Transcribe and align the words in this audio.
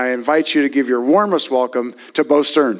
I 0.00 0.12
invite 0.12 0.54
you 0.54 0.62
to 0.62 0.70
give 0.70 0.88
your 0.88 1.02
warmest 1.02 1.50
welcome 1.50 1.94
to 2.14 2.24
Bo 2.24 2.40
Stern. 2.40 2.78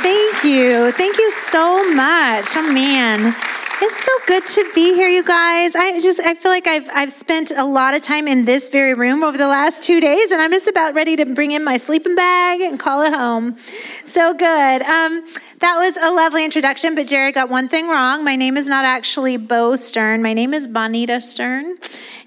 Thank 0.00 0.42
you. 0.42 0.90
Thank 0.92 1.18
you 1.18 1.30
so 1.32 1.92
much. 1.92 2.46
Oh 2.56 2.72
man. 2.72 3.36
It's 3.82 4.02
so 4.02 4.12
good 4.26 4.46
to 4.46 4.70
be 4.74 4.94
here, 4.94 5.08
you 5.08 5.22
guys. 5.22 5.74
I 5.74 5.98
just 6.00 6.18
I 6.20 6.32
feel 6.34 6.50
like 6.50 6.66
I've 6.66 6.88
I've 6.94 7.12
spent 7.12 7.50
a 7.50 7.64
lot 7.64 7.94
of 7.94 8.00
time 8.00 8.26
in 8.26 8.46
this 8.46 8.70
very 8.70 8.94
room 8.94 9.22
over 9.22 9.36
the 9.36 9.48
last 9.48 9.82
two 9.82 10.00
days, 10.00 10.30
and 10.30 10.40
I'm 10.40 10.50
just 10.50 10.66
about 10.66 10.94
ready 10.94 11.14
to 11.16 11.26
bring 11.26 11.50
in 11.50 11.62
my 11.62 11.76
sleeping 11.76 12.14
bag 12.14 12.62
and 12.62 12.80
call 12.80 13.02
it 13.02 13.12
home. 13.12 13.56
So 14.04 14.32
good. 14.32 14.82
Um, 14.82 15.26
that 15.58 15.76
was 15.76 15.98
a 15.98 16.10
lovely 16.10 16.44
introduction, 16.44 16.94
but 16.94 17.06
Jerry 17.06 17.32
got 17.32 17.50
one 17.50 17.68
thing 17.68 17.88
wrong. 17.88 18.24
My 18.24 18.36
name 18.36 18.56
is 18.56 18.66
not 18.66 18.86
actually 18.86 19.36
Bo 19.36 19.76
Stern. 19.76 20.22
My 20.22 20.32
name 20.32 20.54
is 20.54 20.66
Bonita 20.66 21.20
Stern. 21.20 21.76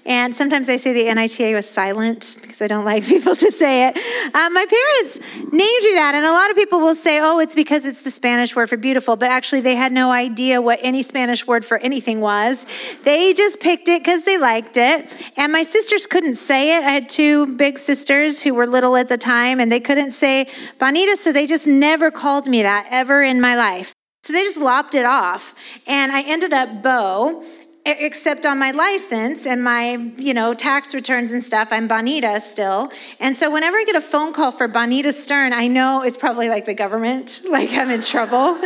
And 0.06 0.32
sometimes 0.32 0.68
I 0.68 0.76
say 0.76 0.92
the 0.92 1.12
NITA 1.12 1.52
was 1.52 1.68
silent 1.68 2.36
because 2.40 2.62
I 2.62 2.68
don't 2.68 2.84
like 2.84 3.04
people 3.08 3.34
to 3.34 3.50
say 3.50 3.88
it. 3.88 3.96
Um, 4.34 4.54
my 4.54 4.64
parents 4.64 5.18
named 5.52 5.82
you 5.82 5.94
that, 5.96 6.14
and 6.14 6.24
a 6.24 6.30
lot 6.30 6.48
of 6.48 6.56
people 6.56 6.78
will 6.78 6.94
say, 6.94 7.18
oh, 7.20 7.40
it's 7.40 7.56
because 7.56 7.84
it's 7.84 8.02
the 8.02 8.12
Spanish 8.12 8.54
word 8.54 8.68
for 8.68 8.76
beautiful, 8.76 9.16
but 9.16 9.30
actually 9.30 9.62
they 9.62 9.74
had 9.74 9.92
no 9.92 10.12
idea 10.12 10.62
what 10.62 10.78
any 10.80 11.02
Spanish 11.02 11.44
word 11.44 11.64
for 11.64 11.78
anything 11.78 12.20
was. 12.20 12.66
They 13.02 13.34
just 13.34 13.58
picked 13.58 13.88
it 13.88 14.00
because 14.00 14.22
they 14.22 14.38
liked 14.38 14.76
it. 14.76 15.12
And 15.36 15.52
my 15.52 15.64
sisters 15.64 16.06
couldn't 16.06 16.34
say 16.34 16.76
it. 16.76 16.84
I 16.84 16.90
had 16.90 17.08
two 17.08 17.56
big 17.56 17.76
sisters 17.76 18.40
who 18.40 18.54
were 18.54 18.66
little 18.66 18.96
at 18.96 19.08
the 19.08 19.18
time, 19.18 19.58
and 19.58 19.72
they 19.72 19.80
couldn't 19.80 20.12
say 20.12 20.48
Bonita, 20.78 21.16
so 21.16 21.32
they 21.32 21.48
just 21.48 21.66
never 21.66 22.12
called 22.12 22.46
me 22.46 22.62
that 22.62 22.86
ever 22.90 23.24
in 23.24 23.40
my 23.40 23.56
life. 23.56 23.92
So 24.22 24.32
they 24.32 24.42
just 24.42 24.58
lopped 24.58 24.94
it 24.96 25.04
off. 25.04 25.54
And 25.86 26.10
I 26.10 26.22
ended 26.22 26.52
up 26.52 26.82
Bo 26.82 27.44
except 27.86 28.44
on 28.44 28.58
my 28.58 28.72
license 28.72 29.46
and 29.46 29.62
my 29.62 29.92
you 30.16 30.34
know 30.34 30.52
tax 30.54 30.92
returns 30.92 31.30
and 31.30 31.42
stuff 31.42 31.68
i'm 31.70 31.86
bonita 31.86 32.40
still. 32.40 32.90
And 33.20 33.36
so 33.36 33.50
whenever 33.50 33.76
i 33.76 33.84
get 33.84 33.94
a 33.94 34.00
phone 34.00 34.32
call 34.32 34.50
for 34.50 34.66
bonita 34.66 35.12
stern 35.12 35.52
i 35.52 35.68
know 35.68 36.02
it's 36.02 36.16
probably 36.16 36.48
like 36.48 36.66
the 36.66 36.74
government 36.74 37.42
like 37.48 37.72
i'm 37.72 37.90
in 37.90 38.00
trouble. 38.00 38.58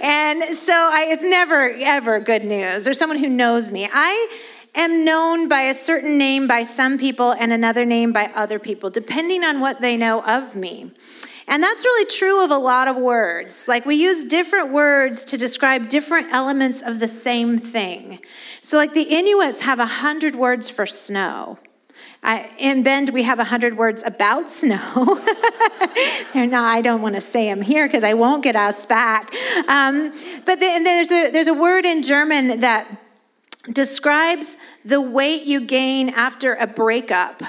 And 0.00 0.56
so 0.56 0.72
I, 0.72 1.06
it's 1.10 1.24
never 1.24 1.70
ever 1.80 2.20
good 2.20 2.44
news 2.44 2.86
or 2.86 2.94
someone 2.94 3.18
who 3.18 3.28
knows 3.28 3.72
me. 3.72 3.88
I 3.92 4.28
am 4.76 5.04
known 5.04 5.48
by 5.48 5.62
a 5.62 5.74
certain 5.74 6.16
name 6.16 6.46
by 6.46 6.62
some 6.62 6.96
people 6.96 7.32
and 7.32 7.52
another 7.52 7.84
name 7.84 8.12
by 8.12 8.30
other 8.34 8.60
people 8.60 8.88
depending 8.88 9.42
on 9.42 9.60
what 9.60 9.80
they 9.80 9.96
know 9.96 10.22
of 10.22 10.54
me 10.54 10.92
and 11.50 11.60
that's 11.60 11.84
really 11.84 12.06
true 12.06 12.44
of 12.44 12.52
a 12.52 12.56
lot 12.56 12.86
of 12.86 12.96
words. 12.96 13.66
Like 13.66 13.84
we 13.84 13.96
use 13.96 14.24
different 14.24 14.72
words 14.72 15.24
to 15.26 15.36
describe 15.36 15.88
different 15.88 16.32
elements 16.32 16.80
of 16.80 17.00
the 17.00 17.08
same 17.08 17.58
thing. 17.58 18.20
So, 18.62 18.76
like 18.76 18.92
the 18.92 19.02
Inuits 19.02 19.60
have 19.60 19.80
a 19.80 19.86
hundred 19.86 20.36
words 20.36 20.70
for 20.70 20.86
snow. 20.86 21.58
I, 22.22 22.50
in 22.58 22.84
Bend, 22.84 23.10
we 23.10 23.24
have 23.24 23.40
a 23.40 23.44
hundred 23.44 23.76
words 23.76 24.02
about 24.06 24.48
snow. 24.48 24.78
no, 26.34 26.62
I 26.62 26.82
don't 26.84 27.02
want 27.02 27.16
to 27.16 27.20
say 27.20 27.46
them 27.46 27.62
here 27.62 27.88
because 27.88 28.04
I 28.04 28.14
won't 28.14 28.44
get 28.44 28.54
asked 28.54 28.88
back. 28.88 29.34
Um, 29.66 30.14
but 30.46 30.60
there's 30.60 31.10
a 31.10 31.30
there's 31.30 31.48
a 31.48 31.54
word 31.54 31.84
in 31.84 32.02
German 32.02 32.60
that 32.60 32.86
describes 33.72 34.56
the 34.84 35.00
weight 35.00 35.42
you 35.42 35.62
gain 35.62 36.10
after 36.10 36.54
a 36.54 36.68
breakup. 36.68 37.42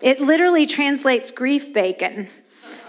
It 0.00 0.18
literally 0.18 0.66
translates 0.66 1.30
grief 1.30 1.72
bacon. 1.72 2.28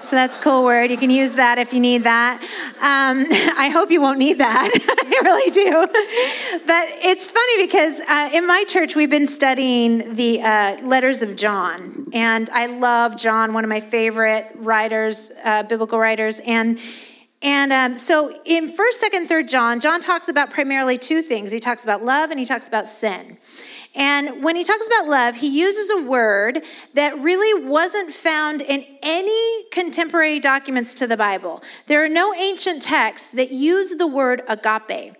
So 0.06 0.16
that's 0.16 0.38
a 0.38 0.40
cool 0.40 0.64
word. 0.64 0.92
You 0.92 0.98
can 0.98 1.10
use 1.10 1.34
that 1.34 1.58
if 1.58 1.74
you 1.74 1.80
need 1.80 2.04
that. 2.04 2.40
Um, 2.80 3.26
I 3.58 3.70
hope 3.70 3.90
you 3.90 4.00
won't 4.00 4.20
need 4.20 4.38
that. 4.38 4.70
I 4.74 5.20
really 5.24 5.50
do. 5.50 5.72
But 6.66 6.88
it's 7.02 7.28
funny 7.28 7.66
because 7.66 8.00
uh, 8.02 8.30
in 8.32 8.46
my 8.46 8.64
church, 8.66 8.96
we've 8.96 9.10
been 9.10 9.26
studying 9.26 10.14
the 10.14 10.42
uh, 10.42 10.78
letters 10.84 11.24
of 11.24 11.36
John. 11.36 12.08
And 12.14 12.48
I 12.52 12.68
love 12.68 13.18
John, 13.18 13.54
one 13.54 13.64
of 13.64 13.70
my 13.70 13.80
favorite 13.80 14.52
writers, 14.56 15.32
uh, 15.44 15.64
biblical 15.64 15.98
writers. 15.98 16.40
And 16.42 16.80
and 17.42 17.74
um, 17.74 17.96
so 17.96 18.42
in 18.46 18.70
1st, 18.70 19.12
2nd, 19.12 19.28
3rd 19.28 19.50
John, 19.50 19.80
John 19.80 20.00
talks 20.00 20.30
about 20.30 20.50
primarily 20.50 20.98
two 20.98 21.22
things. 21.22 21.52
He 21.52 21.60
talks 21.60 21.84
about 21.84 22.04
love 22.04 22.32
and 22.32 22.40
he 22.40 22.46
talks 22.46 22.68
about 22.68 22.88
sin. 22.88 23.38
And 23.96 24.44
when 24.44 24.58
he 24.58 24.64
talks 24.66 24.86
about 24.86 25.08
love, 25.08 25.36
he 25.36 25.48
uses 25.48 25.90
a 25.90 26.02
word 26.02 26.64
that 26.94 27.18
really 27.20 27.66
wasn't 27.66 28.12
found 28.12 28.62
in 28.62 28.86
any 29.02 29.64
contemporary 29.72 30.40
documents 30.40 30.94
to 30.96 31.08
the 31.08 31.16
Bible. 31.16 31.64
There 31.88 32.04
are 32.04 32.10
no 32.10 32.34
ancient 32.34 32.82
texts 32.82 33.30
that 33.30 33.52
use 33.52 33.96
the 33.96 34.08
word 34.08 34.44
agape. 34.50 35.16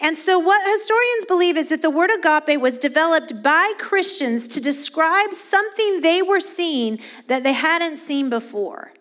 And 0.00 0.16
so, 0.16 0.38
what 0.38 0.66
historians 0.66 1.26
believe 1.26 1.56
is 1.56 1.68
that 1.68 1.82
the 1.82 1.90
word 1.90 2.10
agape 2.10 2.60
was 2.60 2.78
developed 2.78 3.42
by 3.42 3.72
Christians 3.78 4.48
to 4.48 4.60
describe 4.60 5.34
something 5.34 6.00
they 6.00 6.22
were 6.22 6.40
seeing 6.40 6.98
that 7.28 7.44
they 7.44 7.52
hadn't 7.52 7.98
seen 7.98 8.30
before. 8.30 8.92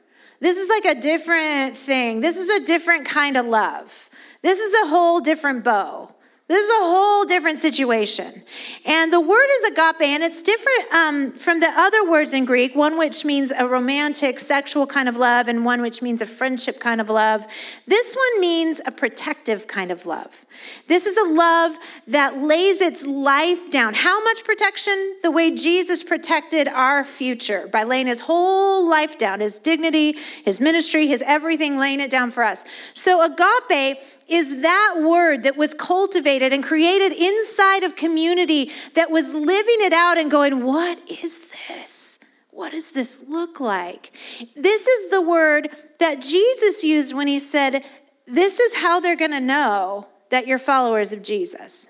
This 0.42 0.58
is 0.58 0.68
like 0.68 0.86
a 0.86 1.00
different 1.00 1.78
thing. 1.78 2.22
This 2.22 2.38
is 2.38 2.50
a 2.50 2.60
different 2.60 3.06
kind 3.06 3.38
of 3.38 3.46
love. 3.46 4.10
This 4.42 4.60
is 4.60 4.74
a 4.84 4.88
whole 4.88 5.22
different 5.22 5.64
Bo. 5.64 6.15
This 6.48 6.64
is 6.64 6.70
a 6.70 6.84
whole 6.84 7.26
different 7.26 7.58
situation. 7.58 8.44
And 8.86 9.12
the 9.12 9.20
word 9.20 9.48
is 9.58 9.64
agape, 9.64 10.02
and 10.02 10.22
it's 10.22 10.44
different 10.44 10.94
um, 10.94 11.32
from 11.32 11.60
the 11.60 11.70
other 11.70 12.08
words 12.08 12.36
in 12.36 12.46
Greek, 12.46 12.76
one 12.76 13.00
which 13.00 13.26
means 13.26 13.50
a 13.50 13.68
romantic, 13.68 14.40
sexual 14.40 14.86
kind 14.86 15.10
of 15.10 15.18
love, 15.18 15.48
and 15.48 15.66
one 15.66 15.82
which 15.82 16.04
means 16.04 16.22
a 16.22 16.28
friendship 16.28 16.80
kind 16.80 17.02
of 17.02 17.10
love. 17.10 17.48
This 17.88 18.14
one 18.14 18.42
means 18.42 18.80
a 18.86 18.92
protective 18.92 19.66
kind 19.66 19.92
of 19.92 20.06
love. 20.06 20.46
This 20.88 21.08
is 21.08 21.18
a 21.18 21.24
love 21.24 21.78
that 22.06 22.38
lays 22.38 22.80
its 22.80 23.04
life 23.04 23.72
down. 23.72 23.96
How 23.96 24.24
much 24.24 24.44
protection? 24.44 25.18
The 25.24 25.32
way 25.32 25.50
Jesus 25.50 26.04
protected 26.04 26.68
our 26.68 27.04
future 27.04 27.68
by 27.72 27.82
laying 27.82 28.06
his 28.06 28.20
whole 28.20 28.88
life 28.88 29.18
down, 29.18 29.40
his 29.40 29.58
dignity, 29.58 30.16
his 30.44 30.60
ministry, 30.60 31.08
his 31.08 31.24
everything, 31.26 31.80
laying 31.80 32.02
it 32.02 32.12
down 32.12 32.30
for 32.30 32.44
us. 32.44 32.66
So 32.94 33.24
agape 33.24 33.98
is 34.28 34.62
that 34.62 34.96
word 35.02 35.44
that 35.44 35.56
was 35.56 35.74
cultivated 35.74 36.52
and 36.52 36.64
created 36.64 37.12
inside 37.12 37.84
of 37.84 37.96
community 37.96 38.72
that 38.94 39.12
was 39.12 39.34
living 39.34 39.78
it 39.80 39.94
out 39.94 40.18
and 40.18 40.32
going, 40.32 40.64
What 40.64 41.00
is 41.10 41.40
this? 41.68 42.20
What 42.50 42.72
does 42.72 42.92
this 42.92 43.24
look 43.28 43.60
like? 43.60 44.12
This 44.56 44.88
is 44.88 45.12
the 45.12 45.22
word 45.22 45.70
that 46.00 46.22
Jesus 46.22 46.84
used 46.84 47.14
when 47.14 47.28
he 47.28 47.40
said, 47.40 47.84
This 48.26 48.60
is 48.60 48.76
how 48.76 49.00
they're 49.00 49.16
going 49.16 49.32
to 49.32 49.40
know 49.40 50.08
that 50.32 50.48
you're 50.48 50.60
followers 50.60 51.12
of 51.12 51.22
Jesus. 51.22 51.88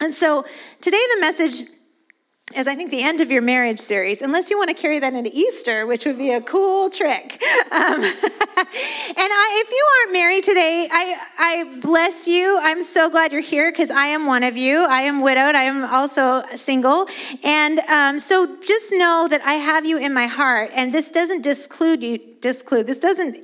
And 0.00 0.14
so 0.14 0.44
today, 0.80 1.02
the 1.14 1.20
message 1.20 1.62
is 2.54 2.66
I 2.66 2.74
think 2.74 2.90
the 2.90 3.02
end 3.02 3.20
of 3.20 3.30
your 3.30 3.42
marriage 3.42 3.78
series, 3.78 4.22
unless 4.22 4.50
you 4.50 4.58
want 4.58 4.70
to 4.70 4.74
carry 4.74 4.98
that 4.98 5.14
into 5.14 5.30
Easter, 5.32 5.86
which 5.86 6.04
would 6.04 6.18
be 6.18 6.32
a 6.32 6.40
cool 6.40 6.90
trick. 6.90 7.40
Um, 7.70 8.02
and 8.02 8.14
I, 9.16 9.62
if 9.64 9.70
you 9.70 9.86
aren't 10.00 10.12
married 10.12 10.42
today, 10.42 10.88
I, 10.90 11.18
I 11.38 11.78
bless 11.80 12.26
you. 12.26 12.58
I'm 12.60 12.82
so 12.82 13.08
glad 13.08 13.32
you're 13.32 13.40
here 13.40 13.70
because 13.70 13.92
I 13.92 14.06
am 14.06 14.26
one 14.26 14.42
of 14.42 14.56
you. 14.56 14.78
I 14.78 15.02
am 15.02 15.20
widowed. 15.20 15.54
I 15.54 15.62
am 15.62 15.84
also 15.84 16.42
single. 16.56 17.06
And 17.44 17.78
um, 17.80 18.18
so 18.18 18.56
just 18.60 18.92
know 18.92 19.28
that 19.30 19.42
I 19.44 19.54
have 19.54 19.86
you 19.86 19.98
in 19.98 20.12
my 20.12 20.26
heart. 20.26 20.70
And 20.74 20.92
this 20.92 21.10
doesn't 21.10 21.42
disclude 21.42 22.02
you, 22.02 22.18
disclude. 22.40 22.88
This 22.88 22.98
doesn't 22.98 23.38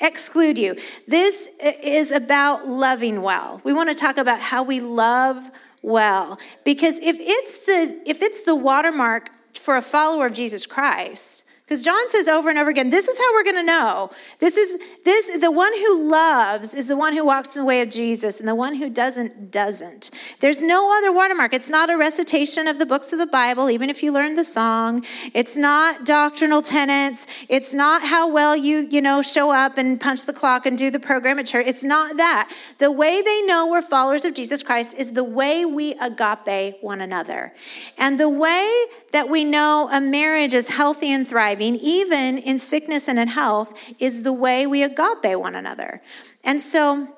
exclude 0.00 0.58
you. 0.58 0.76
This 1.08 1.48
is 1.60 2.10
about 2.10 2.68
loving 2.68 3.22
well. 3.22 3.62
We 3.64 3.72
want 3.72 3.88
to 3.88 3.94
talk 3.94 4.18
about 4.18 4.40
how 4.40 4.62
we 4.62 4.80
love 4.80 5.50
well. 5.82 6.38
Because 6.64 6.98
if 6.98 7.16
it's 7.18 7.66
the 7.66 8.00
if 8.06 8.22
it's 8.22 8.40
the 8.40 8.54
watermark 8.54 9.30
for 9.54 9.76
a 9.76 9.82
follower 9.82 10.26
of 10.26 10.32
Jesus 10.32 10.66
Christ, 10.66 11.44
because 11.70 11.84
John 11.84 12.08
says 12.08 12.26
over 12.26 12.50
and 12.50 12.58
over 12.58 12.68
again, 12.68 12.90
this 12.90 13.06
is 13.06 13.16
how 13.16 13.32
we're 13.32 13.44
going 13.44 13.54
to 13.54 13.62
know. 13.62 14.10
This 14.40 14.56
is 14.56 14.76
this 15.04 15.40
the 15.40 15.52
one 15.52 15.72
who 15.72 16.02
loves 16.02 16.74
is 16.74 16.88
the 16.88 16.96
one 16.96 17.14
who 17.14 17.24
walks 17.24 17.54
in 17.54 17.60
the 17.60 17.64
way 17.64 17.80
of 17.80 17.90
Jesus, 17.90 18.40
and 18.40 18.48
the 18.48 18.56
one 18.56 18.74
who 18.74 18.90
doesn't 18.90 19.52
doesn't. 19.52 20.10
There's 20.40 20.64
no 20.64 20.92
other 20.98 21.12
watermark. 21.12 21.54
It's 21.54 21.70
not 21.70 21.88
a 21.88 21.96
recitation 21.96 22.66
of 22.66 22.80
the 22.80 22.86
books 22.86 23.12
of 23.12 23.20
the 23.20 23.26
Bible, 23.26 23.70
even 23.70 23.88
if 23.88 24.02
you 24.02 24.10
learn 24.10 24.34
the 24.34 24.42
song. 24.42 25.04
It's 25.32 25.56
not 25.56 26.04
doctrinal 26.04 26.60
tenets. 26.60 27.28
It's 27.48 27.72
not 27.72 28.02
how 28.02 28.28
well 28.28 28.56
you 28.56 28.88
you 28.90 29.00
know 29.00 29.22
show 29.22 29.52
up 29.52 29.78
and 29.78 30.00
punch 30.00 30.26
the 30.26 30.32
clock 30.32 30.66
and 30.66 30.76
do 30.76 30.90
the 30.90 30.98
program 30.98 31.38
at 31.38 31.46
church. 31.46 31.68
It's 31.68 31.84
not 31.84 32.16
that. 32.16 32.52
The 32.78 32.90
way 32.90 33.22
they 33.22 33.42
know 33.42 33.68
we're 33.68 33.80
followers 33.80 34.24
of 34.24 34.34
Jesus 34.34 34.64
Christ 34.64 34.96
is 34.98 35.12
the 35.12 35.22
way 35.22 35.64
we 35.64 35.92
agape 36.00 36.82
one 36.82 37.00
another, 37.00 37.54
and 37.96 38.18
the 38.18 38.28
way 38.28 38.86
that 39.12 39.28
we 39.28 39.44
know 39.44 39.88
a 39.92 40.00
marriage 40.00 40.52
is 40.52 40.66
healthy 40.66 41.12
and 41.12 41.28
thriving 41.28 41.59
even 41.62 42.38
in 42.38 42.58
sickness 42.58 43.08
and 43.08 43.18
in 43.18 43.28
health, 43.28 43.72
is 43.98 44.22
the 44.22 44.32
way 44.32 44.66
we 44.66 44.82
agape 44.82 45.38
one 45.38 45.54
another. 45.54 46.02
And 46.44 46.60
so, 46.60 47.08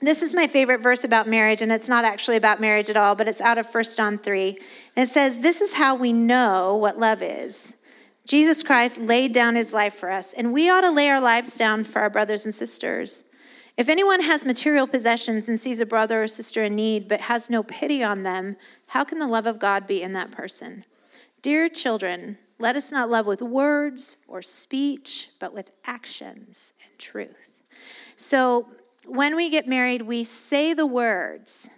this 0.00 0.20
is 0.20 0.34
my 0.34 0.48
favorite 0.48 0.80
verse 0.80 1.04
about 1.04 1.28
marriage, 1.28 1.62
and 1.62 1.70
it's 1.70 1.88
not 1.88 2.04
actually 2.04 2.36
about 2.36 2.60
marriage 2.60 2.90
at 2.90 2.96
all, 2.96 3.14
but 3.14 3.28
it's 3.28 3.40
out 3.40 3.56
of 3.56 3.72
1 3.72 3.84
John 3.96 4.18
3. 4.18 4.58
And 4.96 5.08
it 5.08 5.12
says, 5.12 5.38
This 5.38 5.60
is 5.60 5.74
how 5.74 5.94
we 5.94 6.12
know 6.12 6.76
what 6.76 6.98
love 6.98 7.22
is. 7.22 7.74
Jesus 8.24 8.62
Christ 8.62 8.98
laid 8.98 9.32
down 9.32 9.54
his 9.54 9.72
life 9.72 9.94
for 9.94 10.10
us, 10.10 10.32
and 10.32 10.52
we 10.52 10.68
ought 10.68 10.80
to 10.82 10.90
lay 10.90 11.08
our 11.08 11.20
lives 11.20 11.56
down 11.56 11.84
for 11.84 12.00
our 12.00 12.10
brothers 12.10 12.44
and 12.44 12.54
sisters. 12.54 13.24
If 13.76 13.88
anyone 13.88 14.22
has 14.22 14.44
material 14.44 14.86
possessions 14.86 15.48
and 15.48 15.58
sees 15.58 15.80
a 15.80 15.86
brother 15.86 16.22
or 16.22 16.28
sister 16.28 16.64
in 16.64 16.76
need, 16.76 17.08
but 17.08 17.22
has 17.22 17.48
no 17.48 17.62
pity 17.62 18.02
on 18.02 18.22
them, 18.22 18.56
how 18.88 19.04
can 19.04 19.18
the 19.18 19.26
love 19.26 19.46
of 19.46 19.58
God 19.58 19.86
be 19.86 20.02
in 20.02 20.12
that 20.12 20.30
person? 20.30 20.84
Dear 21.40 21.68
children, 21.68 22.38
Let 22.62 22.76
us 22.76 22.92
not 22.92 23.10
love 23.10 23.26
with 23.26 23.42
words 23.42 24.18
or 24.28 24.40
speech, 24.40 25.30
but 25.40 25.52
with 25.52 25.72
actions 25.84 26.72
and 26.80 26.96
truth. 26.96 27.50
So 28.16 28.68
when 29.04 29.34
we 29.34 29.50
get 29.50 29.66
married, 29.66 30.02
we 30.02 30.22
say 30.22 30.72
the 30.72 30.86
words, 30.86 31.68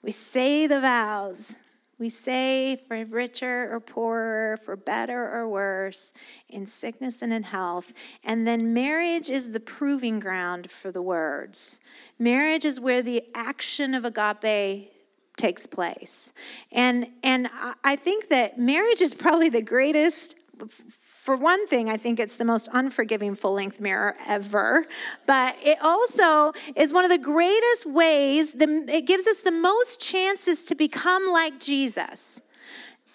we 0.00 0.12
say 0.12 0.66
the 0.66 0.80
vows, 0.80 1.56
we 1.98 2.08
say 2.08 2.80
for 2.88 3.04
richer 3.04 3.68
or 3.70 3.80
poorer, 3.80 4.58
for 4.64 4.76
better 4.76 5.30
or 5.30 5.46
worse, 5.46 6.14
in 6.48 6.64
sickness 6.64 7.20
and 7.20 7.34
in 7.34 7.42
health. 7.42 7.92
And 8.24 8.46
then 8.46 8.72
marriage 8.72 9.28
is 9.28 9.50
the 9.50 9.60
proving 9.60 10.20
ground 10.20 10.70
for 10.70 10.90
the 10.90 11.02
words. 11.02 11.80
Marriage 12.18 12.64
is 12.64 12.80
where 12.80 13.02
the 13.02 13.24
action 13.34 13.92
of 13.92 14.06
agape 14.06 14.90
takes 15.40 15.66
place. 15.66 16.32
And, 16.70 17.08
and 17.22 17.48
I 17.82 17.96
think 17.96 18.28
that 18.28 18.58
marriage 18.58 19.00
is 19.00 19.14
probably 19.14 19.48
the 19.48 19.62
greatest 19.62 20.36
for 21.22 21.36
one 21.36 21.66
thing, 21.66 21.90
I 21.90 21.98
think 21.98 22.18
it's 22.18 22.36
the 22.36 22.46
most 22.46 22.68
unforgiving 22.72 23.34
full 23.34 23.52
length 23.52 23.78
mirror 23.78 24.16
ever, 24.26 24.86
but 25.26 25.54
it 25.62 25.78
also 25.82 26.52
is 26.74 26.94
one 26.94 27.04
of 27.04 27.10
the 27.10 27.18
greatest 27.18 27.84
ways, 27.84 28.52
the, 28.52 28.86
it 28.88 29.06
gives 29.06 29.26
us 29.26 29.40
the 29.40 29.52
most 29.52 30.00
chances 30.00 30.64
to 30.64 30.74
become 30.74 31.28
like 31.28 31.60
Jesus. 31.60 32.40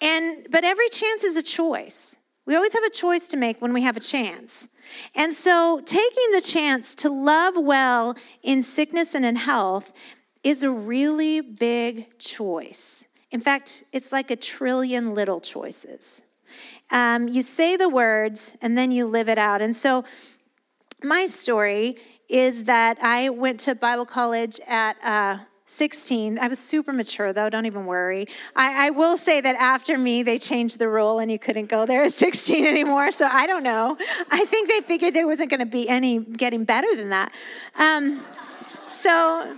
And, 0.00 0.46
but 0.50 0.62
every 0.62 0.88
chance 0.88 1.24
is 1.24 1.36
a 1.36 1.42
choice. 1.42 2.16
We 2.46 2.54
always 2.54 2.72
have 2.74 2.84
a 2.84 2.90
choice 2.90 3.26
to 3.28 3.36
make 3.36 3.60
when 3.60 3.72
we 3.72 3.82
have 3.82 3.96
a 3.96 4.00
chance. 4.00 4.68
And 5.16 5.32
so, 5.32 5.80
taking 5.84 6.30
the 6.32 6.40
chance 6.40 6.94
to 6.96 7.10
love 7.10 7.56
well 7.56 8.16
in 8.42 8.62
sickness 8.62 9.14
and 9.16 9.24
in 9.24 9.34
health 9.34 9.92
is 10.46 10.62
a 10.62 10.70
really 10.70 11.40
big 11.40 12.16
choice. 12.20 13.04
In 13.32 13.40
fact, 13.40 13.82
it's 13.92 14.12
like 14.12 14.30
a 14.30 14.36
trillion 14.36 15.12
little 15.12 15.40
choices. 15.40 16.22
Um, 16.88 17.26
you 17.26 17.42
say 17.42 17.76
the 17.76 17.88
words 17.88 18.56
and 18.62 18.78
then 18.78 18.92
you 18.92 19.06
live 19.06 19.28
it 19.28 19.38
out. 19.38 19.60
And 19.60 19.74
so, 19.74 20.04
my 21.02 21.26
story 21.26 21.96
is 22.28 22.64
that 22.64 22.96
I 23.02 23.28
went 23.28 23.58
to 23.60 23.74
Bible 23.74 24.06
college 24.06 24.60
at 24.68 24.96
uh, 25.02 25.38
16. 25.66 26.38
I 26.38 26.46
was 26.46 26.60
super 26.60 26.92
mature, 26.92 27.32
though, 27.32 27.50
don't 27.50 27.66
even 27.66 27.84
worry. 27.84 28.28
I, 28.54 28.86
I, 28.86 28.90
will 28.90 29.16
say 29.16 29.40
that 29.40 29.56
after 29.56 29.98
me, 29.98 30.22
they 30.22 30.38
changed 30.38 30.78
the 30.78 30.88
rule 30.88 31.18
and 31.18 31.28
you 31.30 31.40
couldn't 31.40 31.66
go 31.66 31.86
there 31.86 32.04
at 32.04 32.14
16 32.14 32.64
anymore. 32.64 33.10
So 33.10 33.26
I 33.26 33.48
don't 33.48 33.64
know. 33.64 33.98
I 34.30 34.44
think 34.44 34.68
they 34.68 34.80
figured 34.80 35.12
there 35.12 35.26
wasn't 35.26 35.50
going 35.50 35.60
to 35.60 35.66
be 35.66 35.88
any 35.88 36.20
getting 36.20 36.64
better 36.64 36.94
than 36.94 37.10
that. 37.10 37.32
Um, 37.74 38.24
so 38.88 39.56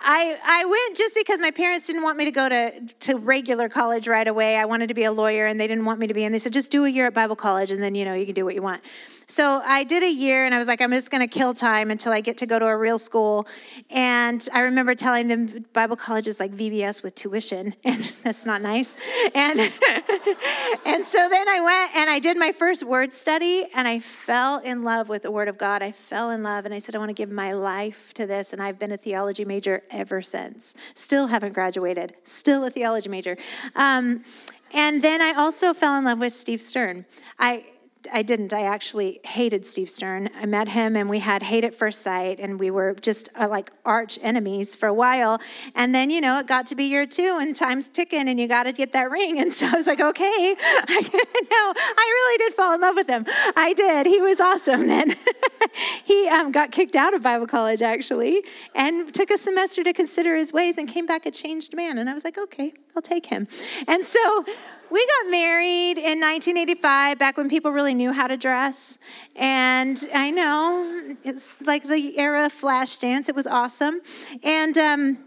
I, 0.00 0.38
I 0.44 0.64
went 0.64 0.96
just 0.96 1.14
because 1.14 1.40
my 1.40 1.50
parents 1.50 1.86
didn't 1.86 2.02
want 2.02 2.18
me 2.18 2.24
to 2.24 2.30
go 2.30 2.48
to, 2.48 2.80
to 2.80 3.16
regular 3.16 3.68
college 3.68 4.08
right 4.08 4.26
away. 4.26 4.56
I 4.56 4.64
wanted 4.64 4.88
to 4.88 4.94
be 4.94 5.04
a 5.04 5.12
lawyer 5.12 5.46
and 5.46 5.60
they 5.60 5.66
didn't 5.66 5.84
want 5.84 6.00
me 6.00 6.06
to 6.06 6.14
be. 6.14 6.24
And 6.24 6.34
they 6.34 6.38
said, 6.38 6.52
just 6.52 6.70
do 6.70 6.84
a 6.84 6.88
year 6.88 7.06
at 7.06 7.14
Bible 7.14 7.36
college 7.36 7.70
and 7.70 7.82
then, 7.82 7.94
you 7.94 8.04
know, 8.04 8.14
you 8.14 8.26
can 8.26 8.34
do 8.34 8.44
what 8.44 8.54
you 8.54 8.62
want. 8.62 8.82
So 9.30 9.60
I 9.62 9.84
did 9.84 10.02
a 10.02 10.10
year 10.10 10.46
and 10.46 10.54
I 10.54 10.58
was 10.58 10.68
like, 10.68 10.80
I'm 10.80 10.90
just 10.90 11.10
going 11.10 11.20
to 11.20 11.26
kill 11.26 11.52
time 11.52 11.90
until 11.90 12.12
I 12.12 12.22
get 12.22 12.38
to 12.38 12.46
go 12.46 12.58
to 12.58 12.64
a 12.64 12.74
real 12.74 12.96
school. 12.96 13.46
And 13.90 14.48
I 14.54 14.60
remember 14.60 14.94
telling 14.94 15.28
them 15.28 15.66
Bible 15.74 15.96
college 15.96 16.26
is 16.26 16.40
like 16.40 16.50
VBS 16.56 17.02
with 17.02 17.14
tuition, 17.14 17.74
and 17.84 18.14
that's 18.24 18.46
not 18.46 18.62
nice. 18.62 18.96
And, 19.34 19.60
and 20.86 21.04
so 21.04 21.28
then 21.28 21.46
I 21.46 21.60
went 21.60 21.94
and 21.94 22.08
I 22.08 22.18
did 22.20 22.38
my 22.38 22.52
first 22.52 22.82
word 22.82 23.12
study 23.12 23.66
and 23.74 23.86
I 23.86 23.98
fell 23.98 24.60
in 24.60 24.82
love 24.82 25.10
with 25.10 25.24
the 25.24 25.30
Word 25.30 25.48
of 25.48 25.58
God. 25.58 25.82
I 25.82 25.92
fell 25.92 26.30
in 26.30 26.42
love 26.42 26.64
and 26.64 26.72
I 26.72 26.78
said, 26.78 26.94
I 26.94 26.98
want 26.98 27.10
to 27.10 27.14
give 27.14 27.30
my 27.30 27.52
life 27.52 28.14
to 28.14 28.26
this. 28.26 28.54
And 28.54 28.62
I've 28.62 28.78
been 28.78 28.92
a 28.92 28.96
theology 28.96 29.44
major 29.44 29.82
ever 29.90 30.22
since. 30.22 30.72
Still 30.94 31.26
haven't 31.26 31.52
graduated, 31.52 32.14
still 32.24 32.64
a 32.64 32.70
theology 32.70 33.10
major. 33.10 33.36
Um, 33.76 34.24
and 34.72 35.02
then 35.02 35.20
I 35.20 35.32
also 35.32 35.74
fell 35.74 35.98
in 35.98 36.04
love 36.04 36.18
with 36.18 36.32
Steve 36.32 36.62
Stern. 36.62 37.04
I 37.38 37.66
I 38.12 38.22
didn't. 38.22 38.52
I 38.52 38.62
actually 38.62 39.20
hated 39.24 39.66
Steve 39.66 39.90
Stern. 39.90 40.30
I 40.40 40.46
met 40.46 40.68
him 40.68 40.96
and 40.96 41.08
we 41.08 41.18
had 41.18 41.42
hate 41.42 41.64
at 41.64 41.74
first 41.74 42.02
sight, 42.02 42.40
and 42.40 42.58
we 42.58 42.70
were 42.70 42.94
just 42.94 43.28
uh, 43.34 43.48
like 43.48 43.70
arch 43.84 44.18
enemies 44.22 44.74
for 44.74 44.86
a 44.86 44.94
while. 44.94 45.40
And 45.74 45.94
then, 45.94 46.10
you 46.10 46.20
know, 46.20 46.38
it 46.38 46.46
got 46.46 46.66
to 46.68 46.74
be 46.74 46.84
year 46.84 47.06
two, 47.06 47.38
and 47.40 47.54
time's 47.54 47.88
ticking, 47.88 48.28
and 48.28 48.38
you 48.38 48.48
got 48.48 48.64
to 48.64 48.72
get 48.72 48.92
that 48.92 49.10
ring. 49.10 49.38
And 49.40 49.52
so 49.52 49.66
I 49.66 49.72
was 49.72 49.86
like, 49.86 50.00
okay, 50.00 50.24
I, 50.60 51.00
no, 51.50 51.72
I 51.76 52.12
really 52.14 52.38
did 52.38 52.54
fall 52.54 52.74
in 52.74 52.80
love 52.80 52.94
with 52.94 53.08
him. 53.08 53.24
I 53.56 53.72
did. 53.74 54.06
He 54.06 54.20
was 54.20 54.40
awesome. 54.40 54.86
Then 54.86 55.16
he 56.04 56.28
um, 56.28 56.52
got 56.52 56.72
kicked 56.72 56.96
out 56.96 57.14
of 57.14 57.22
Bible 57.22 57.46
college 57.46 57.82
actually, 57.82 58.44
and 58.74 59.12
took 59.14 59.30
a 59.30 59.38
semester 59.38 59.82
to 59.84 59.92
consider 59.92 60.36
his 60.36 60.52
ways, 60.52 60.78
and 60.78 60.88
came 60.88 61.06
back 61.06 61.26
a 61.26 61.30
changed 61.30 61.74
man. 61.74 61.98
And 61.98 62.08
I 62.08 62.14
was 62.14 62.24
like, 62.24 62.38
okay, 62.38 62.72
I'll 62.96 63.02
take 63.02 63.26
him. 63.26 63.48
And 63.86 64.04
so 64.04 64.44
we 64.90 65.06
got 65.06 65.30
married 65.30 65.98
in 65.98 66.20
1985, 66.20 67.18
back 67.18 67.36
when 67.36 67.48
people 67.48 67.72
really 67.72 67.94
knew 67.94 68.12
how 68.12 68.26
to 68.26 68.36
dress. 68.36 68.98
And 69.36 70.08
I 70.14 70.30
know 70.30 71.16
it's 71.24 71.60
like 71.60 71.86
the 71.86 72.18
era 72.18 72.46
of 72.46 72.52
flash 72.52 72.98
dance. 72.98 73.28
It 73.28 73.34
was 73.34 73.46
awesome. 73.46 74.00
And 74.42 74.78
um, 74.78 75.18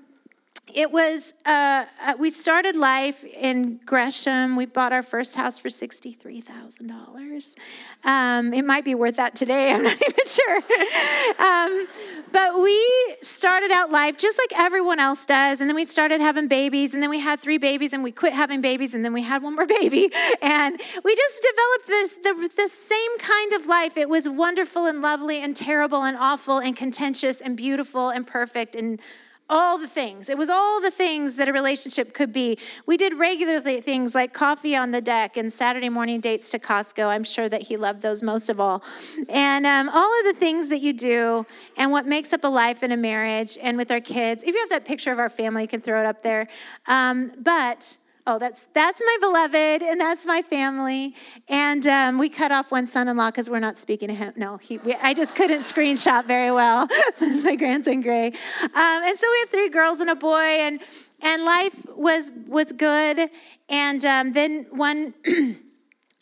it 0.67 0.91
was, 0.91 1.33
uh, 1.45 1.85
uh, 2.01 2.13
we 2.17 2.29
started 2.29 2.75
life 2.75 3.23
in 3.23 3.79
Gresham. 3.85 4.55
We 4.55 4.65
bought 4.65 4.93
our 4.93 5.03
first 5.03 5.35
house 5.35 5.59
for 5.59 5.67
$63,000. 5.67 7.55
Um, 8.03 8.53
it 8.53 8.63
might 8.63 8.85
be 8.85 8.95
worth 8.95 9.17
that 9.17 9.35
today, 9.35 9.71
I'm 9.73 9.83
not 9.83 9.95
even 10.01 10.25
sure. 10.25 10.57
um, 11.39 11.87
but 12.31 12.61
we 12.61 12.79
started 13.21 13.71
out 13.71 13.91
life 13.91 14.17
just 14.17 14.37
like 14.37 14.57
everyone 14.59 14.99
else 14.99 15.25
does. 15.25 15.59
And 15.59 15.69
then 15.69 15.75
we 15.75 15.83
started 15.83 16.21
having 16.21 16.47
babies. 16.47 16.93
And 16.93 17.03
then 17.03 17.09
we 17.09 17.19
had 17.19 17.39
three 17.39 17.57
babies 17.57 17.91
and 17.91 18.03
we 18.03 18.11
quit 18.11 18.33
having 18.33 18.61
babies. 18.61 18.93
And 18.93 19.03
then 19.03 19.13
we 19.13 19.21
had 19.21 19.43
one 19.43 19.55
more 19.55 19.65
baby. 19.81 20.09
And 20.41 20.81
we 21.03 21.15
just 21.15 21.47
developed 21.51 21.87
this, 21.87 22.15
the, 22.17 22.49
the 22.55 22.67
same 22.69 23.17
kind 23.19 23.53
of 23.53 23.65
life. 23.67 23.97
It 23.97 24.07
was 24.07 24.29
wonderful 24.29 24.85
and 24.85 25.01
lovely 25.01 25.39
and 25.39 25.55
terrible 25.55 26.03
and 26.03 26.15
awful 26.15 26.59
and 26.59 26.77
contentious 26.77 27.41
and 27.41 27.57
beautiful 27.57 28.09
and 28.09 28.25
perfect 28.25 28.75
and 28.75 29.01
all 29.51 29.77
the 29.77 29.87
things. 29.87 30.29
It 30.29 30.37
was 30.37 30.49
all 30.49 30.81
the 30.81 30.89
things 30.89 31.35
that 31.35 31.49
a 31.49 31.53
relationship 31.53 32.13
could 32.13 32.31
be. 32.31 32.57
We 32.85 32.95
did 32.95 33.13
regular 33.19 33.59
things 33.59 34.15
like 34.15 34.33
coffee 34.33 34.75
on 34.75 34.91
the 34.91 35.01
deck 35.01 35.35
and 35.35 35.51
Saturday 35.51 35.89
morning 35.89 36.21
dates 36.21 36.49
to 36.51 36.59
Costco. 36.59 37.05
I'm 37.05 37.25
sure 37.25 37.49
that 37.49 37.61
he 37.63 37.75
loved 37.75 38.01
those 38.01 38.23
most 38.23 38.49
of 38.49 38.59
all. 38.59 38.81
And 39.27 39.67
um, 39.67 39.89
all 39.89 40.19
of 40.19 40.25
the 40.33 40.39
things 40.39 40.69
that 40.69 40.79
you 40.79 40.93
do 40.93 41.45
and 41.75 41.91
what 41.91 42.07
makes 42.07 42.31
up 42.31 42.45
a 42.45 42.47
life 42.47 42.81
in 42.81 42.93
a 42.93 42.97
marriage 42.97 43.57
and 43.61 43.77
with 43.77 43.91
our 43.91 43.99
kids. 43.99 44.41
If 44.41 44.55
you 44.55 44.59
have 44.61 44.69
that 44.69 44.85
picture 44.85 45.11
of 45.11 45.19
our 45.19 45.29
family, 45.29 45.63
you 45.63 45.67
can 45.67 45.81
throw 45.81 46.01
it 46.01 46.05
up 46.05 46.21
there. 46.21 46.47
Um, 46.87 47.33
but 47.37 47.97
Oh, 48.27 48.37
that's 48.37 48.67
that's 48.73 49.01
my 49.03 49.17
beloved, 49.19 49.81
and 49.81 49.99
that's 49.99 50.25
my 50.25 50.41
family. 50.43 51.15
And 51.47 51.87
um, 51.87 52.19
we 52.19 52.29
cut 52.29 52.51
off 52.51 52.71
one 52.71 52.85
son-in-law 52.85 53.31
because 53.31 53.49
we're 53.49 53.59
not 53.59 53.77
speaking 53.77 54.09
to 54.09 54.13
him. 54.13 54.33
No, 54.35 54.57
he, 54.57 54.77
we, 54.79 54.93
I 54.93 55.13
just 55.13 55.33
couldn't 55.33 55.61
screenshot 55.61 56.27
very 56.27 56.51
well. 56.51 56.87
that's 57.19 57.43
my 57.43 57.55
grandson 57.55 58.01
Gray. 58.01 58.27
Um, 58.27 58.71
and 58.73 59.17
so 59.17 59.27
we 59.29 59.39
had 59.39 59.49
three 59.49 59.69
girls 59.69 59.99
and 59.99 60.09
a 60.09 60.15
boy, 60.15 60.35
and 60.37 60.79
and 61.21 61.43
life 61.43 61.75
was 61.95 62.31
was 62.47 62.71
good. 62.71 63.29
And 63.69 64.05
um, 64.05 64.33
then 64.33 64.67
one. 64.69 65.13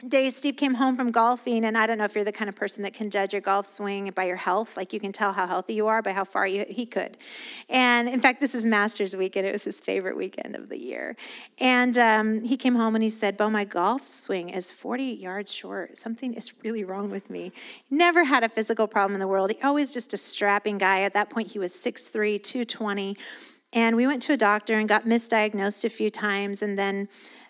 day 0.08 0.30
steve 0.30 0.56
came 0.56 0.76
home 0.76 0.96
from 0.96 1.12
golfing 1.12 1.66
and 1.66 1.78
i 1.78 1.86
don't 1.86 1.98
know 1.98 2.06
if 2.06 2.16
you're 2.16 2.24
the 2.24 2.32
kind 2.32 2.48
of 2.48 2.56
person 2.56 2.84
that 2.84 2.94
can 2.94 3.10
judge 3.10 3.34
your 3.34 3.42
golf 3.42 3.66
swing 3.66 4.12
by 4.12 4.26
your 4.26 4.36
health. 4.36 4.78
Like 4.78 4.94
you 4.94 5.00
can 5.00 5.12
tell 5.12 5.34
how 5.34 5.48
healthy 5.48 5.74
you 5.74 5.88
are 5.88 6.02
by 6.02 6.14
how 6.14 6.24
far 6.24 6.48
you, 6.48 6.66
he 6.68 6.86
could. 6.86 7.18
And 7.70 8.10
in 8.10 8.20
fact 8.20 8.40
this 8.42 8.54
is 8.56 8.66
masters 8.66 9.16
weekend. 9.16 9.46
It 9.48 9.52
was 9.52 9.64
his 9.64 9.80
favorite 9.80 10.18
weekend 10.18 10.56
of 10.56 10.70
the 10.70 10.78
year. 10.78 11.16
And 11.58 11.98
um, 11.98 12.44
he 12.44 12.58
came 12.58 12.76
home 12.76 12.96
and 12.96 13.04
he 13.04 13.10
said 13.10 13.38
bo 13.38 13.50
my 13.50 13.66
golf 13.66 14.08
swing 14.08 14.50
is 14.50 14.72
40 14.72 15.04
yards 15.04 15.52
short. 15.52 15.98
Something 15.98 16.34
is 16.34 16.54
really 16.64 16.84
wrong 16.84 17.10
with 17.10 17.30
me. 17.30 17.52
Never 17.90 18.24
had 18.24 18.44
a 18.44 18.50
physical 18.50 18.88
problem 18.88 19.14
in 19.16 19.20
the 19.20 19.28
world. 19.28 19.52
He 19.52 19.62
always 19.62 19.94
just 19.94 20.14
a 20.14 20.18
strapping 20.18 20.78
guy. 20.78 21.02
At 21.02 21.14
that 21.14 21.30
point 21.30 21.52
he 21.52 21.60
was 21.60 21.74
6'3 21.74 22.42
220 22.42 23.18
and 23.72 23.96
we 23.96 24.08
went 24.08 24.22
to 24.24 24.34
a 24.34 24.38
doctor 24.38 24.80
and 24.80 24.90
got 24.90 25.06
misdiagnosed 25.06 25.86
a 25.86 25.90
few 25.90 26.10
times. 26.10 26.62
And 26.62 26.78
then 26.78 27.08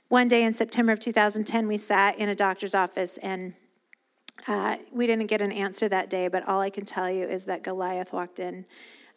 one 0.09 0.27
day 0.27 0.43
in 0.43 0.53
September 0.53 0.91
of 0.91 0.99
2010, 0.99 1.67
we 1.67 1.77
sat 1.77 2.17
in 2.17 2.29
a 2.29 2.35
doctor's 2.35 2.73
office 2.73 3.17
and 3.17 3.53
uh, 4.47 4.77
we 4.91 5.05
didn't 5.05 5.27
get 5.27 5.41
an 5.41 5.51
answer 5.51 5.87
that 5.87 6.09
day, 6.09 6.27
but 6.27 6.47
all 6.47 6.61
I 6.61 6.71
can 6.71 6.83
tell 6.83 7.09
you 7.09 7.25
is 7.25 7.45
that 7.45 7.63
Goliath 7.63 8.11
walked 8.11 8.39
in. 8.39 8.65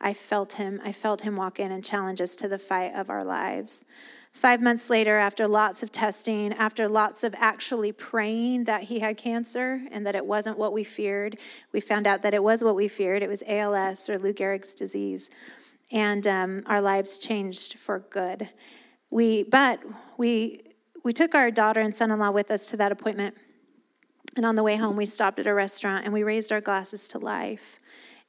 I 0.00 0.12
felt 0.12 0.54
him. 0.54 0.80
I 0.84 0.92
felt 0.92 1.22
him 1.22 1.36
walk 1.36 1.58
in 1.60 1.72
and 1.72 1.82
challenge 1.82 2.20
us 2.20 2.36
to 2.36 2.48
the 2.48 2.58
fight 2.58 2.92
of 2.94 3.08
our 3.08 3.24
lives. 3.24 3.84
Five 4.32 4.60
months 4.60 4.90
later, 4.90 5.18
after 5.18 5.46
lots 5.46 5.82
of 5.82 5.92
testing, 5.92 6.52
after 6.54 6.88
lots 6.88 7.22
of 7.22 7.34
actually 7.38 7.92
praying 7.92 8.64
that 8.64 8.84
he 8.84 8.98
had 8.98 9.16
cancer 9.16 9.82
and 9.90 10.06
that 10.06 10.14
it 10.14 10.26
wasn't 10.26 10.58
what 10.58 10.72
we 10.72 10.84
feared, 10.84 11.38
we 11.72 11.80
found 11.80 12.06
out 12.06 12.22
that 12.22 12.34
it 12.34 12.42
was 12.42 12.64
what 12.64 12.74
we 12.74 12.88
feared. 12.88 13.22
It 13.22 13.28
was 13.28 13.42
ALS 13.46 14.08
or 14.10 14.18
Lou 14.18 14.32
Gehrig's 14.32 14.74
disease. 14.74 15.30
And 15.90 16.26
um, 16.26 16.62
our 16.66 16.82
lives 16.82 17.18
changed 17.18 17.78
for 17.78 18.00
good. 18.00 18.48
We, 19.10 19.44
but 19.44 19.80
we 20.16 20.71
we 21.02 21.12
took 21.12 21.34
our 21.34 21.50
daughter 21.50 21.80
and 21.80 21.94
son 21.94 22.10
in 22.10 22.18
law 22.18 22.30
with 22.30 22.50
us 22.50 22.66
to 22.66 22.76
that 22.76 22.92
appointment. 22.92 23.36
And 24.36 24.46
on 24.46 24.56
the 24.56 24.62
way 24.62 24.76
home, 24.76 24.96
we 24.96 25.06
stopped 25.06 25.38
at 25.38 25.46
a 25.46 25.54
restaurant 25.54 26.04
and 26.04 26.12
we 26.12 26.22
raised 26.22 26.52
our 26.52 26.60
glasses 26.60 27.06
to 27.08 27.18
life. 27.18 27.78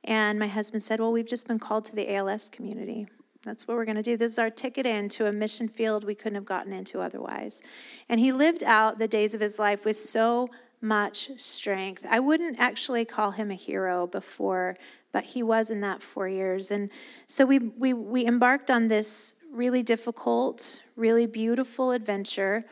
And 0.03 0.37
my 0.37 0.47
husband 0.47 0.83
said, 0.83 0.99
Well, 0.99 1.13
we've 1.13 1.25
just 1.25 1.47
been 1.47 1.59
called 1.59 1.85
to 1.85 1.95
the 1.95 2.13
ALS 2.13 2.49
community. 2.49 3.07
That's 3.45 3.67
what 3.67 3.75
we're 3.75 3.85
going 3.85 3.97
to 3.97 4.03
do. 4.03 4.15
This 4.17 4.33
is 4.33 4.39
our 4.39 4.49
ticket 4.49 4.85
into 4.85 5.27
a 5.27 5.31
mission 5.31 5.67
field 5.67 6.05
we 6.05 6.15
couldn't 6.15 6.35
have 6.35 6.45
gotten 6.45 6.71
into 6.71 7.01
otherwise. 7.01 7.61
And 8.07 8.19
he 8.19 8.31
lived 8.31 8.63
out 8.63 8.99
the 8.99 9.07
days 9.07 9.33
of 9.33 9.41
his 9.41 9.59
life 9.59 9.85
with 9.85 9.97
so 9.97 10.49
much 10.81 11.29
strength. 11.37 12.05
I 12.09 12.19
wouldn't 12.19 12.59
actually 12.59 13.05
call 13.05 13.31
him 13.31 13.51
a 13.51 13.55
hero 13.55 14.07
before, 14.07 14.75
but 15.11 15.23
he 15.23 15.43
was 15.43 15.69
in 15.69 15.81
that 15.81 16.01
four 16.01 16.27
years. 16.27 16.71
And 16.71 16.89
so 17.27 17.45
we, 17.45 17.59
we, 17.59 17.93
we 17.93 18.25
embarked 18.25 18.71
on 18.71 18.87
this 18.87 19.35
really 19.53 19.83
difficult, 19.83 20.81
really 20.95 21.25
beautiful 21.25 21.91
adventure 21.91 22.65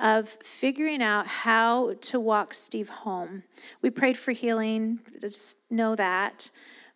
of 0.00 0.28
figuring 0.42 1.02
out 1.02 1.26
how 1.26 1.94
to 2.00 2.18
walk 2.18 2.52
Steve 2.52 2.88
home. 2.88 3.44
We 3.80 3.90
prayed 3.90 4.18
for 4.18 4.32
healing, 4.32 5.00
just 5.20 5.56
know 5.70 5.94
that. 5.94 6.50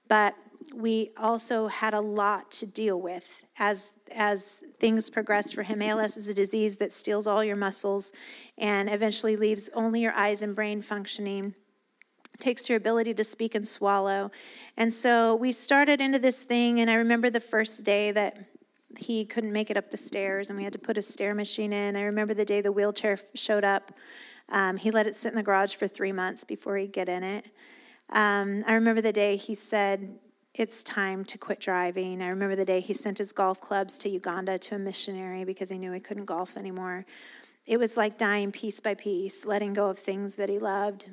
But 0.08 0.34
we 0.74 1.12
also 1.16 1.68
had 1.68 1.94
a 1.94 2.00
lot 2.00 2.50
to 2.50 2.66
deal 2.66 3.00
with 3.00 3.26
as 3.58 3.92
as 4.10 4.62
things 4.80 5.10
progress 5.10 5.52
for 5.52 5.62
him. 5.62 5.82
ALS 5.82 6.16
is 6.16 6.28
a 6.28 6.34
disease 6.34 6.76
that 6.76 6.92
steals 6.92 7.26
all 7.26 7.44
your 7.44 7.56
muscles 7.56 8.12
and 8.56 8.88
eventually 8.88 9.36
leaves 9.36 9.68
only 9.74 10.00
your 10.00 10.12
eyes 10.12 10.42
and 10.42 10.54
brain 10.54 10.80
functioning. 10.80 11.54
Takes 12.38 12.68
your 12.68 12.76
ability 12.76 13.14
to 13.14 13.24
speak 13.24 13.54
and 13.54 13.68
swallow. 13.68 14.30
And 14.76 14.94
so 14.94 15.34
we 15.34 15.52
started 15.52 16.00
into 16.00 16.18
this 16.18 16.42
thing, 16.42 16.80
and 16.80 16.88
I 16.88 16.94
remember 16.94 17.28
the 17.30 17.40
first 17.40 17.84
day 17.84 18.12
that 18.12 18.38
he 18.98 19.24
couldn't 19.24 19.52
make 19.52 19.70
it 19.70 19.76
up 19.76 19.90
the 19.90 19.96
stairs, 19.96 20.50
and 20.50 20.56
we 20.56 20.64
had 20.64 20.72
to 20.72 20.78
put 20.78 20.98
a 20.98 21.02
stair 21.02 21.34
machine 21.34 21.72
in. 21.72 21.96
I 21.96 22.02
remember 22.02 22.34
the 22.34 22.44
day 22.44 22.60
the 22.60 22.72
wheelchair 22.72 23.18
showed 23.34 23.64
up. 23.64 23.92
Um, 24.48 24.76
he 24.76 24.90
let 24.90 25.06
it 25.06 25.14
sit 25.14 25.28
in 25.28 25.36
the 25.36 25.42
garage 25.42 25.74
for 25.74 25.86
three 25.86 26.12
months 26.12 26.44
before 26.44 26.76
he'd 26.76 26.92
get 26.92 27.08
in 27.08 27.22
it. 27.22 27.44
Um, 28.10 28.64
I 28.66 28.74
remember 28.74 29.00
the 29.00 29.12
day 29.12 29.36
he 29.36 29.54
said, 29.54 30.18
it's 30.54 30.82
time 30.82 31.24
to 31.26 31.38
quit 31.38 31.60
driving. 31.60 32.20
I 32.20 32.28
remember 32.28 32.56
the 32.56 32.64
day 32.64 32.80
he 32.80 32.92
sent 32.92 33.18
his 33.18 33.30
golf 33.30 33.60
clubs 33.60 33.96
to 33.98 34.08
Uganda 34.08 34.58
to 34.58 34.74
a 34.74 34.78
missionary 34.78 35.44
because 35.44 35.68
he 35.68 35.78
knew 35.78 35.92
he 35.92 36.00
couldn't 36.00 36.24
golf 36.24 36.56
anymore. 36.56 37.06
It 37.64 37.76
was 37.76 37.96
like 37.96 38.18
dying 38.18 38.50
piece 38.50 38.80
by 38.80 38.94
piece, 38.94 39.44
letting 39.44 39.74
go 39.74 39.88
of 39.88 39.98
things 39.98 40.34
that 40.34 40.48
he 40.48 40.58
loved. 40.58 41.10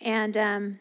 And 0.00 0.36
um, 0.36 0.78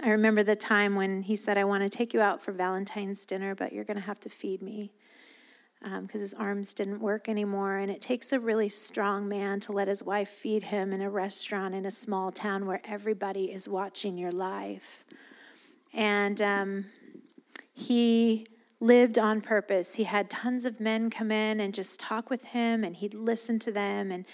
I 0.00 0.10
remember 0.10 0.42
the 0.42 0.56
time 0.56 0.96
when 0.96 1.22
he 1.22 1.36
said, 1.36 1.56
I 1.56 1.64
want 1.64 1.82
to 1.82 1.88
take 1.88 2.12
you 2.12 2.20
out 2.20 2.42
for 2.42 2.52
Valentine's 2.52 3.24
dinner, 3.24 3.54
but 3.54 3.72
you're 3.72 3.84
going 3.84 3.96
to 3.96 4.02
have 4.02 4.20
to 4.20 4.28
feed 4.28 4.60
me 4.60 4.92
because 5.80 6.20
um, 6.20 6.20
his 6.20 6.34
arms 6.34 6.72
didn't 6.72 7.00
work 7.00 7.28
anymore. 7.28 7.76
And 7.76 7.90
it 7.90 8.00
takes 8.00 8.32
a 8.32 8.40
really 8.40 8.68
strong 8.68 9.28
man 9.28 9.60
to 9.60 9.72
let 9.72 9.86
his 9.86 10.02
wife 10.02 10.30
feed 10.30 10.64
him 10.64 10.92
in 10.92 11.02
a 11.02 11.10
restaurant 11.10 11.74
in 11.74 11.84
a 11.86 11.90
small 11.90 12.32
town 12.32 12.66
where 12.66 12.80
everybody 12.84 13.52
is 13.52 13.68
watching 13.68 14.16
your 14.16 14.32
life. 14.32 15.04
And 15.92 16.40
um, 16.40 16.86
he 17.72 18.46
lived 18.84 19.18
on 19.18 19.40
purpose. 19.40 19.94
He 19.94 20.04
had 20.04 20.28
tons 20.28 20.66
of 20.66 20.78
men 20.78 21.08
come 21.08 21.30
in 21.30 21.58
and 21.58 21.72
just 21.72 21.98
talk 21.98 22.28
with 22.28 22.44
him, 22.44 22.84
and 22.84 22.94
he'd 22.94 23.14
listen 23.14 23.58
to 23.60 23.72
them. 23.72 24.12
And, 24.12 24.26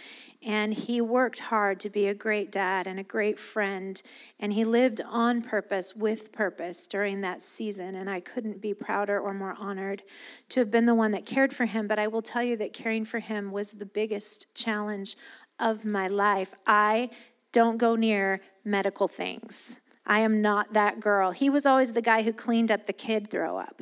and 0.43 0.75
he 0.75 1.01
worked 1.01 1.39
hard 1.39 1.79
to 1.81 1.89
be 1.89 2.09
a 2.09 2.15
great 2.15 2.51
dad 2.51 2.89
and 2.89 2.99
a 2.99 3.05
great 3.05 3.39
friend. 3.39 4.03
And 4.41 4.53
he 4.53 4.65
lived 4.65 5.01
on 5.03 5.43
purpose, 5.43 5.95
with 5.95 6.33
purpose 6.33 6.89
during 6.89 7.21
that 7.21 7.45
season. 7.45 7.95
And 7.95 8.11
I 8.11 8.19
couldn't 8.19 8.61
be 8.61 8.75
prouder 8.75 9.21
or 9.21 9.33
more 9.33 9.55
honored 9.57 10.03
to 10.49 10.61
have 10.61 10.71
been 10.71 10.87
the 10.87 10.97
one 10.97 11.13
that 11.13 11.27
cared 11.27 11.55
for 11.55 11.67
him. 11.67 11.87
But 11.87 12.01
I 12.01 12.09
will 12.09 12.23
tell 12.23 12.43
you 12.43 12.57
that 12.57 12.73
caring 12.73 13.05
for 13.05 13.21
him 13.21 13.53
was 13.53 13.71
the 13.71 13.87
biggest 13.87 14.53
challenge 14.57 15.17
of 15.61 15.85
my 15.85 16.09
life. 16.09 16.55
I 16.67 17.11
don't 17.53 17.77
go 17.77 17.95
near 17.95 18.41
medical 18.65 19.07
things. 19.07 19.79
I 20.11 20.19
am 20.19 20.43
not 20.43 20.73
that 20.73 20.99
girl. 20.99 21.31
He 21.31 21.49
was 21.49 21.67
always 21.67 21.93
the 21.93 22.03
guy 22.03 22.23
who 22.23 22.33
cleaned 22.33 22.73
up 22.73 22.87
the 22.87 22.93
kid 22.93 23.31
throw 23.31 23.57
up. 23.57 23.81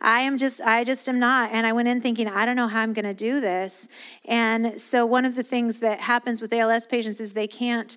I 0.00 0.22
am 0.22 0.38
just, 0.38 0.62
I 0.62 0.84
just 0.84 1.06
am 1.06 1.18
not. 1.18 1.50
And 1.52 1.66
I 1.66 1.74
went 1.74 1.86
in 1.86 2.00
thinking, 2.00 2.28
I 2.28 2.46
don't 2.46 2.56
know 2.56 2.66
how 2.66 2.80
I'm 2.80 2.94
going 2.94 3.04
to 3.04 3.12
do 3.12 3.42
this. 3.42 3.86
And 4.24 4.80
so, 4.80 5.04
one 5.04 5.26
of 5.26 5.34
the 5.34 5.42
things 5.42 5.80
that 5.80 6.00
happens 6.00 6.40
with 6.40 6.54
ALS 6.54 6.86
patients 6.86 7.20
is 7.20 7.34
they 7.34 7.46
can't 7.46 7.94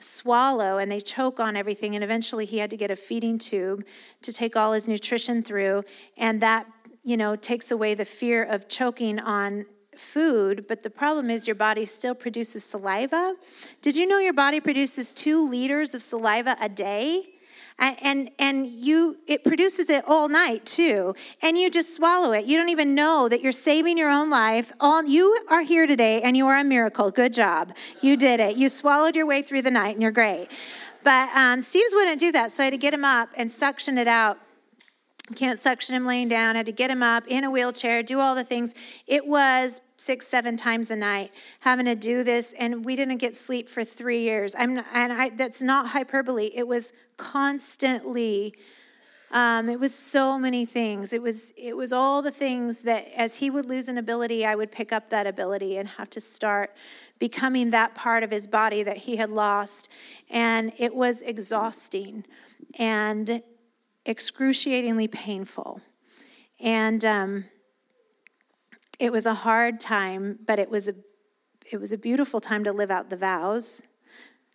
swallow 0.00 0.78
and 0.78 0.90
they 0.90 1.00
choke 1.00 1.38
on 1.38 1.54
everything. 1.54 1.94
And 1.94 2.02
eventually, 2.02 2.46
he 2.46 2.58
had 2.58 2.68
to 2.70 2.76
get 2.76 2.90
a 2.90 2.96
feeding 2.96 3.38
tube 3.38 3.84
to 4.22 4.32
take 4.32 4.56
all 4.56 4.72
his 4.72 4.88
nutrition 4.88 5.44
through. 5.44 5.84
And 6.16 6.42
that, 6.42 6.66
you 7.04 7.16
know, 7.16 7.36
takes 7.36 7.70
away 7.70 7.94
the 7.94 8.04
fear 8.04 8.42
of 8.42 8.66
choking 8.66 9.20
on 9.20 9.66
food, 9.98 10.66
but 10.68 10.82
the 10.82 10.90
problem 10.90 11.30
is 11.30 11.46
your 11.46 11.54
body 11.54 11.84
still 11.84 12.14
produces 12.14 12.64
saliva. 12.64 13.34
Did 13.82 13.96
you 13.96 14.06
know 14.06 14.18
your 14.18 14.32
body 14.32 14.60
produces 14.60 15.12
two 15.12 15.48
liters 15.48 15.94
of 15.94 16.02
saliva 16.02 16.56
a 16.60 16.68
day? 16.68 17.30
And, 17.76 18.30
and, 18.38 18.68
you 18.68 19.16
it 19.26 19.42
produces 19.42 19.90
it 19.90 20.04
all 20.06 20.28
night 20.28 20.64
too 20.64 21.14
and 21.42 21.58
you 21.58 21.70
just 21.70 21.94
swallow 21.94 22.32
it 22.32 22.44
you 22.44 22.56
don't 22.56 22.68
even 22.68 22.94
know 22.94 23.28
that 23.28 23.42
you're 23.42 23.50
saving 23.50 23.98
your 23.98 24.10
own 24.10 24.30
life 24.30 24.70
all 24.78 25.04
you 25.04 25.36
are 25.48 25.62
here 25.62 25.86
today 25.86 26.22
and 26.22 26.36
you 26.36 26.46
are 26.46 26.58
a 26.58 26.64
miracle 26.64 27.10
good 27.10 27.32
job 27.32 27.72
you 28.00 28.16
did 28.16 28.38
it 28.38 28.56
you 28.56 28.68
swallowed 28.68 29.16
your 29.16 29.26
way 29.26 29.42
through 29.42 29.62
the 29.62 29.70
night 29.70 29.94
and 29.94 30.02
you're 30.02 30.12
great 30.12 30.48
but 31.02 31.34
um, 31.34 31.60
steve's 31.60 31.92
wouldn't 31.94 32.20
do 32.20 32.30
that 32.30 32.52
so 32.52 32.62
i 32.62 32.66
had 32.66 32.70
to 32.70 32.78
get 32.78 32.94
him 32.94 33.04
up 33.04 33.30
and 33.36 33.50
suction 33.50 33.98
it 33.98 34.06
out 34.06 34.38
can't 35.34 35.58
suction 35.58 35.94
him 35.94 36.04
laying 36.04 36.28
down. 36.28 36.54
I 36.54 36.58
had 36.58 36.66
to 36.66 36.72
get 36.72 36.90
him 36.90 37.02
up 37.02 37.24
in 37.26 37.44
a 37.44 37.50
wheelchair, 37.50 38.02
do 38.02 38.20
all 38.20 38.34
the 38.34 38.44
things. 38.44 38.74
It 39.06 39.26
was 39.26 39.80
six, 39.96 40.26
seven 40.26 40.56
times 40.56 40.90
a 40.90 40.96
night 40.96 41.32
having 41.60 41.86
to 41.86 41.94
do 41.94 42.24
this, 42.24 42.52
and 42.58 42.84
we 42.84 42.96
didn't 42.96 43.18
get 43.18 43.34
sleep 43.34 43.68
for 43.68 43.84
three 43.84 44.20
years. 44.20 44.54
I'm 44.58 44.78
and 44.92 45.12
I, 45.12 45.30
that's 45.30 45.62
not 45.62 45.88
hyperbole. 45.88 46.50
It 46.54 46.66
was 46.66 46.92
constantly. 47.16 48.54
Um, 49.30 49.68
it 49.68 49.80
was 49.80 49.92
so 49.92 50.38
many 50.38 50.64
things. 50.64 51.12
It 51.12 51.20
was 51.20 51.52
it 51.56 51.76
was 51.76 51.92
all 51.92 52.22
the 52.22 52.30
things 52.30 52.82
that 52.82 53.08
as 53.16 53.36
he 53.36 53.50
would 53.50 53.66
lose 53.66 53.88
an 53.88 53.98
ability, 53.98 54.46
I 54.46 54.54
would 54.54 54.70
pick 54.70 54.92
up 54.92 55.10
that 55.10 55.26
ability 55.26 55.76
and 55.76 55.88
have 55.88 56.10
to 56.10 56.20
start 56.20 56.72
becoming 57.18 57.70
that 57.70 57.94
part 57.94 58.22
of 58.22 58.30
his 58.30 58.46
body 58.46 58.82
that 58.82 58.98
he 58.98 59.16
had 59.16 59.30
lost, 59.30 59.88
and 60.30 60.72
it 60.78 60.94
was 60.94 61.22
exhausting. 61.22 62.24
And 62.78 63.42
excruciatingly 64.06 65.08
painful. 65.08 65.80
And 66.60 67.04
um, 67.04 67.44
it 68.98 69.12
was 69.12 69.26
a 69.26 69.34
hard 69.34 69.80
time, 69.80 70.38
but 70.46 70.58
it 70.58 70.70
was 70.70 70.88
a 70.88 70.94
it 71.70 71.80
was 71.80 71.92
a 71.92 71.98
beautiful 71.98 72.40
time 72.40 72.64
to 72.64 72.72
live 72.72 72.90
out 72.90 73.10
the 73.10 73.16
vows. 73.16 73.82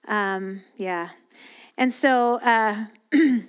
Um, 0.08 0.62
yeah, 0.75 1.10
and 1.77 1.93
so 1.93 2.36
uh, 2.36 2.86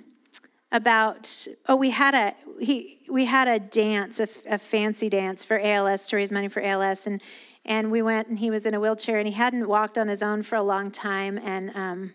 about 0.71 1.47
oh, 1.67 1.75
we 1.75 1.91
had 1.91 2.13
a 2.13 2.33
he 2.59 2.99
we 3.09 3.25
had 3.25 3.47
a 3.47 3.59
dance, 3.59 4.19
a, 4.19 4.27
a 4.49 4.57
fancy 4.57 5.09
dance 5.09 5.43
for 5.43 5.59
ALS 5.59 6.07
to 6.07 6.15
raise 6.15 6.31
money 6.31 6.47
for 6.47 6.61
ALS, 6.61 7.07
and 7.07 7.21
and 7.65 7.91
we 7.91 8.01
went 8.01 8.27
and 8.27 8.39
he 8.39 8.49
was 8.49 8.65
in 8.65 8.73
a 8.73 8.79
wheelchair 8.79 9.19
and 9.19 9.27
he 9.27 9.33
hadn't 9.33 9.67
walked 9.67 9.97
on 9.97 10.07
his 10.07 10.23
own 10.23 10.43
for 10.43 10.55
a 10.55 10.63
long 10.63 10.91
time 10.91 11.37
and. 11.37 11.71
Um, 11.75 12.13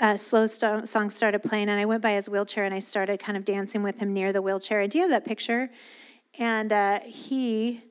a 0.00 0.18
slow 0.18 0.44
st- 0.44 0.88
song 0.88 1.08
started 1.08 1.40
playing, 1.40 1.68
and 1.68 1.78
I 1.78 1.84
went 1.84 2.02
by 2.02 2.14
his 2.14 2.28
wheelchair 2.28 2.64
and 2.64 2.74
I 2.74 2.80
started 2.80 3.20
kind 3.20 3.36
of 3.36 3.44
dancing 3.44 3.84
with 3.84 3.96
him 3.98 4.12
near 4.12 4.32
the 4.32 4.42
wheelchair. 4.42 4.80
And 4.80 4.90
do 4.90 4.98
you 4.98 5.02
have 5.02 5.10
that 5.12 5.24
picture? 5.24 5.70
And 6.38 6.72
uh, 6.72 7.00
he, 7.04 7.82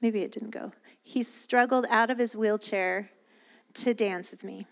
maybe 0.00 0.22
it 0.22 0.32
didn't 0.32 0.50
go, 0.50 0.72
he 1.02 1.22
struggled 1.22 1.86
out 1.90 2.10
of 2.10 2.18
his 2.18 2.34
wheelchair 2.34 3.10
to 3.74 3.94
dance 3.94 4.30
with 4.30 4.44
me. 4.44 4.66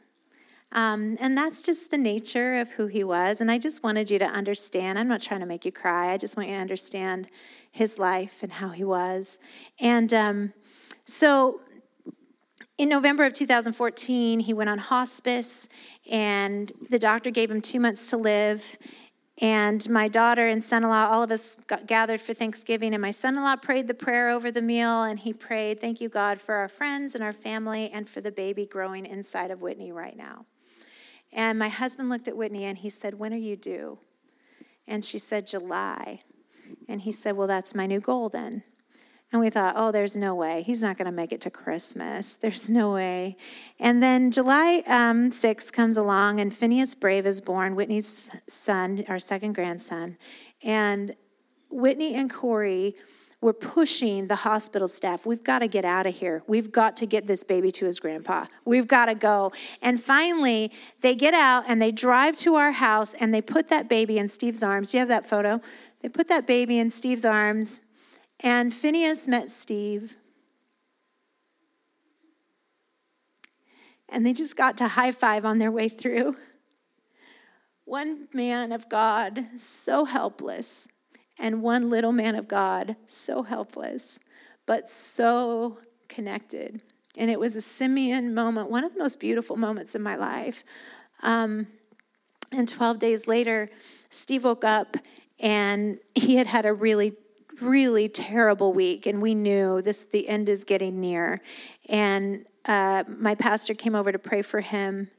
Um, 0.72 1.16
and 1.18 1.36
that's 1.36 1.62
just 1.62 1.90
the 1.90 1.96
nature 1.96 2.58
of 2.58 2.68
who 2.68 2.86
he 2.88 3.02
was. 3.02 3.40
And 3.40 3.50
I 3.50 3.58
just 3.58 3.82
wanted 3.82 4.10
you 4.10 4.18
to 4.18 4.26
understand. 4.26 4.98
I'm 4.98 5.08
not 5.08 5.22
trying 5.22 5.40
to 5.40 5.46
make 5.46 5.64
you 5.64 5.72
cry. 5.72 6.12
I 6.12 6.18
just 6.18 6.36
want 6.36 6.48
you 6.48 6.54
to 6.56 6.60
understand 6.60 7.28
his 7.70 7.98
life 7.98 8.42
and 8.42 8.52
how 8.52 8.68
he 8.70 8.84
was. 8.84 9.38
And 9.80 10.12
um, 10.12 10.52
so 11.06 11.60
in 12.76 12.88
November 12.88 13.24
of 13.24 13.32
2014, 13.32 14.40
he 14.40 14.54
went 14.54 14.70
on 14.70 14.78
hospice, 14.78 15.68
and 16.08 16.70
the 16.90 16.98
doctor 16.98 17.30
gave 17.30 17.50
him 17.50 17.60
two 17.60 17.80
months 17.80 18.10
to 18.10 18.16
live. 18.16 18.76
And 19.40 19.88
my 19.88 20.08
daughter 20.08 20.48
and 20.48 20.62
son 20.62 20.82
in 20.82 20.88
law, 20.90 21.06
all 21.06 21.22
of 21.22 21.30
us 21.30 21.54
got 21.68 21.86
gathered 21.86 22.20
for 22.20 22.34
Thanksgiving, 22.34 22.92
and 22.92 23.00
my 23.00 23.12
son 23.12 23.36
in 23.36 23.42
law 23.44 23.54
prayed 23.54 23.86
the 23.86 23.94
prayer 23.94 24.30
over 24.30 24.50
the 24.50 24.62
meal, 24.62 25.04
and 25.04 25.18
he 25.18 25.32
prayed, 25.32 25.80
Thank 25.80 26.00
you, 26.00 26.08
God, 26.08 26.40
for 26.40 26.56
our 26.56 26.68
friends 26.68 27.14
and 27.14 27.22
our 27.22 27.32
family 27.32 27.88
and 27.92 28.08
for 28.08 28.20
the 28.20 28.32
baby 28.32 28.66
growing 28.66 29.06
inside 29.06 29.52
of 29.52 29.62
Whitney 29.62 29.92
right 29.92 30.16
now. 30.16 30.46
And 31.32 31.58
my 31.58 31.68
husband 31.68 32.08
looked 32.08 32.26
at 32.26 32.36
Whitney 32.36 32.64
and 32.64 32.78
he 32.78 32.90
said, 32.90 33.18
When 33.18 33.32
are 33.32 33.36
you 33.36 33.54
due? 33.54 33.98
And 34.86 35.04
she 35.04 35.18
said, 35.18 35.46
July. 35.46 36.22
And 36.88 37.02
he 37.02 37.12
said, 37.12 37.36
Well, 37.36 37.46
that's 37.46 37.74
my 37.74 37.86
new 37.86 38.00
goal 38.00 38.28
then. 38.28 38.64
And 39.30 39.40
we 39.42 39.50
thought, 39.50 39.74
oh, 39.76 39.92
there's 39.92 40.16
no 40.16 40.34
way. 40.34 40.62
He's 40.62 40.82
not 40.82 40.96
going 40.96 41.06
to 41.06 41.12
make 41.12 41.32
it 41.32 41.42
to 41.42 41.50
Christmas. 41.50 42.36
There's 42.36 42.70
no 42.70 42.92
way. 42.92 43.36
And 43.78 44.02
then 44.02 44.30
July 44.30 44.82
um, 44.86 45.30
6th 45.30 45.70
comes 45.70 45.98
along, 45.98 46.40
and 46.40 46.54
Phineas 46.54 46.94
Brave 46.94 47.26
is 47.26 47.42
born, 47.42 47.74
Whitney's 47.74 48.30
son, 48.48 49.04
our 49.06 49.18
second 49.18 49.54
grandson. 49.54 50.16
And 50.62 51.14
Whitney 51.70 52.14
and 52.14 52.32
Corey 52.32 52.96
were 53.40 53.52
pushing 53.52 54.26
the 54.26 54.34
hospital 54.34 54.88
staff. 54.88 55.24
We've 55.24 55.44
got 55.44 55.60
to 55.60 55.68
get 55.68 55.84
out 55.84 56.06
of 56.06 56.14
here. 56.14 56.42
We've 56.48 56.72
got 56.72 56.96
to 56.96 57.06
get 57.06 57.26
this 57.26 57.44
baby 57.44 57.70
to 57.72 57.86
his 57.86 58.00
grandpa. 58.00 58.46
We've 58.64 58.88
got 58.88 59.06
to 59.06 59.14
go. 59.14 59.52
And 59.80 60.02
finally, 60.02 60.72
they 61.02 61.14
get 61.14 61.34
out 61.34 61.64
and 61.68 61.80
they 61.80 61.92
drive 61.92 62.34
to 62.36 62.56
our 62.56 62.72
house 62.72 63.14
and 63.14 63.32
they 63.32 63.40
put 63.40 63.68
that 63.68 63.88
baby 63.88 64.18
in 64.18 64.26
Steve's 64.26 64.62
arms. 64.62 64.90
Do 64.90 64.96
you 64.96 65.00
have 65.00 65.08
that 65.08 65.28
photo? 65.28 65.60
They 66.00 66.08
put 66.08 66.26
that 66.28 66.46
baby 66.46 66.78
in 66.78 66.90
Steve's 66.90 67.24
arms, 67.24 67.80
and 68.40 68.72
Phineas 68.72 69.26
met 69.26 69.50
Steve. 69.50 70.16
And 74.08 74.24
they 74.24 74.32
just 74.32 74.56
got 74.56 74.76
to 74.78 74.88
high 74.88 75.12
five 75.12 75.44
on 75.44 75.58
their 75.58 75.70
way 75.70 75.88
through. 75.88 76.36
One 77.84 78.28
man 78.32 78.72
of 78.72 78.88
God, 78.88 79.46
so 79.56 80.04
helpless, 80.04 80.88
and 81.38 81.62
one 81.62 81.90
little 81.90 82.12
man 82.12 82.34
of 82.34 82.48
God, 82.48 82.96
so 83.06 83.42
helpless, 83.42 84.18
but 84.66 84.88
so 84.88 85.78
connected. 86.08 86.82
And 87.16 87.30
it 87.30 87.40
was 87.40 87.56
a 87.56 87.60
Simeon 87.60 88.34
moment, 88.34 88.70
one 88.70 88.84
of 88.84 88.92
the 88.92 88.98
most 88.98 89.18
beautiful 89.18 89.56
moments 89.56 89.94
in 89.94 90.02
my 90.02 90.16
life. 90.16 90.64
Um, 91.22 91.66
and 92.52 92.68
12 92.68 92.98
days 92.98 93.26
later, 93.26 93.70
Steve 94.10 94.44
woke 94.44 94.64
up 94.64 94.96
and 95.38 95.98
he 96.14 96.36
had 96.36 96.46
had 96.46 96.66
a 96.66 96.72
really 96.72 97.16
really 97.60 98.08
terrible 98.08 98.72
week 98.72 99.06
and 99.06 99.20
we 99.20 99.34
knew 99.34 99.82
this 99.82 100.04
the 100.04 100.28
end 100.28 100.48
is 100.48 100.64
getting 100.64 101.00
near 101.00 101.40
and 101.88 102.46
uh, 102.64 103.04
my 103.08 103.34
pastor 103.34 103.74
came 103.74 103.94
over 103.94 104.12
to 104.12 104.18
pray 104.18 104.42
for 104.42 104.60
him 104.60 105.10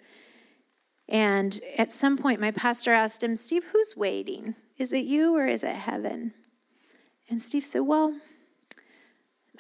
and 1.07 1.59
at 1.77 1.91
some 1.91 2.17
point 2.17 2.39
my 2.39 2.51
pastor 2.51 2.93
asked 2.93 3.23
him 3.23 3.35
steve 3.35 3.65
who's 3.71 3.95
waiting 3.95 4.55
is 4.77 4.93
it 4.93 5.05
you 5.05 5.35
or 5.35 5.45
is 5.45 5.63
it 5.63 5.75
heaven 5.75 6.33
and 7.29 7.41
steve 7.41 7.65
said 7.65 7.81
well 7.81 8.13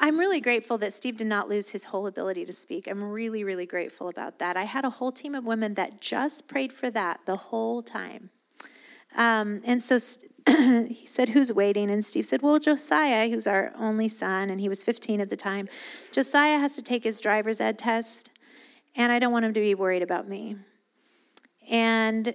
I'm 0.01 0.17
really 0.17 0.39
grateful 0.39 0.77
that 0.77 0.93
Steve 0.93 1.17
did 1.17 1.27
not 1.27 1.49
lose 1.49 1.69
his 1.69 1.83
whole 1.83 2.07
ability 2.07 2.45
to 2.45 2.53
speak. 2.53 2.87
I'm 2.87 3.03
really, 3.03 3.43
really 3.43 3.65
grateful 3.65 4.07
about 4.07 4.39
that. 4.39 4.55
I 4.55 4.63
had 4.63 4.85
a 4.85 4.89
whole 4.89 5.11
team 5.11 5.35
of 5.35 5.43
women 5.43 5.73
that 5.73 5.99
just 5.99 6.47
prayed 6.47 6.71
for 6.71 6.89
that 6.91 7.19
the 7.25 7.35
whole 7.35 7.83
time. 7.83 8.29
Um, 9.15 9.61
and 9.65 9.83
so 9.83 9.99
he 10.89 11.05
said, 11.05 11.29
Who's 11.29 11.53
waiting? 11.53 11.89
And 11.89 12.03
Steve 12.03 12.25
said, 12.25 12.41
Well, 12.41 12.59
Josiah, 12.59 13.29
who's 13.29 13.47
our 13.47 13.71
only 13.77 14.07
son, 14.07 14.49
and 14.49 14.59
he 14.59 14.69
was 14.69 14.83
15 14.83 15.21
at 15.21 15.29
the 15.29 15.37
time. 15.37 15.67
Josiah 16.11 16.57
has 16.57 16.75
to 16.75 16.81
take 16.81 17.03
his 17.03 17.19
driver's 17.19 17.61
ed 17.61 17.77
test, 17.77 18.29
and 18.95 19.11
I 19.11 19.19
don't 19.19 19.31
want 19.31 19.45
him 19.45 19.53
to 19.53 19.59
be 19.59 19.75
worried 19.75 20.01
about 20.01 20.27
me. 20.27 20.55
And 21.69 22.33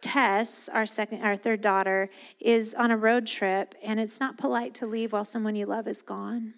Tess, 0.00 0.68
our 0.68 0.86
second, 0.86 1.22
our 1.22 1.36
third 1.36 1.60
daughter, 1.60 2.08
is 2.38 2.74
on 2.74 2.90
a 2.90 2.96
road 2.96 3.26
trip, 3.26 3.74
and 3.82 4.00
it's 4.00 4.20
not 4.20 4.38
polite 4.38 4.74
to 4.74 4.86
leave 4.86 5.12
while 5.12 5.24
someone 5.24 5.56
you 5.56 5.66
love 5.66 5.86
is 5.86 6.02
gone. 6.02 6.54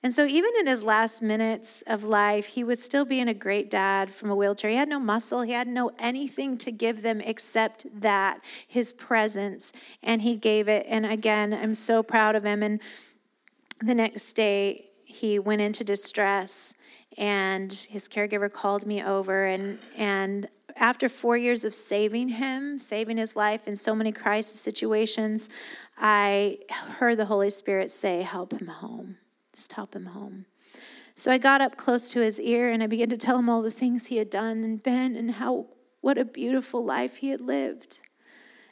And 0.00 0.14
so, 0.14 0.24
even 0.26 0.50
in 0.60 0.68
his 0.68 0.84
last 0.84 1.22
minutes 1.22 1.82
of 1.88 2.04
life, 2.04 2.46
he 2.46 2.62
was 2.62 2.80
still 2.80 3.04
being 3.04 3.26
a 3.26 3.34
great 3.34 3.68
dad 3.68 4.12
from 4.12 4.30
a 4.30 4.36
wheelchair. 4.36 4.70
He 4.70 4.76
had 4.76 4.88
no 4.88 5.00
muscle, 5.00 5.42
he 5.42 5.52
had 5.52 5.66
no 5.66 5.90
anything 5.98 6.56
to 6.58 6.70
give 6.70 7.02
them 7.02 7.20
except 7.20 7.84
that, 8.00 8.40
his 8.66 8.92
presence. 8.92 9.72
And 10.02 10.22
he 10.22 10.36
gave 10.36 10.68
it. 10.68 10.86
And 10.88 11.04
again, 11.04 11.52
I'm 11.52 11.74
so 11.74 12.04
proud 12.04 12.36
of 12.36 12.44
him. 12.44 12.62
And 12.62 12.80
the 13.80 13.94
next 13.94 14.34
day, 14.34 14.90
he 15.04 15.40
went 15.40 15.62
into 15.62 15.82
distress, 15.82 16.74
and 17.16 17.72
his 17.72 18.08
caregiver 18.08 18.52
called 18.52 18.86
me 18.86 19.02
over. 19.02 19.46
And, 19.46 19.80
and 19.96 20.48
after 20.76 21.08
four 21.08 21.36
years 21.36 21.64
of 21.64 21.74
saving 21.74 22.28
him, 22.28 22.78
saving 22.78 23.16
his 23.16 23.34
life 23.34 23.66
in 23.66 23.74
so 23.74 23.96
many 23.96 24.12
crisis 24.12 24.60
situations, 24.60 25.48
I 25.96 26.58
heard 26.70 27.16
the 27.16 27.24
Holy 27.24 27.50
Spirit 27.50 27.90
say, 27.90 28.22
Help 28.22 28.52
him 28.52 28.68
home 28.68 29.16
just 29.52 29.72
help 29.72 29.94
him 29.94 30.06
home. 30.06 30.46
So 31.14 31.32
I 31.32 31.38
got 31.38 31.60
up 31.60 31.76
close 31.76 32.10
to 32.12 32.20
his 32.20 32.38
ear 32.38 32.70
and 32.70 32.82
I 32.82 32.86
began 32.86 33.08
to 33.10 33.16
tell 33.16 33.38
him 33.38 33.48
all 33.48 33.62
the 33.62 33.70
things 33.70 34.06
he 34.06 34.18
had 34.18 34.30
done 34.30 34.62
and 34.62 34.82
been 34.82 35.16
and 35.16 35.32
how 35.32 35.66
what 36.00 36.16
a 36.16 36.24
beautiful 36.24 36.84
life 36.84 37.16
he 37.16 37.30
had 37.30 37.40
lived 37.40 37.98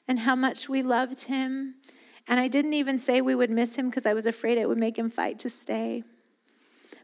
and 0.06 0.21
how 0.21 0.37
much 0.37 0.68
we 0.68 0.83
loved 0.83 1.23
him. 1.23 1.75
And 2.28 2.38
I 2.38 2.49
didn't 2.49 2.75
even 2.75 2.99
say 2.99 3.21
we 3.21 3.35
would 3.35 3.50
miss 3.50 3.76
him 3.76 3.88
because 3.88 4.06
I 4.06 4.14
was 4.14 4.26
afraid 4.26 4.59
it 4.59 4.68
would 4.68 4.78
make 4.78 4.99
him 4.99 5.11
fight 5.11 5.38
to 5.40 5.50
stay. 5.50 6.04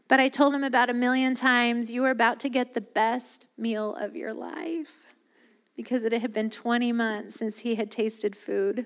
But 0.07 0.19
I 0.19 0.29
told 0.29 0.53
him 0.53 0.63
about 0.63 0.89
a 0.89 0.93
million 0.93 1.33
times, 1.33 1.91
you 1.91 2.03
are 2.05 2.11
about 2.11 2.39
to 2.41 2.49
get 2.49 2.73
the 2.73 2.81
best 2.81 3.45
meal 3.57 3.95
of 3.95 4.15
your 4.15 4.33
life 4.33 5.05
because 5.75 6.03
it 6.03 6.13
had 6.13 6.33
been 6.33 6.49
20 6.49 6.91
months 6.91 7.35
since 7.35 7.59
he 7.59 7.75
had 7.75 7.89
tasted 7.89 8.35
food. 8.35 8.85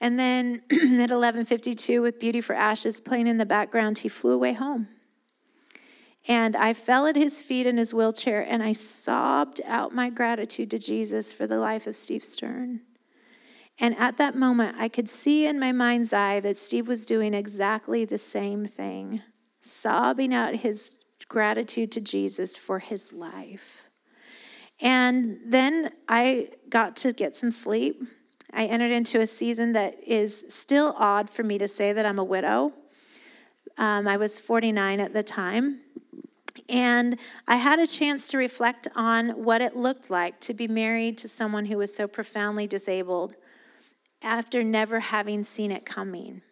And 0.00 0.18
then 0.18 0.62
at 0.70 1.10
11:52 1.10 2.00
with 2.00 2.18
Beauty 2.18 2.40
for 2.40 2.54
Ashes 2.54 3.00
playing 3.00 3.26
in 3.26 3.38
the 3.38 3.46
background, 3.46 3.98
he 3.98 4.08
flew 4.08 4.32
away 4.32 4.54
home. 4.54 4.88
And 6.28 6.54
I 6.54 6.74
fell 6.74 7.06
at 7.06 7.16
his 7.16 7.40
feet 7.40 7.66
in 7.66 7.76
his 7.76 7.94
wheelchair 7.94 8.40
and 8.40 8.62
I 8.62 8.72
sobbed 8.72 9.60
out 9.64 9.94
my 9.94 10.10
gratitude 10.10 10.70
to 10.70 10.78
Jesus 10.78 11.32
for 11.32 11.46
the 11.46 11.58
life 11.58 11.86
of 11.86 11.96
Steve 11.96 12.24
Stern. 12.24 12.80
And 13.78 13.96
at 13.96 14.18
that 14.18 14.36
moment, 14.36 14.76
I 14.78 14.88
could 14.88 15.08
see 15.08 15.46
in 15.46 15.58
my 15.58 15.72
mind's 15.72 16.12
eye 16.12 16.40
that 16.40 16.58
Steve 16.58 16.86
was 16.86 17.06
doing 17.06 17.32
exactly 17.32 18.04
the 18.04 18.18
same 18.18 18.66
thing, 18.66 19.22
sobbing 19.62 20.34
out 20.34 20.56
his 20.56 20.92
gratitude 21.28 21.90
to 21.92 22.00
Jesus 22.00 22.58
for 22.58 22.78
his 22.78 23.12
life. 23.12 23.84
And 24.80 25.38
then 25.46 25.92
I 26.08 26.50
got 26.68 26.96
to 26.96 27.14
get 27.14 27.36
some 27.36 27.50
sleep. 27.50 28.02
I 28.52 28.66
entered 28.66 28.90
into 28.90 29.20
a 29.20 29.26
season 29.26 29.72
that 29.72 30.02
is 30.04 30.44
still 30.48 30.94
odd 30.98 31.30
for 31.30 31.42
me 31.42 31.58
to 31.58 31.68
say 31.68 31.92
that 31.92 32.04
I'm 32.04 32.18
a 32.18 32.24
widow. 32.24 32.72
Um, 33.78 34.08
I 34.08 34.16
was 34.16 34.38
49 34.38 35.00
at 35.00 35.12
the 35.12 35.22
time. 35.22 35.80
And 36.68 37.18
I 37.48 37.56
had 37.56 37.78
a 37.78 37.86
chance 37.86 38.28
to 38.28 38.38
reflect 38.38 38.88
on 38.94 39.30
what 39.30 39.60
it 39.60 39.76
looked 39.76 40.10
like 40.10 40.40
to 40.40 40.54
be 40.54 40.68
married 40.68 41.18
to 41.18 41.28
someone 41.28 41.66
who 41.66 41.78
was 41.78 41.94
so 41.94 42.06
profoundly 42.06 42.66
disabled 42.66 43.34
after 44.22 44.62
never 44.62 45.00
having 45.00 45.44
seen 45.44 45.72
it 45.72 45.84
coming. 45.84 46.42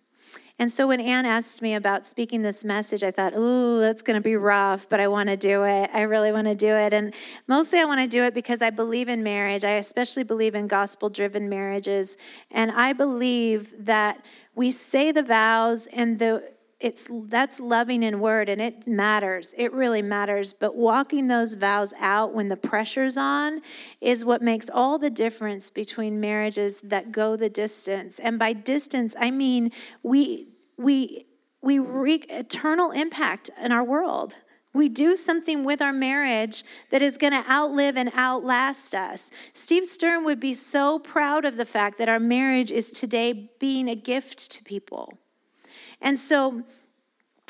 And 0.61 0.73
so 0.73 0.89
when 0.89 1.01
Anne 1.01 1.25
asked 1.25 1.63
me 1.63 1.75
about 1.75 2.05
speaking 2.07 2.43
this 2.43 2.65
message, 2.65 3.05
I 3.05 3.13
thought, 3.13 3.33
ooh, 3.37 3.79
that's 3.79 4.03
going 4.03 4.17
to 4.17 4.21
be 4.21 4.35
rough, 4.35 4.89
but 4.89 4.99
I 4.99 5.07
want 5.07 5.29
to 5.29 5.37
do 5.37 5.63
it. 5.63 5.89
I 5.93 6.03
really 6.03 6.33
want 6.33 6.49
to 6.49 6.57
do 6.57 6.75
it. 6.75 6.93
And 6.93 7.15
mostly 7.47 7.79
I 7.79 7.85
want 7.85 8.01
to 8.01 8.09
do 8.09 8.25
it 8.25 8.35
because 8.35 8.61
I 8.61 8.71
believe 8.71 9.09
in 9.09 9.23
marriage. 9.23 9.65
I 9.65 9.73
especially 9.73 10.25
believe 10.25 10.57
in 10.57 10.67
gospel 10.67 11.11
driven 11.11 11.49
marriages. 11.49 12.17
And 12.51 12.73
I 12.73 12.93
believe 12.93 13.87
that 13.87 14.25
we 14.57 14.73
say 14.73 15.13
the 15.13 15.23
vows 15.23 15.87
and 15.87 16.19
the 16.19 16.43
it's 16.81 17.09
that's 17.27 17.59
loving 17.59 18.03
in 18.05 18.21
word 18.21 18.49
and 18.49 18.61
it 18.61 18.87
matters 18.87 19.53
it 19.57 19.73
really 19.73 20.03
matters 20.03 20.53
but 20.53 20.77
walking 20.77 21.27
those 21.27 21.55
vows 21.55 21.93
out 21.99 22.33
when 22.35 22.49
the 22.49 22.57
pressure's 22.57 23.17
on 23.17 23.61
is 24.01 24.25
what 24.25 24.43
makes 24.43 24.71
all 24.73 24.99
the 24.99 25.11
difference 25.11 25.71
between 25.71 26.21
marriages 26.21 26.81
that 26.83 27.11
go 27.11 27.37
the 27.37 27.49
distance 27.49 28.19
and 28.21 28.39
by 28.39 28.53
distance 28.53 29.17
i 29.19 29.31
mean 29.31 29.73
we 30.03 30.49
we 30.77 31.27
we 31.63 31.79
wreak 31.79 32.27
eternal 32.31 32.93
impact 32.93 33.51
in 33.61 33.73
our 33.73 33.85
world 33.85 34.37
we 34.75 34.89
do 34.89 35.17
something 35.17 35.65
with 35.65 35.83
our 35.83 35.93
marriage 35.93 36.63
that 36.91 37.03
is 37.03 37.17
going 37.17 37.33
to 37.33 37.51
outlive 37.51 37.97
and 37.97 38.13
outlast 38.15 38.95
us. 38.95 39.31
Steve 39.55 39.87
Stern 39.87 40.25
would 40.25 40.39
be 40.39 40.55
so 40.55 40.99
proud 40.99 41.45
of 41.45 41.57
the 41.57 41.65
fact 41.65 41.99
that 41.99 42.09
our 42.09 42.21
marriage 42.21 42.71
is 42.71 42.91
today 42.91 43.51
being 43.59 43.89
a 43.89 43.97
gift 43.97 44.51
to 44.53 44.63
people. 44.63 45.19
And 46.01 46.19
so, 46.19 46.63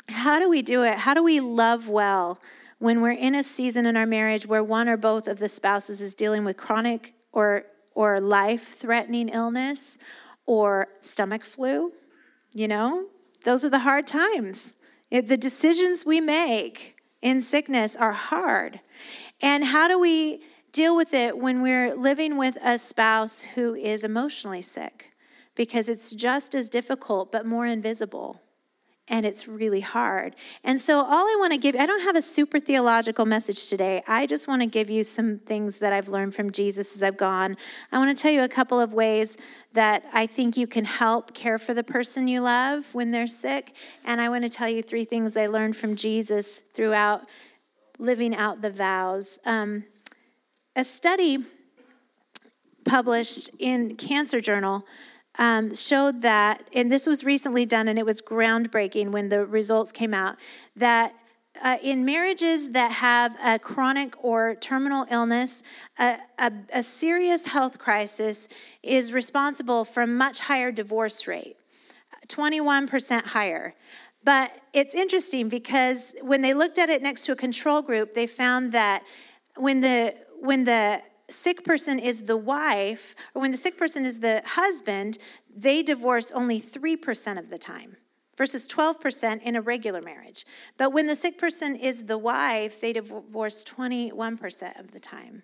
how 0.07 0.39
do 0.39 0.49
we 0.49 0.61
do 0.61 0.83
it? 0.83 0.97
How 0.97 1.13
do 1.13 1.23
we 1.23 1.39
love 1.39 1.87
well 1.87 2.39
when 2.79 3.01
we're 3.01 3.11
in 3.11 3.35
a 3.35 3.43
season 3.43 3.85
in 3.85 3.95
our 3.95 4.05
marriage 4.05 4.47
where 4.47 4.63
one 4.63 4.89
or 4.89 4.97
both 4.97 5.27
of 5.27 5.37
the 5.37 5.49
spouses 5.49 6.01
is 6.01 6.15
dealing 6.15 6.45
with 6.45 6.57
chronic 6.57 7.13
or, 7.31 7.65
or 7.93 8.19
life 8.19 8.75
threatening 8.75 9.29
illness 9.29 9.97
or 10.45 10.87
stomach 11.01 11.45
flu? 11.45 11.93
You 12.53 12.67
know, 12.67 13.05
those 13.43 13.63
are 13.63 13.69
the 13.69 13.79
hard 13.79 14.07
times. 14.07 14.73
The 15.11 15.37
decisions 15.37 16.05
we 16.05 16.19
make 16.19 16.95
in 17.21 17.41
sickness 17.41 17.95
are 17.95 18.13
hard. 18.13 18.79
And 19.41 19.63
how 19.63 19.87
do 19.87 19.99
we 19.99 20.41
deal 20.71 20.95
with 20.95 21.13
it 21.13 21.37
when 21.37 21.61
we're 21.61 21.95
living 21.95 22.37
with 22.37 22.57
a 22.61 22.77
spouse 22.79 23.41
who 23.41 23.75
is 23.75 24.03
emotionally 24.03 24.61
sick? 24.61 25.08
Because 25.59 25.89
it's 25.89 26.13
just 26.13 26.55
as 26.55 26.69
difficult 26.69 27.33
but 27.33 27.45
more 27.45 27.65
invisible 27.65 28.39
and 29.09 29.25
it's 29.25 29.45
really 29.45 29.81
hard. 29.81 30.33
And 30.63 30.79
so, 30.79 30.99
all 30.99 31.25
I 31.27 31.35
want 31.37 31.51
to 31.51 31.57
give, 31.57 31.75
I 31.75 31.85
don't 31.85 32.03
have 32.03 32.15
a 32.15 32.21
super 32.21 32.61
theological 32.61 33.25
message 33.25 33.67
today. 33.67 34.01
I 34.07 34.25
just 34.25 34.47
want 34.47 34.61
to 34.61 34.67
give 34.67 34.89
you 34.89 35.03
some 35.03 35.39
things 35.39 35.79
that 35.79 35.91
I've 35.91 36.07
learned 36.07 36.33
from 36.33 36.51
Jesus 36.51 36.95
as 36.95 37.03
I've 37.03 37.17
gone. 37.17 37.57
I 37.91 37.97
want 37.97 38.15
to 38.15 38.21
tell 38.21 38.31
you 38.31 38.43
a 38.43 38.47
couple 38.47 38.79
of 38.79 38.93
ways 38.93 39.35
that 39.73 40.05
I 40.13 40.27
think 40.27 40.55
you 40.55 40.65
can 40.65 40.85
help 40.85 41.33
care 41.33 41.57
for 41.57 41.73
the 41.73 41.83
person 41.83 42.29
you 42.29 42.39
love 42.39 42.93
when 42.95 43.11
they're 43.11 43.27
sick. 43.27 43.73
And 44.05 44.21
I 44.21 44.29
want 44.29 44.45
to 44.45 44.49
tell 44.49 44.69
you 44.69 44.81
three 44.81 45.03
things 45.03 45.35
I 45.35 45.47
learned 45.47 45.75
from 45.75 45.97
Jesus 45.97 46.61
throughout 46.73 47.23
living 47.97 48.33
out 48.33 48.61
the 48.61 48.71
vows. 48.71 49.39
Um, 49.43 49.83
a 50.77 50.85
study 50.85 51.39
published 52.85 53.49
in 53.59 53.97
Cancer 53.97 54.39
Journal 54.39 54.85
um, 55.39 55.73
showed 55.73 56.21
that, 56.21 56.67
and 56.73 56.91
this 56.91 57.07
was 57.07 57.23
recently 57.23 57.65
done 57.65 57.87
and 57.87 57.97
it 57.97 58.05
was 58.05 58.21
groundbreaking 58.21 59.11
when 59.11 59.29
the 59.29 59.45
results 59.45 59.91
came 59.91 60.13
out, 60.13 60.35
that 60.75 61.15
uh, 61.61 61.77
in 61.81 62.05
marriages 62.05 62.69
that 62.69 62.91
have 62.91 63.35
a 63.43 63.57
chronic 63.57 64.13
or 64.23 64.55
terminal 64.55 65.05
illness, 65.09 65.63
a, 65.97 66.17
a, 66.37 66.51
a 66.73 66.83
serious 66.83 67.45
health 67.45 67.79
crisis 67.79 68.49
is 68.83 69.13
responsible 69.13 69.85
for 69.85 70.03
a 70.03 70.07
much 70.07 70.41
higher 70.41 70.71
divorce 70.71 71.25
rate, 71.25 71.55
21% 72.27 73.23
higher. 73.23 73.73
But 74.23 74.51
it's 74.73 74.93
interesting 74.93 75.47
because 75.47 76.13
when 76.21 76.41
they 76.41 76.53
looked 76.53 76.77
at 76.77 76.89
it 76.89 77.01
next 77.01 77.25
to 77.25 77.31
a 77.31 77.35
control 77.35 77.81
group, 77.81 78.13
they 78.13 78.27
found 78.27 78.73
that 78.73 79.03
when 79.55 79.79
the 79.81 80.15
when 80.41 80.63
the 80.63 81.01
sick 81.29 81.63
person 81.63 81.99
is 81.99 82.23
the 82.23 82.37
wife, 82.37 83.15
or 83.33 83.41
when 83.41 83.51
the 83.51 83.57
sick 83.57 83.77
person 83.77 84.05
is 84.05 84.19
the 84.19 84.41
husband, 84.45 85.17
they 85.55 85.83
divorce 85.83 86.31
only 86.31 86.59
3% 86.61 87.37
of 87.37 87.49
the 87.49 87.57
time 87.57 87.97
versus 88.37 88.67
12% 88.67 89.41
in 89.41 89.55
a 89.55 89.61
regular 89.61 90.01
marriage. 90.01 90.45
But 90.77 90.93
when 90.93 91.07
the 91.07 91.15
sick 91.15 91.37
person 91.37 91.75
is 91.75 92.05
the 92.05 92.17
wife, 92.17 92.79
they 92.79 92.93
divorce 92.93 93.63
21% 93.65 94.79
of 94.79 94.91
the 94.91 94.99
time. 94.99 95.43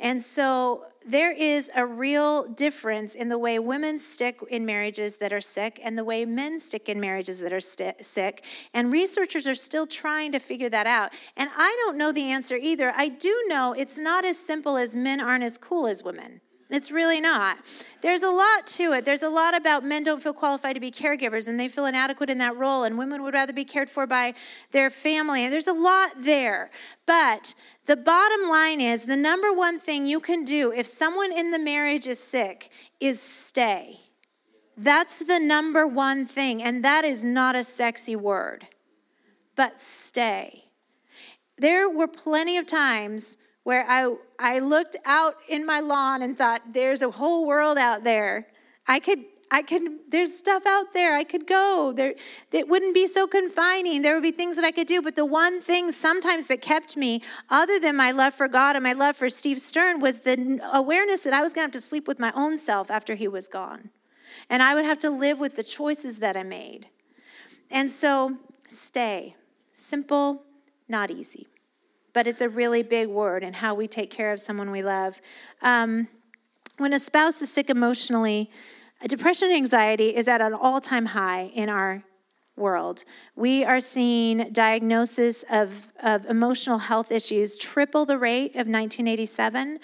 And 0.00 0.20
so 0.20 0.84
there 1.04 1.32
is 1.32 1.70
a 1.74 1.86
real 1.86 2.44
difference 2.48 3.14
in 3.14 3.28
the 3.28 3.38
way 3.38 3.58
women 3.58 3.98
stick 3.98 4.40
in 4.50 4.66
marriages 4.66 5.16
that 5.16 5.32
are 5.32 5.40
sick 5.40 5.80
and 5.82 5.96
the 5.96 6.04
way 6.04 6.24
men 6.24 6.60
stick 6.60 6.88
in 6.88 7.00
marriages 7.00 7.40
that 7.40 7.52
are 7.52 7.60
st- 7.60 8.04
sick. 8.04 8.44
And 8.74 8.92
researchers 8.92 9.46
are 9.46 9.54
still 9.54 9.86
trying 9.86 10.32
to 10.32 10.38
figure 10.38 10.68
that 10.68 10.86
out. 10.86 11.12
And 11.36 11.48
I 11.56 11.74
don't 11.84 11.96
know 11.96 12.12
the 12.12 12.30
answer 12.30 12.56
either. 12.56 12.92
I 12.94 13.08
do 13.08 13.44
know 13.48 13.72
it's 13.72 13.98
not 13.98 14.24
as 14.24 14.38
simple 14.38 14.76
as 14.76 14.94
men 14.94 15.20
aren't 15.20 15.44
as 15.44 15.56
cool 15.56 15.86
as 15.86 16.02
women. 16.02 16.40
It's 16.70 16.90
really 16.90 17.20
not. 17.20 17.58
There's 18.02 18.22
a 18.22 18.28
lot 18.28 18.66
to 18.66 18.92
it. 18.92 19.06
There's 19.06 19.22
a 19.22 19.30
lot 19.30 19.56
about 19.56 19.84
men 19.84 20.02
don't 20.02 20.22
feel 20.22 20.34
qualified 20.34 20.74
to 20.74 20.80
be 20.80 20.90
caregivers 20.90 21.48
and 21.48 21.58
they 21.58 21.68
feel 21.68 21.86
inadequate 21.86 22.28
in 22.28 22.38
that 22.38 22.56
role, 22.56 22.84
and 22.84 22.98
women 22.98 23.22
would 23.22 23.32
rather 23.32 23.54
be 23.54 23.64
cared 23.64 23.88
for 23.88 24.06
by 24.06 24.34
their 24.70 24.90
family. 24.90 25.44
And 25.44 25.52
there's 25.52 25.66
a 25.66 25.72
lot 25.72 26.10
there. 26.18 26.70
But 27.06 27.54
the 27.86 27.96
bottom 27.96 28.50
line 28.50 28.82
is 28.82 29.06
the 29.06 29.16
number 29.16 29.50
one 29.50 29.80
thing 29.80 30.04
you 30.04 30.20
can 30.20 30.44
do 30.44 30.70
if 30.70 30.86
someone 30.86 31.32
in 31.32 31.52
the 31.52 31.58
marriage 31.58 32.06
is 32.06 32.18
sick 32.18 32.70
is 33.00 33.18
stay. 33.18 34.00
That's 34.76 35.20
the 35.20 35.40
number 35.40 35.86
one 35.86 36.26
thing, 36.26 36.62
and 36.62 36.84
that 36.84 37.04
is 37.04 37.24
not 37.24 37.56
a 37.56 37.64
sexy 37.64 38.14
word, 38.14 38.68
but 39.56 39.80
stay. 39.80 40.66
There 41.56 41.88
were 41.88 42.06
plenty 42.06 42.56
of 42.56 42.66
times 42.66 43.36
where 43.68 43.84
I, 43.86 44.14
I 44.38 44.60
looked 44.60 44.96
out 45.04 45.36
in 45.46 45.66
my 45.66 45.80
lawn 45.80 46.22
and 46.22 46.38
thought, 46.38 46.62
there's 46.72 47.02
a 47.02 47.10
whole 47.10 47.44
world 47.44 47.76
out 47.76 48.02
there. 48.02 48.46
I 48.86 48.98
could 48.98 49.18
I 49.50 49.60
could, 49.60 49.82
there's 50.08 50.34
stuff 50.34 50.64
out 50.64 50.94
there 50.94 51.14
I 51.14 51.24
could 51.24 51.46
go. 51.46 51.92
There, 51.94 52.14
it 52.50 52.66
wouldn't 52.66 52.94
be 52.94 53.06
so 53.06 53.26
confining. 53.26 54.00
There 54.00 54.14
would 54.14 54.22
be 54.22 54.30
things 54.30 54.56
that 54.56 54.64
I 54.64 54.70
could 54.70 54.86
do. 54.86 55.02
But 55.02 55.16
the 55.16 55.26
one 55.26 55.60
thing 55.60 55.92
sometimes 55.92 56.46
that 56.46 56.62
kept 56.62 56.96
me, 56.96 57.20
other 57.50 57.78
than 57.78 57.94
my 57.94 58.10
love 58.10 58.32
for 58.32 58.48
God 58.48 58.74
and 58.74 58.82
my 58.82 58.94
love 58.94 59.18
for 59.18 59.28
Steve 59.28 59.60
Stern, 59.60 60.00
was 60.00 60.20
the 60.20 60.60
awareness 60.72 61.20
that 61.22 61.34
I 61.34 61.42
was 61.42 61.52
going 61.52 61.68
to 61.68 61.74
have 61.74 61.82
to 61.82 61.86
sleep 61.86 62.08
with 62.08 62.18
my 62.18 62.32
own 62.34 62.56
self 62.56 62.90
after 62.90 63.16
he 63.16 63.28
was 63.28 63.48
gone. 63.48 63.90
And 64.48 64.62
I 64.62 64.74
would 64.74 64.86
have 64.86 64.98
to 65.00 65.10
live 65.10 65.40
with 65.40 65.56
the 65.56 65.64
choices 65.64 66.18
that 66.20 66.38
I 66.38 66.42
made. 66.42 66.86
And 67.70 67.90
so, 67.90 68.38
stay. 68.66 69.34
Simple, 69.74 70.42
not 70.88 71.10
easy. 71.10 71.48
But 72.12 72.26
it's 72.26 72.40
a 72.40 72.48
really 72.48 72.82
big 72.82 73.08
word 73.08 73.42
in 73.42 73.52
how 73.52 73.74
we 73.74 73.86
take 73.86 74.10
care 74.10 74.32
of 74.32 74.40
someone 74.40 74.70
we 74.70 74.82
love. 74.82 75.20
Um, 75.62 76.08
when 76.78 76.92
a 76.92 77.00
spouse 77.00 77.42
is 77.42 77.52
sick 77.52 77.70
emotionally, 77.70 78.50
Depression 79.06 79.48
and 79.48 79.56
anxiety 79.56 80.16
is 80.16 80.26
at 80.26 80.40
an 80.40 80.52
all 80.52 80.80
time 80.80 81.06
high 81.06 81.52
in 81.54 81.68
our 81.68 82.02
world. 82.56 83.04
We 83.36 83.64
are 83.64 83.78
seeing 83.78 84.50
diagnosis 84.50 85.44
of, 85.48 85.72
of 86.02 86.26
emotional 86.26 86.78
health 86.78 87.12
issues 87.12 87.56
triple 87.56 88.04
the 88.04 88.18
rate 88.18 88.50
of 88.50 88.66
1987. 88.66 89.78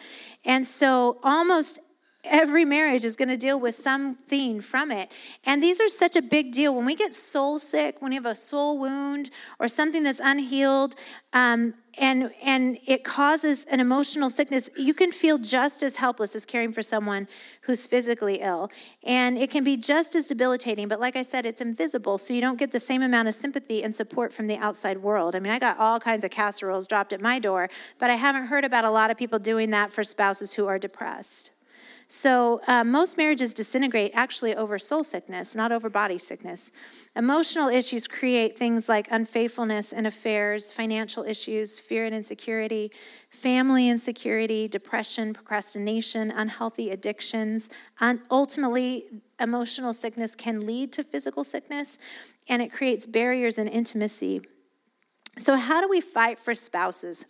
And 0.44 0.66
so 0.66 1.20
almost 1.22 1.78
every 2.24 2.64
marriage 2.64 3.04
is 3.04 3.14
going 3.14 3.28
to 3.28 3.36
deal 3.36 3.60
with 3.60 3.76
something 3.76 4.60
from 4.60 4.90
it. 4.90 5.10
And 5.44 5.62
these 5.62 5.80
are 5.80 5.88
such 5.88 6.16
a 6.16 6.22
big 6.22 6.50
deal. 6.50 6.74
When 6.74 6.84
we 6.84 6.96
get 6.96 7.14
soul 7.14 7.60
sick, 7.60 8.02
when 8.02 8.10
you 8.10 8.20
have 8.20 8.26
a 8.26 8.34
soul 8.34 8.78
wound 8.78 9.30
or 9.60 9.68
something 9.68 10.02
that's 10.02 10.20
unhealed, 10.20 10.96
um, 11.32 11.74
and 11.98 12.32
and 12.42 12.78
it 12.86 13.04
causes 13.04 13.64
an 13.64 13.80
emotional 13.80 14.30
sickness. 14.30 14.68
You 14.76 14.94
can 14.94 15.12
feel 15.12 15.38
just 15.38 15.82
as 15.82 15.96
helpless 15.96 16.34
as 16.34 16.44
caring 16.44 16.72
for 16.72 16.82
someone 16.82 17.28
who's 17.62 17.86
physically 17.86 18.40
ill. 18.40 18.70
And 19.02 19.38
it 19.38 19.50
can 19.50 19.64
be 19.64 19.76
just 19.76 20.14
as 20.14 20.26
debilitating 20.26 20.88
but 20.88 21.00
like 21.00 21.16
i 21.16 21.22
said 21.22 21.46
it's 21.46 21.60
invisible 21.60 22.18
so 22.18 22.32
you 22.34 22.40
don't 22.40 22.58
get 22.58 22.72
the 22.72 22.80
same 22.80 23.02
amount 23.02 23.28
of 23.28 23.34
sympathy 23.34 23.82
and 23.82 23.94
support 23.94 24.32
from 24.32 24.46
the 24.46 24.56
outside 24.56 25.02
world. 25.02 25.36
I 25.36 25.40
mean 25.40 25.52
i 25.52 25.58
got 25.58 25.78
all 25.78 26.00
kinds 26.00 26.24
of 26.24 26.30
casseroles 26.30 26.86
dropped 26.86 27.12
at 27.12 27.20
my 27.20 27.38
door 27.38 27.68
but 27.98 28.10
i 28.10 28.14
haven't 28.14 28.46
heard 28.46 28.64
about 28.64 28.84
a 28.84 28.90
lot 28.90 29.10
of 29.10 29.16
people 29.16 29.38
doing 29.38 29.70
that 29.70 29.92
for 29.92 30.02
spouses 30.04 30.54
who 30.54 30.66
are 30.66 30.78
depressed 30.78 31.50
so, 32.08 32.60
uh, 32.66 32.84
most 32.84 33.16
marriages 33.16 33.54
disintegrate 33.54 34.12
actually 34.14 34.54
over 34.54 34.78
soul 34.78 35.02
sickness, 35.02 35.54
not 35.54 35.72
over 35.72 35.88
body 35.88 36.18
sickness. 36.18 36.70
Emotional 37.16 37.68
issues 37.68 38.06
create 38.06 38.58
things 38.58 38.88
like 38.88 39.08
unfaithfulness 39.10 39.92
and 39.92 40.06
affairs, 40.06 40.70
financial 40.70 41.24
issues, 41.24 41.78
fear 41.78 42.04
and 42.04 42.14
insecurity, 42.14 42.90
family 43.30 43.88
insecurity, 43.88 44.68
depression, 44.68 45.32
procrastination, 45.32 46.30
unhealthy 46.30 46.90
addictions. 46.90 47.70
And 48.00 48.20
ultimately, 48.30 49.06
emotional 49.40 49.94
sickness 49.94 50.34
can 50.34 50.66
lead 50.66 50.92
to 50.92 51.02
physical 51.02 51.42
sickness, 51.42 51.98
and 52.48 52.60
it 52.60 52.70
creates 52.70 53.06
barriers 53.06 53.56
in 53.56 53.66
intimacy. 53.66 54.42
So, 55.38 55.56
how 55.56 55.80
do 55.80 55.88
we 55.88 56.00
fight 56.00 56.38
for 56.38 56.54
spouses? 56.54 57.26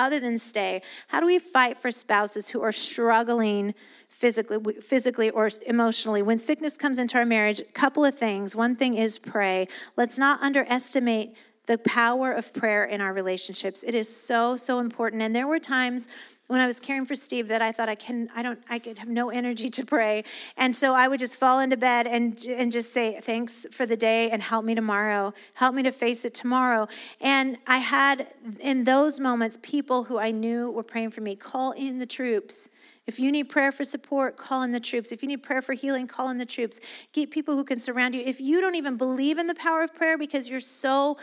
Other 0.00 0.18
than 0.18 0.38
stay? 0.38 0.82
How 1.08 1.20
do 1.20 1.26
we 1.26 1.38
fight 1.38 1.78
for 1.78 1.90
spouses 1.92 2.48
who 2.48 2.62
are 2.62 2.72
struggling 2.72 3.74
physically, 4.08 4.58
physically 4.80 5.30
or 5.30 5.50
emotionally? 5.66 6.22
When 6.22 6.38
sickness 6.38 6.76
comes 6.76 6.98
into 6.98 7.18
our 7.18 7.24
marriage, 7.24 7.60
a 7.60 7.64
couple 7.64 8.04
of 8.04 8.18
things. 8.18 8.56
One 8.56 8.74
thing 8.74 8.94
is 8.94 9.18
pray. 9.18 9.68
Let's 9.96 10.18
not 10.18 10.42
underestimate 10.42 11.36
the 11.66 11.78
power 11.78 12.32
of 12.32 12.52
prayer 12.52 12.84
in 12.84 13.00
our 13.00 13.12
relationships. 13.12 13.84
It 13.86 13.94
is 13.94 14.08
so, 14.08 14.56
so 14.56 14.80
important. 14.80 15.22
And 15.22 15.36
there 15.36 15.46
were 15.46 15.60
times 15.60 16.08
when 16.50 16.60
I 16.60 16.66
was 16.66 16.80
caring 16.80 17.06
for 17.06 17.14
Steve 17.14 17.46
that 17.46 17.62
I 17.62 17.70
thought 17.70 17.88
I 17.88 17.94
can 17.94 18.28
I 18.34 18.42
don't 18.42 18.60
I 18.68 18.80
could 18.80 18.98
have 18.98 19.08
no 19.08 19.30
energy 19.30 19.70
to 19.70 19.86
pray. 19.86 20.24
And 20.56 20.74
so 20.74 20.94
I 20.94 21.06
would 21.06 21.20
just 21.20 21.36
fall 21.36 21.60
into 21.60 21.76
bed 21.76 22.08
and 22.08 22.44
and 22.44 22.72
just 22.72 22.92
say 22.92 23.20
thanks 23.22 23.68
for 23.70 23.86
the 23.86 23.96
day 23.96 24.30
and 24.30 24.42
help 24.42 24.64
me 24.64 24.74
tomorrow. 24.74 25.32
Help 25.54 25.76
me 25.76 25.84
to 25.84 25.92
face 25.92 26.24
it 26.24 26.34
tomorrow. 26.34 26.88
And 27.20 27.56
I 27.68 27.78
had 27.78 28.26
in 28.58 28.82
those 28.82 29.20
moments 29.20 29.58
people 29.62 30.02
who 30.02 30.18
I 30.18 30.32
knew 30.32 30.72
were 30.72 30.82
praying 30.82 31.12
for 31.12 31.20
me 31.20 31.36
call 31.36 31.70
in 31.70 32.00
the 32.00 32.06
troops. 32.06 32.68
If 33.06 33.20
you 33.20 33.30
need 33.30 33.44
prayer 33.44 33.70
for 33.70 33.84
support, 33.84 34.36
call 34.36 34.62
in 34.62 34.72
the 34.72 34.80
troops. 34.80 35.12
If 35.12 35.22
you 35.22 35.28
need 35.28 35.44
prayer 35.44 35.62
for 35.62 35.72
healing, 35.72 36.08
call 36.08 36.30
in 36.30 36.38
the 36.38 36.46
troops. 36.46 36.80
Get 37.12 37.30
people 37.30 37.56
who 37.56 37.64
can 37.64 37.78
surround 37.78 38.14
you. 38.16 38.22
If 38.22 38.40
you 38.40 38.60
don't 38.60 38.74
even 38.74 38.96
believe 38.96 39.38
in 39.38 39.46
the 39.46 39.54
power 39.54 39.82
of 39.82 39.94
prayer 39.94 40.18
because 40.18 40.48
you're 40.48 40.60
so 40.60 41.16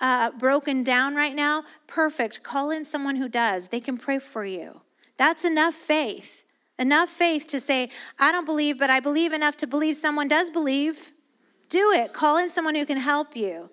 uh, 0.00 0.30
broken 0.32 0.82
down 0.82 1.14
right 1.14 1.34
now, 1.34 1.64
perfect. 1.86 2.42
Call 2.42 2.70
in 2.70 2.84
someone 2.84 3.16
who 3.16 3.28
does. 3.28 3.68
They 3.68 3.80
can 3.80 3.96
pray 3.96 4.18
for 4.18 4.44
you. 4.44 4.80
That's 5.16 5.44
enough 5.44 5.74
faith. 5.74 6.44
Enough 6.78 7.08
faith 7.08 7.46
to 7.48 7.60
say, 7.60 7.90
I 8.18 8.32
don't 8.32 8.44
believe, 8.44 8.78
but 8.78 8.90
I 8.90 8.98
believe 8.98 9.32
enough 9.32 9.56
to 9.58 9.66
believe 9.66 9.96
someone 9.96 10.26
does 10.26 10.50
believe. 10.50 11.12
Do 11.68 11.92
it. 11.92 12.12
Call 12.12 12.38
in 12.38 12.50
someone 12.50 12.74
who 12.74 12.84
can 12.84 12.98
help 12.98 13.36
you. 13.36 13.70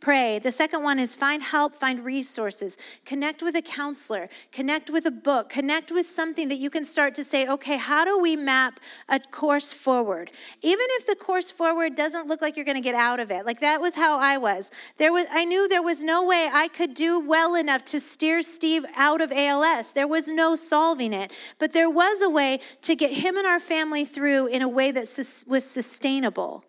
Pray. 0.00 0.38
The 0.38 0.52
second 0.52 0.82
one 0.82 0.98
is 0.98 1.16
find 1.16 1.42
help, 1.42 1.74
find 1.74 2.04
resources. 2.04 2.76
Connect 3.04 3.42
with 3.42 3.56
a 3.56 3.62
counselor, 3.62 4.28
connect 4.52 4.90
with 4.90 5.06
a 5.06 5.10
book, 5.10 5.48
connect 5.48 5.90
with 5.90 6.06
something 6.06 6.48
that 6.48 6.58
you 6.58 6.70
can 6.70 6.84
start 6.84 7.14
to 7.16 7.24
say, 7.24 7.48
okay, 7.48 7.76
how 7.76 8.04
do 8.04 8.18
we 8.18 8.36
map 8.36 8.78
a 9.08 9.18
course 9.18 9.72
forward? 9.72 10.30
Even 10.62 10.86
if 10.90 11.06
the 11.06 11.16
course 11.16 11.50
forward 11.50 11.94
doesn't 11.94 12.28
look 12.28 12.40
like 12.40 12.56
you're 12.56 12.64
going 12.64 12.76
to 12.76 12.80
get 12.80 12.94
out 12.94 13.18
of 13.18 13.30
it. 13.30 13.44
Like 13.44 13.60
that 13.60 13.80
was 13.80 13.96
how 13.96 14.18
I 14.18 14.38
was. 14.38 14.70
There 14.98 15.12
was 15.12 15.26
I 15.30 15.44
knew 15.44 15.68
there 15.68 15.82
was 15.82 16.02
no 16.02 16.24
way 16.24 16.48
I 16.52 16.68
could 16.68 16.94
do 16.94 17.18
well 17.18 17.54
enough 17.54 17.84
to 17.86 18.00
steer 18.00 18.42
Steve 18.42 18.84
out 18.94 19.20
of 19.20 19.32
ALS. 19.32 19.92
There 19.92 20.08
was 20.08 20.28
no 20.28 20.54
solving 20.54 21.12
it, 21.12 21.32
but 21.58 21.72
there 21.72 21.90
was 21.90 22.22
a 22.22 22.30
way 22.30 22.60
to 22.82 22.94
get 22.94 23.12
him 23.12 23.36
and 23.36 23.46
our 23.46 23.60
family 23.60 24.04
through 24.04 24.46
in 24.46 24.62
a 24.62 24.68
way 24.68 24.92
that 24.92 25.08
was 25.46 25.64
sustainable. 25.64 26.64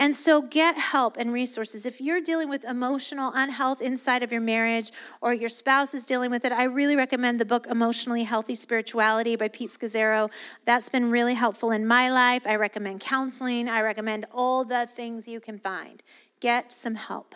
And 0.00 0.16
so 0.16 0.40
get 0.40 0.78
help 0.78 1.18
and 1.18 1.30
resources. 1.30 1.84
If 1.84 2.00
you're 2.00 2.22
dealing 2.22 2.48
with 2.48 2.64
emotional 2.64 3.32
unhealth 3.34 3.82
inside 3.82 4.22
of 4.22 4.32
your 4.32 4.40
marriage 4.40 4.92
or 5.20 5.34
your 5.34 5.50
spouse 5.50 5.92
is 5.92 6.06
dealing 6.06 6.30
with 6.30 6.46
it, 6.46 6.52
I 6.52 6.64
really 6.64 6.96
recommend 6.96 7.38
the 7.38 7.44
book 7.44 7.66
Emotionally 7.66 8.22
Healthy 8.22 8.54
Spirituality 8.54 9.36
by 9.36 9.48
Pete 9.48 9.68
Scazzero. 9.68 10.30
That's 10.64 10.88
been 10.88 11.10
really 11.10 11.34
helpful 11.34 11.70
in 11.70 11.86
my 11.86 12.10
life. 12.10 12.46
I 12.46 12.56
recommend 12.56 13.00
counseling. 13.00 13.68
I 13.68 13.82
recommend 13.82 14.24
all 14.32 14.64
the 14.64 14.88
things 14.96 15.28
you 15.28 15.38
can 15.38 15.58
find. 15.58 16.02
Get 16.40 16.72
some 16.72 16.94
help. 16.94 17.34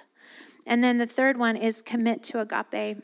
And 0.67 0.83
then 0.83 0.97
the 0.97 1.07
third 1.07 1.37
one 1.37 1.57
is 1.57 1.83
commit 1.83 2.23
to 2.23 2.41
agape. 2.41 3.03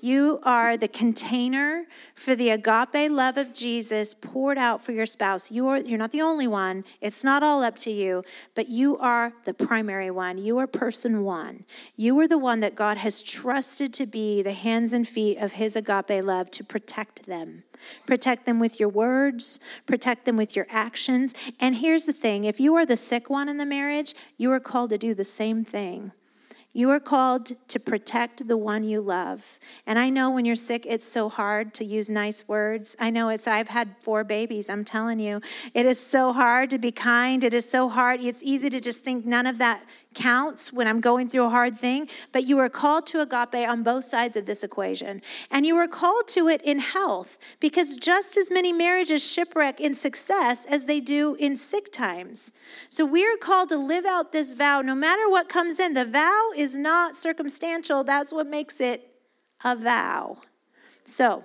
You 0.00 0.40
are 0.42 0.76
the 0.76 0.88
container 0.88 1.86
for 2.14 2.34
the 2.34 2.50
agape 2.50 3.10
love 3.10 3.36
of 3.36 3.52
Jesus 3.52 4.14
poured 4.14 4.58
out 4.58 4.84
for 4.84 4.92
your 4.92 5.06
spouse. 5.06 5.50
You 5.50 5.68
are, 5.68 5.78
you're 5.78 5.98
not 5.98 6.12
the 6.12 6.22
only 6.22 6.46
one. 6.46 6.84
It's 7.00 7.24
not 7.24 7.42
all 7.42 7.62
up 7.62 7.76
to 7.78 7.90
you, 7.90 8.22
but 8.54 8.68
you 8.68 8.96
are 8.98 9.32
the 9.44 9.54
primary 9.54 10.10
one. 10.10 10.38
You 10.38 10.58
are 10.58 10.66
person 10.66 11.24
one. 11.24 11.64
You 11.96 12.18
are 12.20 12.28
the 12.28 12.38
one 12.38 12.60
that 12.60 12.74
God 12.74 12.98
has 12.98 13.22
trusted 13.22 13.92
to 13.94 14.06
be 14.06 14.42
the 14.42 14.52
hands 14.52 14.92
and 14.92 15.06
feet 15.06 15.38
of 15.38 15.52
his 15.52 15.74
agape 15.74 16.22
love 16.24 16.50
to 16.52 16.64
protect 16.64 17.26
them. 17.26 17.64
Protect 18.06 18.46
them 18.46 18.58
with 18.58 18.80
your 18.80 18.88
words, 18.88 19.60
protect 19.86 20.24
them 20.24 20.36
with 20.36 20.56
your 20.56 20.66
actions. 20.70 21.34
And 21.60 21.76
here's 21.76 22.04
the 22.04 22.12
thing 22.12 22.44
if 22.44 22.60
you 22.60 22.74
are 22.74 22.86
the 22.86 22.96
sick 22.96 23.30
one 23.30 23.48
in 23.48 23.56
the 23.56 23.66
marriage, 23.66 24.14
you 24.36 24.50
are 24.52 24.60
called 24.60 24.90
to 24.90 24.98
do 24.98 25.14
the 25.14 25.24
same 25.24 25.64
thing. 25.64 26.12
You 26.78 26.90
are 26.90 27.00
called 27.00 27.50
to 27.66 27.80
protect 27.80 28.46
the 28.46 28.56
one 28.56 28.84
you 28.84 29.00
love. 29.00 29.58
And 29.84 29.98
I 29.98 30.10
know 30.10 30.30
when 30.30 30.44
you're 30.44 30.54
sick, 30.54 30.86
it's 30.86 31.04
so 31.04 31.28
hard 31.28 31.74
to 31.74 31.84
use 31.84 32.08
nice 32.08 32.46
words. 32.46 32.94
I 33.00 33.10
know 33.10 33.30
it's, 33.30 33.48
I've 33.48 33.66
had 33.66 33.96
four 34.00 34.22
babies, 34.22 34.70
I'm 34.70 34.84
telling 34.84 35.18
you. 35.18 35.40
It 35.74 35.86
is 35.86 35.98
so 35.98 36.32
hard 36.32 36.70
to 36.70 36.78
be 36.78 36.92
kind. 36.92 37.42
It 37.42 37.52
is 37.52 37.68
so 37.68 37.88
hard. 37.88 38.20
It's 38.20 38.44
easy 38.44 38.70
to 38.70 38.80
just 38.80 39.02
think 39.02 39.26
none 39.26 39.48
of 39.48 39.58
that 39.58 39.82
counts 40.14 40.72
when 40.72 40.86
I'm 40.86 41.00
going 41.00 41.28
through 41.28 41.44
a 41.44 41.50
hard 41.50 41.76
thing, 41.76 42.08
but 42.32 42.44
you 42.44 42.58
are 42.58 42.68
called 42.68 43.06
to 43.08 43.20
agape 43.20 43.68
on 43.68 43.82
both 43.82 44.04
sides 44.04 44.36
of 44.36 44.46
this 44.46 44.64
equation. 44.64 45.22
And 45.50 45.66
you 45.66 45.76
are 45.76 45.88
called 45.88 46.26
to 46.28 46.48
it 46.48 46.62
in 46.62 46.80
health 46.80 47.38
because 47.60 47.96
just 47.96 48.36
as 48.36 48.50
many 48.50 48.72
marriages 48.72 49.24
shipwreck 49.24 49.80
in 49.80 49.94
success 49.94 50.64
as 50.66 50.86
they 50.86 51.00
do 51.00 51.34
in 51.34 51.56
sick 51.56 51.92
times. 51.92 52.52
So 52.90 53.04
we 53.04 53.24
are 53.24 53.36
called 53.36 53.68
to 53.70 53.76
live 53.76 54.06
out 54.06 54.32
this 54.32 54.54
vow 54.54 54.80
no 54.80 54.94
matter 54.94 55.28
what 55.28 55.48
comes 55.48 55.78
in. 55.78 55.94
The 55.94 56.04
vow 56.04 56.50
is 56.56 56.76
not 56.76 57.16
circumstantial, 57.16 58.04
that's 58.04 58.32
what 58.32 58.46
makes 58.46 58.80
it 58.80 59.12
a 59.64 59.76
vow. 59.76 60.38
So, 61.04 61.44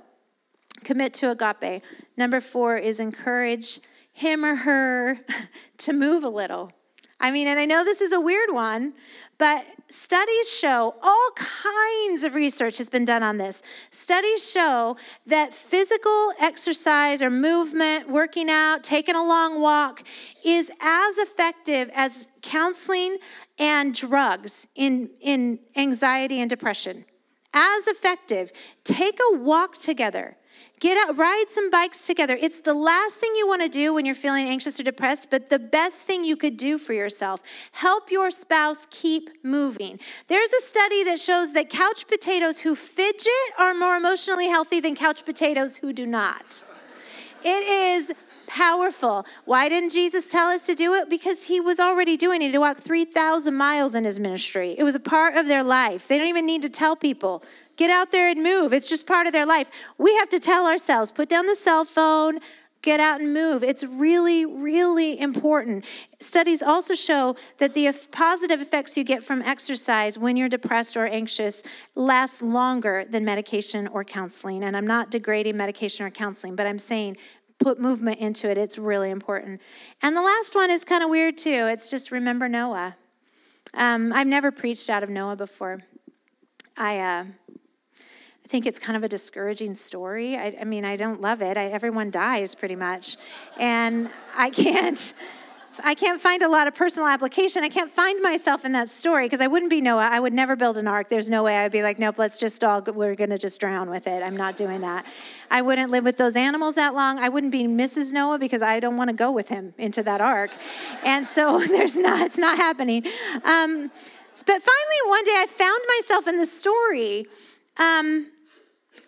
commit 0.84 1.14
to 1.16 1.32
agape. 1.32 1.84
Number 2.18 2.42
four 2.42 2.78
is 2.78 3.00
encourage 3.00 3.80
him 4.12 4.46
or 4.46 4.56
her 4.56 5.20
to 5.80 5.94
move 5.94 6.24
a 6.24 6.30
little. 6.30 6.72
I 7.20 7.32
mean, 7.32 7.48
and 7.48 7.60
I 7.60 7.66
know 7.66 7.84
this 7.84 8.02
is 8.02 8.12
a 8.12 8.20
weird 8.20 8.52
one, 8.52 8.94
but 9.38 9.66
studies 9.90 10.50
show 10.50 10.96
all 11.02 11.30
kinds 11.36 12.24
of 12.24 12.36
research 12.36 12.78
has 12.78 12.90
been 12.90 13.06
done 13.06 13.24
on 13.24 13.38
this. 13.38 13.62
Studies 13.92 14.50
show 14.50 14.98
that 15.28 15.54
physical 15.54 16.34
exercise 16.40 17.22
or 17.22 17.30
movement, 17.30 18.10
working 18.10 18.50
out, 18.50 18.84
taking 18.84 19.16
a 19.16 19.24
long 19.24 19.62
walk 19.62 20.04
is 20.44 20.70
as 20.82 21.18
effective 21.18 21.90
as 21.94 22.28
counseling 22.42 23.18
and 23.58 23.94
drugs 23.94 24.68
in, 24.76 25.10
in 25.22 25.60
anxiety 25.76 26.42
and 26.42 26.50
depression. 26.50 27.06
As 27.54 27.88
effective. 27.88 28.52
Take 28.84 29.20
a 29.32 29.38
walk 29.38 29.76
together. 29.76 30.38
Get 30.84 30.98
out, 30.98 31.18
ride 31.18 31.46
some 31.48 31.70
bikes 31.70 32.06
together. 32.06 32.38
It's 32.42 32.60
the 32.60 32.74
last 32.74 33.16
thing 33.16 33.32
you 33.38 33.48
want 33.48 33.62
to 33.62 33.70
do 33.70 33.94
when 33.94 34.06
you're 34.06 34.14
feeling 34.14 34.50
anxious 34.50 34.78
or 34.82 34.84
depressed, 34.84 35.30
but 35.30 35.50
the 35.50 35.58
best 35.58 36.04
thing 36.04 36.26
you 36.26 36.36
could 36.36 36.58
do 36.58 36.78
for 36.78 36.92
yourself. 36.92 37.42
Help 37.72 38.12
your 38.12 38.30
spouse 38.30 38.86
keep 38.90 39.30
moving. 39.46 39.98
There's 40.28 40.52
a 40.52 40.60
study 40.60 41.06
that 41.06 41.22
shows 41.22 41.54
that 41.54 41.70
couch 41.70 42.06
potatoes 42.10 42.60
who 42.60 42.76
fidget 42.76 43.32
are 43.58 43.74
more 43.74 43.96
emotionally 43.96 44.50
healthy 44.50 44.82
than 44.82 44.94
couch 44.94 45.24
potatoes 45.24 45.78
who 45.78 45.94
do 45.94 46.06
not. 46.06 46.62
It 47.46 47.64
is 47.64 48.12
powerful. 48.54 49.26
Why 49.46 49.68
didn't 49.68 49.90
Jesus 49.90 50.30
tell 50.30 50.50
us 50.50 50.68
to 50.68 50.76
do 50.76 50.94
it? 50.94 51.10
Because 51.10 51.44
he 51.44 51.60
was 51.60 51.80
already 51.80 52.16
doing 52.16 52.44
it. 52.44 52.52
He 52.52 52.58
walked 52.60 52.84
3,000 52.84 53.52
miles 53.54 53.96
in 53.96 54.06
his 54.06 54.20
ministry. 54.20 54.76
It 54.78 54.84
was 54.84 54.94
a 54.94 55.00
part 55.00 55.36
of 55.36 55.48
their 55.48 55.64
life. 55.64 56.08
They 56.08 56.20
don't 56.20 56.28
even 56.28 56.46
need 56.46 56.62
to 56.62 56.70
tell 56.70 56.96
people. 56.96 57.44
Get 57.78 57.90
out 57.90 58.12
there 58.12 58.30
and 58.30 58.44
move. 58.44 58.72
It's 58.72 58.88
just 58.88 59.08
part 59.08 59.26
of 59.26 59.34
their 59.34 59.48
life. 59.48 59.72
We 59.98 60.16
have 60.18 60.30
to 60.30 60.40
tell 60.40 60.68
ourselves 60.68 61.12
put 61.12 61.30
down 61.30 61.48
the 61.48 61.56
cell 61.56 61.84
phone, 61.84 62.40
get 62.84 63.00
out 63.00 63.22
and 63.22 63.34
move. 63.34 63.64
It's 63.64 63.84
really, 63.84 64.46
really 64.46 65.20
important. 65.20 65.84
Studies 66.20 66.62
also 66.62 66.94
show 66.94 67.36
that 67.58 67.74
the 67.74 67.92
positive 68.12 68.62
effects 68.62 68.96
you 68.96 69.04
get 69.04 69.24
from 69.24 69.42
exercise 69.42 70.20
when 70.20 70.38
you're 70.38 70.50
depressed 70.50 70.96
or 70.96 71.08
anxious 71.08 71.64
last 71.96 72.44
longer 72.44 73.06
than 73.10 73.26
medication 73.26 73.88
or 73.88 74.04
counseling. 74.04 74.64
And 74.64 74.78
I'm 74.78 74.86
not 74.86 75.10
degrading 75.10 75.58
medication 75.58 76.06
or 76.06 76.12
counseling, 76.12 76.56
but 76.56 76.68
I'm 76.68 76.78
saying 76.78 77.18
put 77.64 77.80
movement 77.80 78.20
into 78.20 78.50
it. 78.50 78.58
It's 78.58 78.78
really 78.78 79.10
important. 79.10 79.62
And 80.02 80.16
the 80.16 80.22
last 80.22 80.54
one 80.54 80.70
is 80.70 80.84
kind 80.84 81.04
of 81.04 81.10
weird 81.10 81.38
too. 81.38 81.68
It's 81.72 81.90
just 81.90 82.12
remember 82.12 82.50
Noah. 82.50 82.96
Um, 83.74 84.12
I've 84.14 84.28
never 84.28 84.52
preached 84.52 84.90
out 84.90 85.04
of 85.04 85.10
Noah 85.10 85.36
before. 85.36 85.82
I. 86.78 87.00
Uh, 87.00 87.26
I 88.46 88.50
think 88.50 88.66
it's 88.66 88.78
kind 88.78 88.98
of 88.98 89.04
a 89.04 89.08
discouraging 89.08 89.74
story. 89.74 90.36
I, 90.36 90.56
I 90.60 90.64
mean, 90.66 90.84
I 90.84 90.98
don't 90.98 91.22
love 91.22 91.42
it. 91.42 91.58
I, 91.58 91.68
everyone 91.68 92.12
dies 92.12 92.54
pretty 92.54 92.76
much, 92.76 93.16
and 93.58 94.10
I 94.36 94.50
can't. 94.50 95.14
I 95.84 95.96
can't 95.96 96.22
find 96.22 96.44
a 96.44 96.48
lot 96.48 96.68
of 96.68 96.76
personal 96.76 97.08
application. 97.08 97.64
I 97.64 97.70
can't 97.70 97.92
find 97.92 98.22
myself 98.22 98.66
in 98.66 98.74
that 98.74 98.90
story 98.90 99.26
because 99.26 99.42
I 99.42 99.48
wouldn't 99.48 99.70
be 99.70 99.82
Noah. 99.82 100.10
I 100.12 100.20
would 100.20 100.34
never 100.34 100.56
build 100.56 100.78
an 100.78 100.88
ark. 100.88 101.10
There's 101.10 101.30
no 101.30 101.44
way 101.44 101.58
I'd 101.58 101.72
be 101.72 101.82
like, 101.82 101.98
nope, 101.98 102.18
let's 102.18 102.38
just 102.38 102.64
all, 102.64 102.82
we're 102.82 103.16
going 103.16 103.30
to 103.32 103.38
just 103.38 103.60
drown 103.60 103.90
with 103.90 104.08
it. 104.08 104.22
I'm 104.22 104.38
not 104.38 104.58
doing 104.58 104.82
that. 104.82 105.06
I 105.50 105.62
wouldn't 105.62 105.92
live 105.92 106.04
with 106.04 106.18
those 106.18 106.36
animals 106.36 106.76
that 106.76 106.94
long. 106.94 107.20
I 107.20 107.30
wouldn't 107.30 107.52
be 107.52 107.64
Mrs. 107.64 108.14
Noah 108.14 108.38
because 108.38 108.62
I 108.62 108.80
don't 108.80 108.98
want 108.98 109.10
to 109.10 109.16
go 109.16 109.32
with 109.32 109.50
him 109.50 109.74
into 109.78 110.04
that 110.04 110.22
ark. 110.22 110.52
And 111.04 111.26
so 111.26 111.60
there's 111.68 111.98
not, 111.98 112.22
it's 112.22 112.38
not 112.38 112.58
happening. 112.58 113.06
Um, 113.44 113.92
but 114.46 114.62
finally, 114.62 115.00
one 115.08 115.24
day 115.26 115.36
I 115.36 115.46
found 115.48 115.82
myself 116.00 116.28
in 116.28 116.38
the 116.38 116.46
story. 116.46 117.26
Um, 117.78 118.32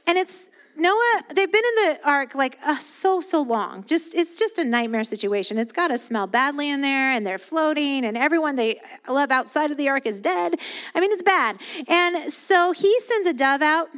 and 0.08 0.18
it's 0.18 0.40
Noah, 0.78 1.22
they've 1.34 1.52
been 1.52 1.64
in 1.78 1.86
the 1.86 2.00
ark 2.04 2.36
like 2.36 2.60
uh, 2.64 2.78
so, 2.80 3.22
so 3.22 3.42
long. 3.42 3.86
Just 3.86 4.14
It's 4.14 4.38
just 4.38 4.58
a 4.58 4.66
nightmare 4.66 5.04
situation. 5.04 5.58
It's 5.58 5.72
got 5.72 5.88
to 5.88 5.98
smell 5.98 6.28
badly 6.28 6.70
in 6.70 6.82
there, 6.82 7.12
and 7.12 7.26
they're 7.26 7.38
floating, 7.38 8.06
and 8.06 8.18
everyone 8.18 8.56
they 8.56 8.82
love 9.08 9.32
outside 9.32 9.72
of 9.72 9.78
the 9.78 9.88
ark 9.88 10.06
is 10.06 10.20
dead. 10.20 10.56
I 10.94 11.00
mean, 11.00 11.12
it's 11.12 11.24
bad. 11.24 11.60
And 11.88 12.32
so 12.32 12.72
he 12.72 13.00
sends 13.00 13.28
a 13.28 13.34
dove 13.34 13.62
out, 13.62 13.90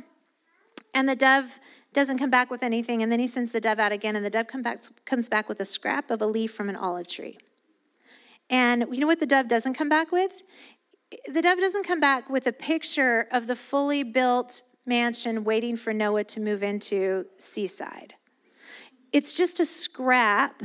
and 0.94 1.10
the 1.10 1.16
dove 1.16 1.60
doesn't 1.94 2.20
come 2.20 2.30
back 2.30 2.52
with 2.52 2.62
anything. 2.62 3.02
And 3.02 3.12
then 3.12 3.20
he 3.20 3.28
sends 3.28 3.52
the 3.52 3.60
dove 3.60 3.80
out 3.80 3.92
again, 3.92 4.16
and 4.16 4.24
the 4.24 4.30
dove 4.30 4.48
come 4.48 4.62
back, 4.62 4.82
comes 5.06 5.30
back 5.30 5.50
with 5.50 5.60
a 5.60 5.66
scrap 5.66 6.12
of 6.12 6.22
a 6.22 6.28
leaf 6.28 6.54
from 6.54 6.70
an 6.70 6.76
olive 6.76 7.08
tree. 7.08 7.38
And 8.50 8.86
you 8.92 9.00
know 9.00 9.08
what 9.08 9.20
the 9.20 9.26
dove 9.26 9.48
doesn't 9.48 9.74
come 9.74 9.90
back 9.90 10.12
with? 10.12 10.44
The 11.28 11.42
dove 11.42 11.58
doesn't 11.58 11.86
come 11.86 12.00
back 12.00 12.30
with 12.30 12.46
a 12.46 12.54
picture 12.54 13.28
of 13.32 13.48
the 13.48 13.56
fully 13.56 14.04
built 14.04 14.62
mansion 14.88 15.44
waiting 15.44 15.78
for 15.78 15.94
Noah 15.94 16.24
to 16.26 16.40
move 16.40 16.64
into 16.64 17.26
Seaside. 17.38 18.16
It's 19.12 19.34
just 19.34 19.60
a 19.60 19.66
scrap 19.66 20.64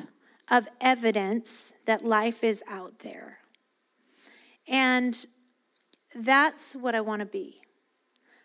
of 0.49 0.69
evidence 0.81 1.73
that 1.87 2.05
life 2.05 2.45
is 2.45 2.63
out 2.69 3.01
there. 3.01 3.39
And 4.69 5.27
that's 6.15 6.75
what 6.77 6.95
I 6.95 7.01
want 7.01 7.21
to 7.21 7.27
be. 7.27 7.61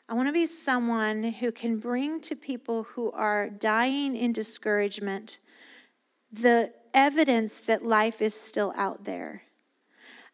I 0.09 0.13
want 0.13 0.29
to 0.29 0.33
be 0.33 0.45
someone 0.45 1.23
who 1.23 1.51
can 1.51 1.79
bring 1.79 2.21
to 2.21 2.35
people 2.35 2.83
who 2.83 3.11
are 3.11 3.49
dying 3.49 4.15
in 4.15 4.31
discouragement 4.31 5.37
the 6.31 6.71
evidence 6.93 7.59
that 7.59 7.85
life 7.85 8.21
is 8.21 8.33
still 8.33 8.73
out 8.75 9.03
there 9.03 9.43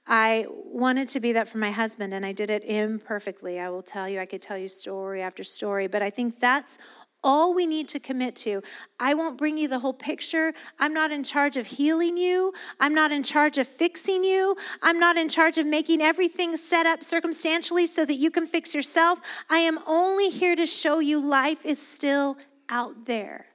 I 0.05 0.45
wanted 0.49 1.07
to 1.09 1.19
be 1.19 1.31
that 1.33 1.47
for 1.47 1.57
my 1.57 1.71
husband, 1.71 2.13
and 2.13 2.25
I 2.25 2.33
did 2.33 2.49
it 2.49 2.63
imperfectly. 2.63 3.59
I 3.59 3.69
will 3.69 3.81
tell 3.81 4.09
you, 4.09 4.19
I 4.19 4.25
could 4.25 4.41
tell 4.41 4.57
you 4.57 4.67
story 4.67 5.21
after 5.21 5.43
story, 5.43 5.87
but 5.87 6.01
I 6.01 6.09
think 6.09 6.39
that's 6.39 6.77
all 7.23 7.53
we 7.53 7.65
need 7.65 7.87
to 7.87 7.99
commit 7.99 8.35
to. 8.35 8.61
I 8.99 9.13
won't 9.13 9.37
bring 9.37 9.57
you 9.57 9.67
the 9.67 9.79
whole 9.79 9.93
picture. 9.93 10.53
I'm 10.77 10.93
not 10.93 11.11
in 11.11 11.23
charge 11.23 11.55
of 11.55 11.65
healing 11.65 12.17
you. 12.17 12.53
I'm 12.81 12.93
not 12.93 13.11
in 13.13 13.23
charge 13.23 13.57
of 13.57 13.67
fixing 13.67 14.25
you. 14.25 14.57
I'm 14.81 14.99
not 14.99 15.15
in 15.15 15.29
charge 15.29 15.57
of 15.57 15.65
making 15.65 16.01
everything 16.01 16.57
set 16.57 16.85
up 16.85 17.03
circumstantially 17.03 17.87
so 17.87 18.05
that 18.05 18.15
you 18.15 18.29
can 18.29 18.45
fix 18.45 18.75
yourself. 18.75 19.21
I 19.49 19.59
am 19.59 19.79
only 19.87 20.29
here 20.29 20.55
to 20.55 20.65
show 20.65 20.99
you 20.99 21.19
life 21.19 21.65
is 21.65 21.81
still 21.81 22.37
out 22.67 23.05
there. 23.05 23.45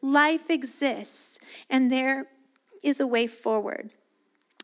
Life 0.00 0.48
exists, 0.48 1.38
and 1.68 1.92
there 1.92 2.26
is 2.82 3.00
a 3.00 3.06
way 3.06 3.26
forward. 3.26 3.90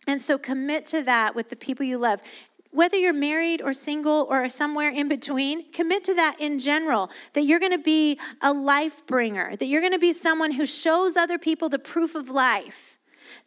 And 0.07 0.21
so 0.21 0.39
commit 0.39 0.87
to 0.87 1.03
that 1.03 1.35
with 1.35 1.51
the 1.51 1.57
people 1.57 1.85
you 1.85 1.99
love. 1.99 2.23
Whether 2.71 2.97
you're 2.97 3.13
married 3.13 3.63
or 3.63 3.73
single 3.73 4.27
or 4.29 4.49
somewhere 4.49 4.91
in 4.91 5.07
between, 5.09 5.71
commit 5.71 6.05
to 6.05 6.15
that 6.15 6.41
in 6.41 6.59
general 6.59 7.11
that 7.33 7.43
you're 7.43 7.61
going 7.61 7.73
to 7.73 7.79
be 7.79 8.19
a 8.41 8.53
life 8.53 9.07
bringer, 9.07 9.55
that 9.57 9.67
you're 9.67 9.81
going 9.81 9.93
to 9.93 9.99
be 9.99 10.13
someone 10.13 10.53
who 10.53 10.67
shows 10.67 11.17
other 11.17 11.39
people 11.39 11.69
the 11.69 11.79
proof 11.79 12.15
of 12.15 12.29
life. 12.31 12.99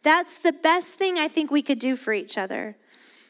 That's 0.02 0.38
the 0.38 0.52
best 0.52 0.94
thing 0.94 1.18
I 1.18 1.28
think 1.28 1.50
we 1.50 1.62
could 1.62 1.78
do 1.78 1.94
for 1.94 2.12
each 2.12 2.38
other. 2.38 2.76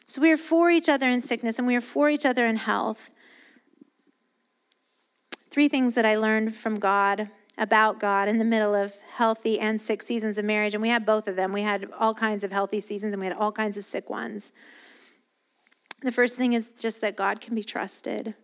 So 0.07 0.23
we 0.23 0.31
are 0.31 0.38
for 0.38 0.71
each 0.71 0.88
other 0.88 1.09
in 1.09 1.21
sickness 1.21 1.59
and 1.59 1.67
we 1.67 1.77
are 1.77 1.81
for 1.81 2.09
each 2.09 2.25
other 2.25 2.47
in 2.47 2.57
health. 2.57 3.11
Three 5.51 5.69
things 5.69 5.95
that 5.97 6.07
I 6.07 6.17
learned 6.17 6.55
from 6.55 6.79
God 6.79 7.31
about 7.59 7.99
God 7.99 8.29
in 8.29 8.38
the 8.38 8.45
middle 8.45 8.75
of 8.75 8.93
healthy 9.19 9.59
and 9.59 9.81
sick 9.81 10.01
seasons 10.01 10.39
of 10.39 10.45
marriage. 10.45 10.75
And 10.75 10.81
we 10.81 10.91
had 10.91 11.05
both 11.05 11.27
of 11.27 11.35
them. 11.35 11.53
We 11.53 11.63
had 11.63 11.89
all 11.99 12.15
kinds 12.15 12.45
of 12.45 12.53
healthy 12.53 12.79
seasons 12.79 13.13
and 13.13 13.21
we 13.21 13.27
had 13.27 13.37
all 13.37 13.51
kinds 13.51 13.77
of 13.77 13.85
sick 13.85 14.09
ones. 14.09 14.53
The 16.03 16.13
first 16.13 16.37
thing 16.37 16.53
is 16.53 16.71
just 16.79 17.01
that 17.01 17.17
God 17.17 17.41
can 17.41 17.57
be 17.57 17.65
trusted. 17.65 18.35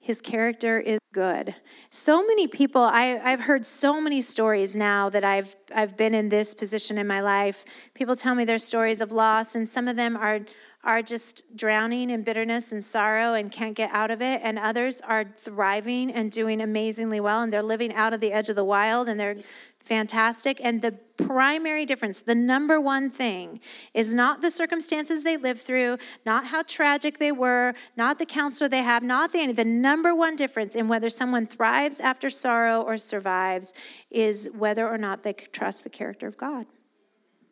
His 0.00 0.22
character 0.22 0.80
is 0.80 0.98
good. 1.12 1.54
So 1.90 2.26
many 2.26 2.46
people, 2.46 2.80
I, 2.80 3.20
I've 3.22 3.40
heard 3.40 3.66
so 3.66 4.00
many 4.00 4.22
stories 4.22 4.74
now 4.74 5.10
that 5.10 5.24
I've, 5.24 5.54
I've 5.74 5.94
been 5.98 6.14
in 6.14 6.30
this 6.30 6.54
position 6.54 6.96
in 6.96 7.06
my 7.06 7.20
life. 7.20 7.66
People 7.92 8.16
tell 8.16 8.34
me 8.34 8.46
their 8.46 8.58
stories 8.58 9.02
of 9.02 9.12
loss, 9.12 9.54
and 9.54 9.68
some 9.68 9.88
of 9.88 9.96
them 9.96 10.16
are, 10.16 10.40
are 10.88 11.02
just 11.02 11.44
drowning 11.54 12.08
in 12.08 12.22
bitterness 12.22 12.72
and 12.72 12.82
sorrow 12.82 13.34
and 13.34 13.52
can't 13.52 13.76
get 13.76 13.90
out 13.92 14.10
of 14.10 14.22
it, 14.22 14.40
and 14.42 14.58
others 14.58 15.02
are 15.02 15.26
thriving 15.36 16.10
and 16.10 16.32
doing 16.32 16.62
amazingly 16.62 17.20
well, 17.20 17.42
and 17.42 17.52
they're 17.52 17.62
living 17.62 17.92
out 17.92 18.14
of 18.14 18.20
the 18.20 18.32
edge 18.32 18.48
of 18.48 18.56
the 18.56 18.64
wild, 18.64 19.06
and 19.06 19.20
they're 19.20 19.36
fantastic. 19.84 20.58
And 20.64 20.80
the 20.80 20.92
primary 21.18 21.84
difference, 21.84 22.20
the 22.20 22.34
number 22.34 22.80
one 22.80 23.10
thing, 23.10 23.60
is 23.92 24.14
not 24.14 24.40
the 24.40 24.50
circumstances 24.50 25.24
they 25.24 25.36
lived 25.36 25.60
through, 25.60 25.98
not 26.24 26.46
how 26.46 26.62
tragic 26.62 27.18
they 27.18 27.32
were, 27.32 27.74
not 27.94 28.18
the 28.18 28.26
counselor 28.26 28.70
they 28.70 28.82
have, 28.82 29.02
not 29.02 29.30
the 29.32 29.52
the 29.52 29.66
number 29.66 30.14
one 30.14 30.36
difference 30.36 30.74
in 30.74 30.88
whether 30.88 31.10
someone 31.10 31.46
thrives 31.46 32.00
after 32.00 32.30
sorrow 32.30 32.80
or 32.80 32.96
survives 32.96 33.74
is 34.10 34.48
whether 34.56 34.88
or 34.88 34.96
not 34.96 35.22
they 35.22 35.34
trust 35.34 35.84
the 35.84 35.90
character 35.90 36.26
of 36.26 36.38
God. 36.38 36.64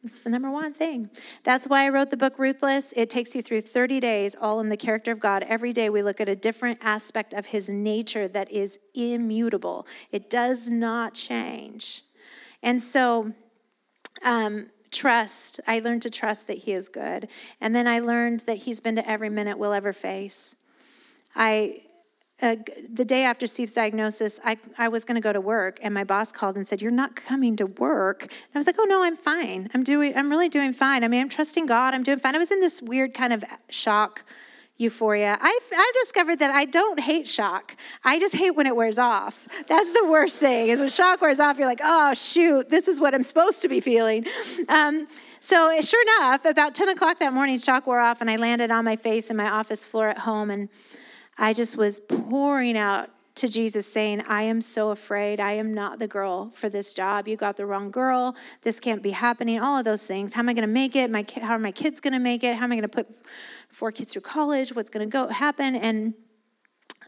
It's 0.06 0.18
the 0.20 0.30
number 0.30 0.50
one 0.50 0.72
thing. 0.72 1.10
That's 1.44 1.66
why 1.66 1.84
I 1.84 1.88
wrote 1.88 2.10
the 2.10 2.16
book 2.16 2.38
Ruthless. 2.38 2.92
It 2.96 3.10
takes 3.10 3.34
you 3.34 3.42
through 3.42 3.62
30 3.62 4.00
days, 4.00 4.36
all 4.40 4.60
in 4.60 4.68
the 4.68 4.76
character 4.76 5.12
of 5.12 5.20
God. 5.20 5.42
Every 5.42 5.72
day 5.72 5.90
we 5.90 6.02
look 6.02 6.20
at 6.20 6.28
a 6.28 6.36
different 6.36 6.78
aspect 6.80 7.34
of 7.34 7.46
his 7.46 7.68
nature 7.68 8.28
that 8.28 8.50
is 8.50 8.78
immutable, 8.94 9.86
it 10.12 10.30
does 10.30 10.70
not 10.70 11.14
change. 11.14 12.04
And 12.62 12.80
so, 12.80 13.32
um, 14.24 14.70
trust, 14.90 15.60
I 15.66 15.80
learned 15.80 16.02
to 16.02 16.10
trust 16.10 16.46
that 16.46 16.58
He 16.58 16.72
is 16.72 16.88
good. 16.88 17.28
And 17.60 17.74
then 17.74 17.86
I 17.86 18.00
learned 18.00 18.40
that 18.46 18.58
He's 18.58 18.80
been 18.80 18.96
to 18.96 19.08
every 19.08 19.28
minute 19.28 19.58
we'll 19.58 19.72
ever 19.72 19.92
face. 19.92 20.54
I, 21.34 21.82
uh, 22.42 22.56
the 22.92 23.04
day 23.04 23.24
after 23.24 23.46
Steve's 23.46 23.72
diagnosis, 23.72 24.38
I, 24.44 24.58
I 24.76 24.88
was 24.88 25.04
going 25.04 25.14
to 25.14 25.22
go 25.22 25.32
to 25.32 25.40
work, 25.40 25.78
and 25.82 25.94
my 25.94 26.04
boss 26.04 26.32
called 26.32 26.56
and 26.56 26.68
said, 26.68 26.82
"You're 26.82 26.90
not 26.90 27.16
coming 27.16 27.56
to 27.56 27.66
work." 27.66 28.22
And 28.22 28.30
I 28.54 28.58
was 28.58 28.66
like, 28.66 28.76
"Oh 28.78 28.84
no, 28.84 29.02
I'm 29.02 29.16
fine. 29.16 29.70
I'm 29.72 29.82
doing. 29.82 30.14
I'm 30.16 30.28
really 30.28 30.50
doing 30.50 30.74
fine. 30.74 31.02
I 31.02 31.08
mean, 31.08 31.22
I'm 31.22 31.28
trusting 31.30 31.66
God. 31.66 31.94
I'm 31.94 32.02
doing 32.02 32.18
fine." 32.18 32.34
I 32.34 32.38
was 32.38 32.50
in 32.50 32.60
this 32.60 32.82
weird 32.82 33.14
kind 33.14 33.32
of 33.32 33.42
shock 33.70 34.24
euphoria. 34.78 35.38
I've, 35.40 35.72
I've 35.74 35.94
discovered 36.02 36.38
that 36.40 36.50
I 36.50 36.66
don't 36.66 37.00
hate 37.00 37.26
shock. 37.26 37.76
I 38.04 38.18
just 38.18 38.34
hate 38.34 38.52
when 38.52 38.66
it 38.66 38.76
wears 38.76 38.98
off. 38.98 39.48
That's 39.68 39.92
the 39.92 40.04
worst 40.04 40.38
thing, 40.38 40.68
is 40.68 40.80
when 40.80 40.88
shock 40.88 41.22
wears 41.22 41.40
off, 41.40 41.58
you're 41.58 41.66
like, 41.66 41.80
oh, 41.82 42.12
shoot, 42.14 42.68
this 42.68 42.88
is 42.88 43.00
what 43.00 43.14
I'm 43.14 43.22
supposed 43.22 43.62
to 43.62 43.68
be 43.68 43.80
feeling. 43.80 44.26
Um, 44.68 45.08
so, 45.40 45.80
sure 45.80 46.02
enough, 46.18 46.44
about 46.44 46.74
10 46.74 46.90
o'clock 46.90 47.20
that 47.20 47.32
morning, 47.32 47.58
shock 47.58 47.86
wore 47.86 48.00
off, 48.00 48.20
and 48.20 48.30
I 48.30 48.36
landed 48.36 48.70
on 48.70 48.84
my 48.84 48.96
face 48.96 49.30
in 49.30 49.36
my 49.36 49.48
office 49.48 49.84
floor 49.84 50.08
at 50.08 50.18
home, 50.18 50.50
and 50.50 50.68
I 51.38 51.52
just 51.52 51.76
was 51.76 52.00
pouring 52.00 52.76
out 52.76 53.10
to 53.36 53.48
Jesus 53.48 53.90
saying, 53.90 54.22
I 54.26 54.42
am 54.42 54.60
so 54.62 54.90
afraid. 54.90 55.40
I 55.40 55.52
am 55.52 55.74
not 55.74 55.98
the 55.98 56.08
girl 56.08 56.50
for 56.54 56.70
this 56.70 56.94
job. 56.94 57.28
You 57.28 57.36
got 57.36 57.56
the 57.56 57.66
wrong 57.66 57.90
girl. 57.90 58.34
This 58.62 58.80
can't 58.80 59.02
be 59.02 59.10
happening. 59.10 59.60
All 59.60 59.78
of 59.78 59.84
those 59.84 60.06
things. 60.06 60.32
How 60.32 60.40
am 60.40 60.48
I 60.48 60.54
going 60.54 60.62
to 60.62 60.72
make 60.72 60.96
it? 60.96 61.10
My, 61.10 61.24
how 61.42 61.52
are 61.52 61.58
my 61.58 61.72
kids 61.72 62.00
going 62.00 62.14
to 62.14 62.18
make 62.18 62.42
it? 62.42 62.56
How 62.56 62.64
am 62.64 62.72
I 62.72 62.76
going 62.76 62.82
to 62.82 62.88
put 62.88 63.08
four 63.68 63.92
kids 63.92 64.12
through 64.12 64.22
college? 64.22 64.74
What's 64.74 64.88
going 64.88 65.06
to 65.06 65.12
go 65.12 65.28
happen? 65.28 65.76
And 65.76 66.14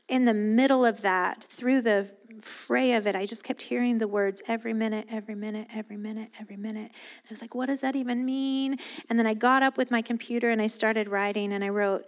in 0.06 0.26
the 0.26 0.34
middle 0.34 0.84
of 0.84 1.00
that, 1.00 1.46
through 1.48 1.80
the 1.80 2.10
fray 2.42 2.92
of 2.92 3.06
it, 3.06 3.16
I 3.16 3.24
just 3.24 3.42
kept 3.42 3.62
hearing 3.62 3.98
the 3.98 4.06
words 4.06 4.42
every 4.46 4.74
minute, 4.74 5.06
every 5.10 5.34
minute, 5.34 5.68
every 5.74 5.96
minute, 5.96 6.30
every 6.38 6.56
minute. 6.56 6.90
And 6.90 7.26
I 7.26 7.30
was 7.30 7.40
like, 7.40 7.54
what 7.54 7.66
does 7.66 7.80
that 7.80 7.96
even 7.96 8.24
mean? 8.24 8.78
And 9.08 9.18
then 9.18 9.26
I 9.26 9.32
got 9.32 9.62
up 9.62 9.78
with 9.78 9.90
my 9.90 10.02
computer 10.02 10.50
and 10.50 10.60
I 10.60 10.66
started 10.66 11.08
writing 11.08 11.54
and 11.54 11.64
I 11.64 11.70
wrote, 11.70 12.04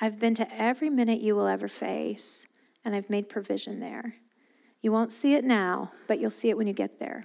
I've 0.00 0.18
been 0.18 0.34
to 0.34 0.54
every 0.54 0.90
minute 0.90 1.20
you 1.20 1.36
will 1.36 1.46
ever 1.46 1.68
face 1.68 2.46
and 2.84 2.94
I've 2.94 3.08
made 3.08 3.28
provision 3.28 3.80
there. 3.80 4.16
You 4.82 4.92
won't 4.92 5.12
see 5.12 5.34
it 5.34 5.44
now, 5.44 5.92
but 6.06 6.20
you'll 6.20 6.30
see 6.30 6.50
it 6.50 6.56
when 6.56 6.66
you 6.66 6.72
get 6.72 6.98
there. 6.98 7.24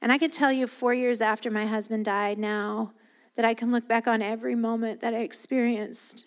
And 0.00 0.12
I 0.12 0.18
can 0.18 0.30
tell 0.30 0.52
you, 0.52 0.66
four 0.66 0.94
years 0.94 1.20
after 1.20 1.50
my 1.50 1.66
husband 1.66 2.04
died 2.04 2.38
now, 2.38 2.92
that 3.36 3.44
I 3.44 3.54
can 3.54 3.72
look 3.72 3.88
back 3.88 4.06
on 4.06 4.22
every 4.22 4.54
moment 4.54 5.00
that 5.00 5.14
I 5.14 5.18
experienced 5.18 6.26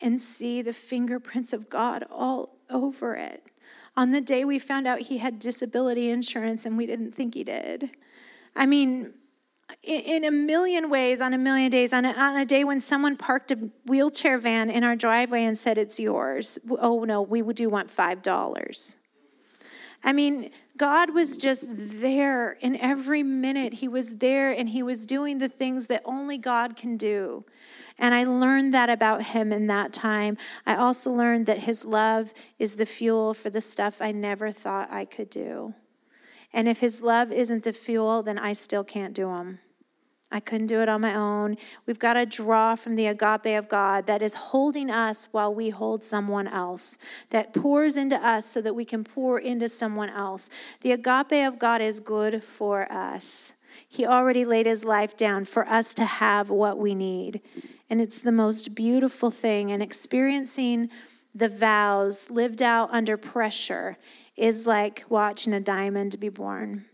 and 0.00 0.20
see 0.20 0.62
the 0.62 0.72
fingerprints 0.72 1.52
of 1.52 1.68
God 1.68 2.04
all 2.10 2.58
over 2.68 3.14
it. 3.14 3.44
On 3.96 4.10
the 4.10 4.20
day 4.20 4.44
we 4.44 4.58
found 4.58 4.86
out 4.86 5.00
he 5.00 5.18
had 5.18 5.38
disability 5.38 6.10
insurance 6.10 6.64
and 6.64 6.76
we 6.76 6.86
didn't 6.86 7.12
think 7.12 7.34
he 7.34 7.44
did. 7.44 7.90
I 8.56 8.66
mean, 8.66 9.14
in 9.82 10.24
a 10.24 10.30
million 10.30 10.90
ways, 10.90 11.20
on 11.20 11.34
a 11.34 11.38
million 11.38 11.70
days, 11.70 11.92
on 11.92 12.04
a, 12.04 12.12
on 12.12 12.36
a, 12.36 12.44
day 12.44 12.64
when 12.64 12.80
someone 12.80 13.16
parked 13.16 13.50
a 13.50 13.70
wheelchair 13.86 14.38
van 14.38 14.70
in 14.70 14.84
our 14.84 14.96
driveway 14.96 15.44
and 15.44 15.58
said, 15.58 15.78
It's 15.78 15.98
yours. 15.98 16.58
Oh, 16.68 17.04
no, 17.04 17.22
we 17.22 17.42
do 17.52 17.68
want 17.68 17.94
$5. 17.94 18.94
I 20.02 20.12
mean, 20.12 20.50
God 20.76 21.10
was 21.10 21.36
just 21.36 21.68
there 21.70 22.52
in 22.52 22.76
every 22.76 23.22
minute. 23.22 23.74
He 23.74 23.88
was 23.88 24.14
there 24.14 24.50
and 24.50 24.68
He 24.68 24.82
was 24.82 25.04
doing 25.04 25.38
the 25.38 25.48
things 25.48 25.88
that 25.88 26.02
only 26.04 26.38
God 26.38 26.76
can 26.76 26.96
do. 26.96 27.44
And 27.98 28.14
I 28.14 28.24
learned 28.24 28.72
that 28.72 28.88
about 28.88 29.22
Him 29.22 29.52
in 29.52 29.66
that 29.66 29.92
time. 29.92 30.38
I 30.66 30.76
also 30.76 31.10
learned 31.10 31.46
that 31.46 31.58
His 31.58 31.84
love 31.84 32.32
is 32.58 32.76
the 32.76 32.86
fuel 32.86 33.34
for 33.34 33.50
the 33.50 33.60
stuff 33.60 34.00
I 34.00 34.12
never 34.12 34.52
thought 34.52 34.90
I 34.90 35.04
could 35.04 35.28
do. 35.28 35.74
And 36.52 36.68
if 36.68 36.80
his 36.80 37.00
love 37.00 37.30
isn't 37.32 37.64
the 37.64 37.72
fuel, 37.72 38.22
then 38.22 38.38
I 38.38 38.52
still 38.52 38.84
can't 38.84 39.14
do 39.14 39.26
them. 39.26 39.60
I 40.32 40.38
couldn't 40.38 40.68
do 40.68 40.80
it 40.80 40.88
on 40.88 41.00
my 41.00 41.14
own. 41.14 41.56
We've 41.86 41.98
got 41.98 42.12
to 42.12 42.24
draw 42.24 42.76
from 42.76 42.94
the 42.94 43.06
agape 43.06 43.58
of 43.58 43.68
God 43.68 44.06
that 44.06 44.22
is 44.22 44.34
holding 44.34 44.88
us 44.90 45.26
while 45.32 45.52
we 45.52 45.70
hold 45.70 46.04
someone 46.04 46.46
else, 46.46 46.98
that 47.30 47.52
pours 47.52 47.96
into 47.96 48.16
us 48.16 48.46
so 48.46 48.60
that 48.62 48.76
we 48.76 48.84
can 48.84 49.02
pour 49.02 49.40
into 49.40 49.68
someone 49.68 50.10
else. 50.10 50.48
The 50.82 50.92
agape 50.92 51.46
of 51.46 51.58
God 51.58 51.80
is 51.80 51.98
good 51.98 52.44
for 52.44 52.90
us. 52.92 53.52
He 53.88 54.06
already 54.06 54.44
laid 54.44 54.66
his 54.66 54.84
life 54.84 55.16
down 55.16 55.46
for 55.46 55.68
us 55.68 55.94
to 55.94 56.04
have 56.04 56.48
what 56.48 56.78
we 56.78 56.94
need. 56.94 57.40
And 57.88 58.00
it's 58.00 58.20
the 58.20 58.30
most 58.30 58.76
beautiful 58.76 59.32
thing. 59.32 59.72
And 59.72 59.82
experiencing 59.82 60.90
the 61.34 61.48
vows 61.48 62.30
lived 62.30 62.62
out 62.62 62.88
under 62.92 63.16
pressure 63.16 63.98
is 64.36 64.66
like 64.66 65.04
watching 65.08 65.52
a 65.52 65.60
diamond 65.60 66.18
be 66.20 66.28
born. 66.28 66.86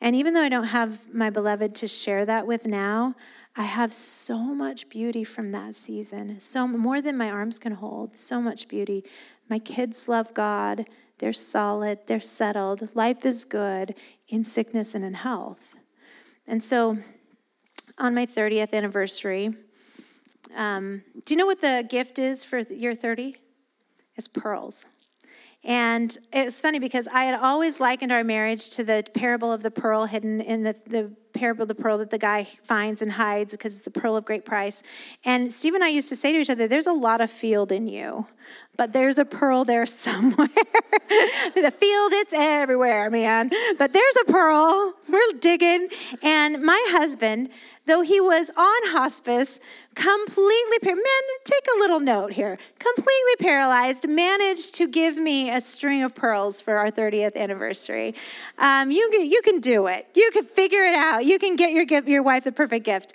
And 0.00 0.14
even 0.14 0.34
though 0.34 0.42
I 0.42 0.48
don't 0.48 0.64
have 0.64 1.12
my 1.12 1.30
beloved 1.30 1.74
to 1.76 1.88
share 1.88 2.24
that 2.24 2.46
with 2.46 2.66
now, 2.66 3.14
I 3.56 3.64
have 3.64 3.92
so 3.92 4.38
much 4.38 4.88
beauty 4.88 5.24
from 5.24 5.50
that 5.52 5.74
season. 5.74 6.38
So 6.38 6.68
more 6.68 7.00
than 7.00 7.16
my 7.16 7.30
arms 7.30 7.58
can 7.58 7.72
hold, 7.72 8.16
so 8.16 8.40
much 8.40 8.68
beauty. 8.68 9.04
My 9.48 9.58
kids 9.58 10.06
love 10.06 10.32
God. 10.34 10.86
They're 11.18 11.32
solid, 11.32 11.98
they're 12.06 12.20
settled. 12.20 12.94
Life 12.94 13.26
is 13.26 13.44
good 13.44 13.96
in 14.28 14.44
sickness 14.44 14.94
and 14.94 15.04
in 15.04 15.14
health. 15.14 15.76
And 16.46 16.62
so 16.62 16.98
on 17.98 18.14
my 18.14 18.24
30th 18.24 18.72
anniversary, 18.72 19.54
um, 20.54 21.02
do 21.24 21.34
you 21.34 21.38
know 21.38 21.46
what 21.46 21.60
the 21.60 21.84
gift 21.88 22.20
is 22.20 22.44
for 22.44 22.60
year 22.60 22.94
30? 22.94 23.36
It's 24.16 24.28
pearls. 24.28 24.86
And 25.64 26.16
it's 26.32 26.60
funny 26.60 26.78
because 26.78 27.08
I 27.08 27.24
had 27.24 27.34
always 27.34 27.80
likened 27.80 28.12
our 28.12 28.24
marriage 28.24 28.70
to 28.70 28.84
the 28.84 29.04
parable 29.14 29.52
of 29.52 29.62
the 29.62 29.70
pearl 29.70 30.06
hidden 30.06 30.40
in 30.40 30.62
the, 30.62 30.76
the 30.86 31.12
parable 31.38 31.62
of 31.62 31.68
the 31.68 31.74
pearl 31.74 31.98
that 31.98 32.10
the 32.10 32.18
guy 32.18 32.48
finds 32.64 33.02
and 33.02 33.12
hides 33.12 33.52
because 33.52 33.76
it's 33.76 33.86
a 33.86 33.90
pearl 33.90 34.16
of 34.16 34.24
great 34.24 34.44
price. 34.44 34.82
And 35.24 35.52
Steve 35.52 35.74
and 35.74 35.84
I 35.84 35.88
used 35.88 36.08
to 36.08 36.16
say 36.16 36.32
to 36.32 36.40
each 36.40 36.50
other, 36.50 36.66
There's 36.66 36.86
a 36.86 36.92
lot 36.92 37.20
of 37.20 37.30
field 37.30 37.70
in 37.70 37.86
you, 37.86 38.26
but 38.76 38.92
there's 38.92 39.18
a 39.18 39.24
pearl 39.24 39.64
there 39.64 39.86
somewhere. 40.08 40.48
the 41.54 41.72
field, 41.78 42.12
it's 42.12 42.32
everywhere, 42.34 43.10
man. 43.10 43.50
But 43.78 43.92
there's 43.92 44.16
a 44.22 44.32
pearl. 44.32 44.94
We're 45.08 45.38
digging. 45.40 45.88
And 46.22 46.62
my 46.62 46.82
husband, 46.90 47.50
though 47.88 48.02
he 48.02 48.20
was 48.20 48.50
on 48.56 48.92
hospice, 48.92 49.58
completely, 49.94 50.78
men, 50.82 51.24
take 51.44 51.66
a 51.74 51.78
little 51.80 51.98
note 51.98 52.32
here, 52.32 52.56
completely 52.78 53.36
paralyzed, 53.40 54.08
managed 54.08 54.74
to 54.74 54.86
give 54.86 55.16
me 55.16 55.50
a 55.50 55.60
string 55.60 56.04
of 56.04 56.14
pearls 56.14 56.60
for 56.60 56.76
our 56.76 56.90
30th 56.90 57.34
anniversary. 57.34 58.14
Um, 58.58 58.92
you, 58.92 59.08
can, 59.10 59.28
you 59.28 59.42
can 59.42 59.58
do 59.58 59.88
it. 59.88 60.06
You 60.14 60.30
can 60.32 60.44
figure 60.44 60.84
it 60.84 60.94
out. 60.94 61.24
You 61.28 61.38
can 61.38 61.56
get 61.56 61.72
your, 61.72 61.84
gift, 61.84 62.08
your 62.08 62.22
wife 62.22 62.44
the 62.44 62.52
perfect 62.52 62.86
gift. 62.86 63.12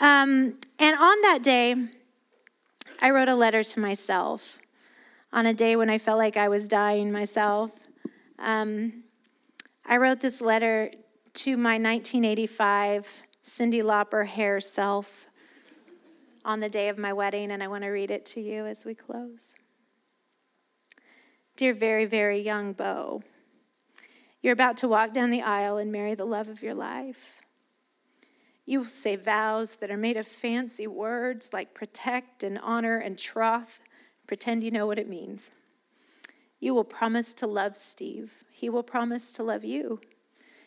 Um, 0.00 0.58
and 0.80 0.96
on 0.98 1.22
that 1.22 1.44
day, 1.44 1.76
I 3.00 3.10
wrote 3.10 3.28
a 3.28 3.36
letter 3.36 3.62
to 3.62 3.78
myself 3.78 4.58
on 5.32 5.46
a 5.46 5.54
day 5.54 5.76
when 5.76 5.88
I 5.88 5.98
felt 5.98 6.18
like 6.18 6.36
I 6.36 6.48
was 6.48 6.66
dying 6.66 7.12
myself. 7.12 7.70
Um, 8.40 9.04
I 9.86 9.96
wrote 9.98 10.18
this 10.18 10.40
letter 10.40 10.90
to 11.34 11.56
my 11.56 11.74
1985 11.74 13.06
Cyndi 13.46 13.80
Lauper 13.80 14.26
hair 14.26 14.58
self 14.58 15.26
on 16.44 16.58
the 16.58 16.68
day 16.68 16.88
of 16.88 16.98
my 16.98 17.12
wedding, 17.12 17.52
and 17.52 17.62
I 17.62 17.68
want 17.68 17.84
to 17.84 17.90
read 17.90 18.10
it 18.10 18.26
to 18.26 18.40
you 18.40 18.66
as 18.66 18.84
we 18.84 18.96
close. 18.96 19.54
Dear 21.54 21.74
very, 21.74 22.06
very 22.06 22.40
young 22.40 22.72
Bo, 22.72 23.22
you're 24.40 24.52
about 24.52 24.78
to 24.78 24.88
walk 24.88 25.12
down 25.12 25.30
the 25.30 25.42
aisle 25.42 25.76
and 25.76 25.92
marry 25.92 26.16
the 26.16 26.24
love 26.24 26.48
of 26.48 26.60
your 26.60 26.74
life. 26.74 27.41
You 28.64 28.80
will 28.80 28.86
say 28.86 29.16
vows 29.16 29.76
that 29.76 29.90
are 29.90 29.96
made 29.96 30.16
of 30.16 30.26
fancy 30.26 30.86
words 30.86 31.50
like 31.52 31.74
protect 31.74 32.42
and 32.42 32.58
honor 32.58 32.98
and 32.98 33.18
troth. 33.18 33.80
Pretend 34.26 34.62
you 34.62 34.70
know 34.70 34.86
what 34.86 34.98
it 34.98 35.08
means. 35.08 35.50
You 36.60 36.74
will 36.74 36.84
promise 36.84 37.34
to 37.34 37.46
love 37.46 37.76
Steve. 37.76 38.34
He 38.50 38.68
will 38.68 38.84
promise 38.84 39.32
to 39.32 39.42
love 39.42 39.64
you. 39.64 40.00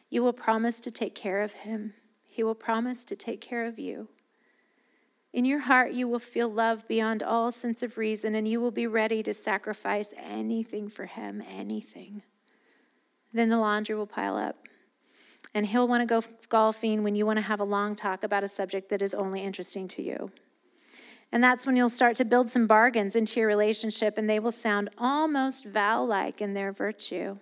You 0.10 0.24
will 0.24 0.34
promise 0.34 0.82
to 0.82 0.92
take 0.92 1.16
care 1.16 1.42
of 1.42 1.54
him. 1.54 1.94
He 2.24 2.44
will 2.44 2.56
promise 2.56 3.06
to 3.06 3.16
take 3.16 3.40
care 3.40 3.66
of 3.66 3.80
you. 3.80 4.10
In 5.32 5.46
your 5.46 5.60
heart, 5.60 5.94
you 5.94 6.08
will 6.08 6.20
feel 6.20 6.50
love 6.50 6.88
beyond 6.88 7.24
all 7.24 7.52
sense 7.52 7.82
of 7.84 7.98
reason, 7.98 8.36
and 8.36 8.48
you 8.48 8.62
will 8.62 8.72
be 8.72 8.88
ready 8.88 9.24
to 9.24 9.34
sacrifice 9.34 10.14
anything 10.18 10.88
for 10.90 11.06
him, 11.06 11.42
anything. 11.46 12.24
Then 13.34 13.50
the 13.50 13.58
laundry 13.58 13.96
will 13.96 14.08
pile 14.08 14.38
up, 14.38 14.68
and 15.56 15.66
he'll 15.66 15.88
want 15.88 16.02
to 16.02 16.06
go 16.06 16.22
golfing 16.50 17.02
when 17.02 17.16
you 17.16 17.26
want 17.26 17.38
to 17.38 17.42
have 17.42 17.62
a 17.62 17.64
long 17.64 17.96
talk 17.96 18.26
about 18.26 18.44
a 18.44 18.48
subject 18.48 18.90
that 18.90 19.02
is 19.02 19.14
only 19.14 19.42
interesting 19.42 19.88
to 19.88 20.04
you. 20.04 20.30
And 21.32 21.42
that's 21.42 21.66
when 21.66 21.78
you'll 21.78 21.90
start 21.90 22.18
to 22.18 22.26
build 22.26 22.50
some 22.52 22.68
bargains 22.68 23.16
into 23.16 23.40
your 23.40 23.48
relationship, 23.48 24.18
and 24.18 24.30
they 24.30 24.38
will 24.38 24.52
sound 24.52 24.90
almost 24.98 25.66
vow 25.66 26.04
like 26.04 26.42
in 26.42 26.54
their 26.54 26.74
virtue. 26.74 27.38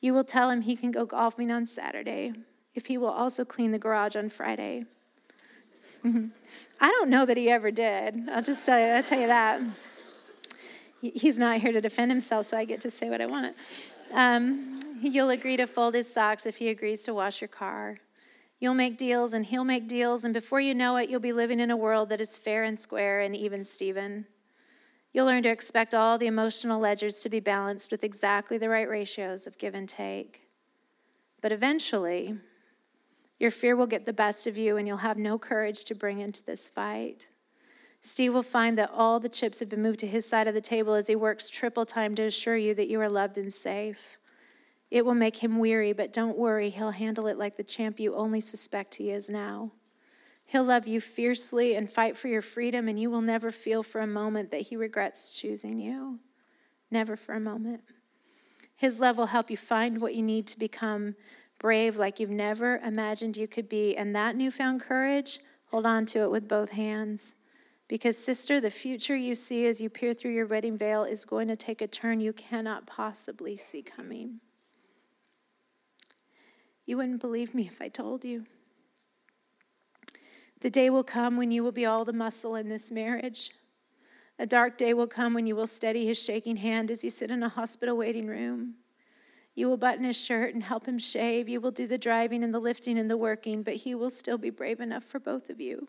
You 0.00 0.14
will 0.14 0.24
tell 0.24 0.50
him 0.50 0.62
he 0.62 0.76
can 0.76 0.92
go 0.92 1.04
golfing 1.04 1.50
on 1.50 1.66
Saturday 1.66 2.32
if 2.74 2.86
he 2.86 2.96
will 2.96 3.10
also 3.10 3.44
clean 3.44 3.72
the 3.72 3.78
garage 3.78 4.14
on 4.14 4.28
Friday. 4.28 4.86
I 6.04 6.30
don't 6.80 7.10
know 7.10 7.26
that 7.26 7.36
he 7.36 7.50
ever 7.50 7.72
did. 7.72 8.28
I'll 8.30 8.42
just 8.42 8.64
tell 8.64 8.78
you, 8.78 8.86
I'll 8.86 9.02
tell 9.02 9.20
you 9.20 9.26
that. 9.26 9.60
He's 11.02 11.38
not 11.38 11.60
here 11.60 11.72
to 11.72 11.80
defend 11.80 12.10
himself, 12.10 12.46
so 12.46 12.56
I 12.56 12.64
get 12.64 12.80
to 12.82 12.90
say 12.90 13.10
what 13.10 13.20
I 13.20 13.26
want. 13.26 13.56
Um, 14.12 14.80
you'll 15.02 15.30
agree 15.30 15.56
to 15.56 15.66
fold 15.66 15.94
his 15.94 16.12
socks 16.12 16.44
if 16.44 16.56
he 16.58 16.68
agrees 16.68 17.02
to 17.02 17.14
wash 17.14 17.40
your 17.40 17.48
car. 17.48 17.96
You'll 18.58 18.74
make 18.74 18.98
deals 18.98 19.32
and 19.32 19.46
he'll 19.46 19.64
make 19.64 19.88
deals, 19.88 20.24
and 20.24 20.34
before 20.34 20.60
you 20.60 20.74
know 20.74 20.96
it, 20.96 21.08
you'll 21.08 21.20
be 21.20 21.32
living 21.32 21.58
in 21.58 21.70
a 21.70 21.76
world 21.76 22.10
that 22.10 22.20
is 22.20 22.36
fair 22.36 22.64
and 22.64 22.78
square 22.78 23.22
and 23.22 23.34
even 23.34 23.64
Steven. 23.64 24.26
You'll 25.12 25.26
learn 25.26 25.42
to 25.44 25.48
expect 25.48 25.94
all 25.94 26.18
the 26.18 26.26
emotional 26.26 26.78
ledgers 26.78 27.20
to 27.20 27.30
be 27.30 27.40
balanced 27.40 27.90
with 27.90 28.04
exactly 28.04 28.58
the 28.58 28.68
right 28.68 28.88
ratios 28.88 29.46
of 29.46 29.56
give 29.56 29.74
and 29.74 29.88
take. 29.88 30.42
But 31.40 31.52
eventually, 31.52 32.36
your 33.38 33.50
fear 33.50 33.74
will 33.74 33.86
get 33.86 34.04
the 34.04 34.12
best 34.12 34.46
of 34.46 34.58
you, 34.58 34.76
and 34.76 34.86
you'll 34.86 34.98
have 34.98 35.16
no 35.16 35.38
courage 35.38 35.84
to 35.84 35.94
bring 35.94 36.20
into 36.20 36.44
this 36.44 36.68
fight. 36.68 37.28
Steve 38.02 38.34
will 38.34 38.42
find 38.42 38.76
that 38.76 38.90
all 38.94 39.18
the 39.18 39.28
chips 39.28 39.60
have 39.60 39.70
been 39.70 39.82
moved 39.82 40.00
to 40.00 40.06
his 40.06 40.26
side 40.26 40.46
of 40.46 40.54
the 40.54 40.60
table 40.60 40.92
as 40.92 41.06
he 41.06 41.16
works 41.16 41.48
triple 41.48 41.86
time 41.86 42.14
to 42.14 42.22
assure 42.22 42.56
you 42.56 42.74
that 42.74 42.88
you 42.88 43.00
are 43.00 43.10
loved 43.10 43.38
and 43.38 43.52
safe. 43.52 44.18
It 44.90 45.04
will 45.04 45.14
make 45.14 45.36
him 45.36 45.58
weary, 45.58 45.92
but 45.92 46.12
don't 46.12 46.36
worry, 46.36 46.70
he'll 46.70 46.90
handle 46.90 47.26
it 47.26 47.38
like 47.38 47.56
the 47.56 47.62
champ 47.62 48.00
you 48.00 48.14
only 48.16 48.40
suspect 48.40 48.96
he 48.96 49.10
is 49.10 49.30
now. 49.30 49.70
He'll 50.46 50.64
love 50.64 50.88
you 50.88 51.00
fiercely 51.00 51.76
and 51.76 51.88
fight 51.88 52.18
for 52.18 52.26
your 52.26 52.42
freedom, 52.42 52.88
and 52.88 52.98
you 52.98 53.08
will 53.08 53.22
never 53.22 53.52
feel 53.52 53.84
for 53.84 54.00
a 54.00 54.06
moment 54.06 54.50
that 54.50 54.62
he 54.62 54.76
regrets 54.76 55.38
choosing 55.38 55.78
you. 55.78 56.18
Never 56.90 57.14
for 57.14 57.34
a 57.34 57.40
moment. 57.40 57.82
His 58.74 58.98
love 58.98 59.16
will 59.16 59.26
help 59.26 59.48
you 59.48 59.56
find 59.56 60.00
what 60.00 60.16
you 60.16 60.22
need 60.22 60.48
to 60.48 60.58
become 60.58 61.14
brave 61.60 61.96
like 61.96 62.18
you've 62.18 62.30
never 62.30 62.78
imagined 62.78 63.36
you 63.36 63.46
could 63.46 63.68
be. 63.68 63.96
And 63.96 64.16
that 64.16 64.34
newfound 64.34 64.80
courage, 64.80 65.38
hold 65.66 65.86
on 65.86 66.04
to 66.06 66.22
it 66.22 66.32
with 66.32 66.48
both 66.48 66.70
hands. 66.70 67.36
Because, 67.86 68.18
sister, 68.18 68.60
the 68.60 68.70
future 68.70 69.16
you 69.16 69.36
see 69.36 69.66
as 69.66 69.80
you 69.80 69.88
peer 69.88 70.14
through 70.14 70.32
your 70.32 70.46
wedding 70.46 70.76
veil 70.76 71.04
is 71.04 71.24
going 71.24 71.46
to 71.46 71.56
take 71.56 71.80
a 71.80 71.86
turn 71.86 72.20
you 72.20 72.32
cannot 72.32 72.86
possibly 72.86 73.56
see 73.56 73.82
coming. 73.82 74.40
You 76.86 76.96
wouldn't 76.96 77.20
believe 77.20 77.54
me 77.54 77.66
if 77.66 77.80
I 77.80 77.88
told 77.88 78.24
you. 78.24 78.46
The 80.60 80.70
day 80.70 80.90
will 80.90 81.04
come 81.04 81.36
when 81.36 81.50
you 81.50 81.62
will 81.62 81.72
be 81.72 81.86
all 81.86 82.04
the 82.04 82.12
muscle 82.12 82.54
in 82.54 82.68
this 82.68 82.90
marriage. 82.90 83.50
A 84.38 84.46
dark 84.46 84.76
day 84.76 84.94
will 84.94 85.06
come 85.06 85.34
when 85.34 85.46
you 85.46 85.56
will 85.56 85.66
steady 85.66 86.06
his 86.06 86.22
shaking 86.22 86.56
hand 86.56 86.90
as 86.90 87.02
you 87.04 87.10
sit 87.10 87.30
in 87.30 87.42
a 87.42 87.48
hospital 87.48 87.96
waiting 87.96 88.26
room. 88.26 88.74
You 89.54 89.68
will 89.68 89.76
button 89.76 90.04
his 90.04 90.16
shirt 90.16 90.54
and 90.54 90.62
help 90.62 90.86
him 90.86 90.98
shave. 90.98 91.48
You 91.48 91.60
will 91.60 91.70
do 91.70 91.86
the 91.86 91.98
driving 91.98 92.44
and 92.44 92.52
the 92.54 92.58
lifting 92.58 92.98
and 92.98 93.10
the 93.10 93.16
working, 93.16 93.62
but 93.62 93.76
he 93.76 93.94
will 93.94 94.10
still 94.10 94.38
be 94.38 94.50
brave 94.50 94.80
enough 94.80 95.04
for 95.04 95.18
both 95.18 95.50
of 95.50 95.60
you. 95.60 95.86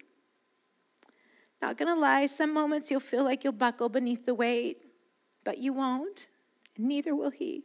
Not 1.62 1.78
gonna 1.78 1.96
lie, 1.96 2.26
some 2.26 2.54
moments 2.54 2.90
you'll 2.90 3.00
feel 3.00 3.24
like 3.24 3.44
you'll 3.44 3.54
buckle 3.54 3.88
beneath 3.88 4.26
the 4.26 4.34
weight, 4.34 4.84
but 5.44 5.60
you 5.60 5.74
won't, 5.74 6.28
and 6.76 6.88
neither 6.88 7.16
will 7.16 7.30
he 7.30 7.64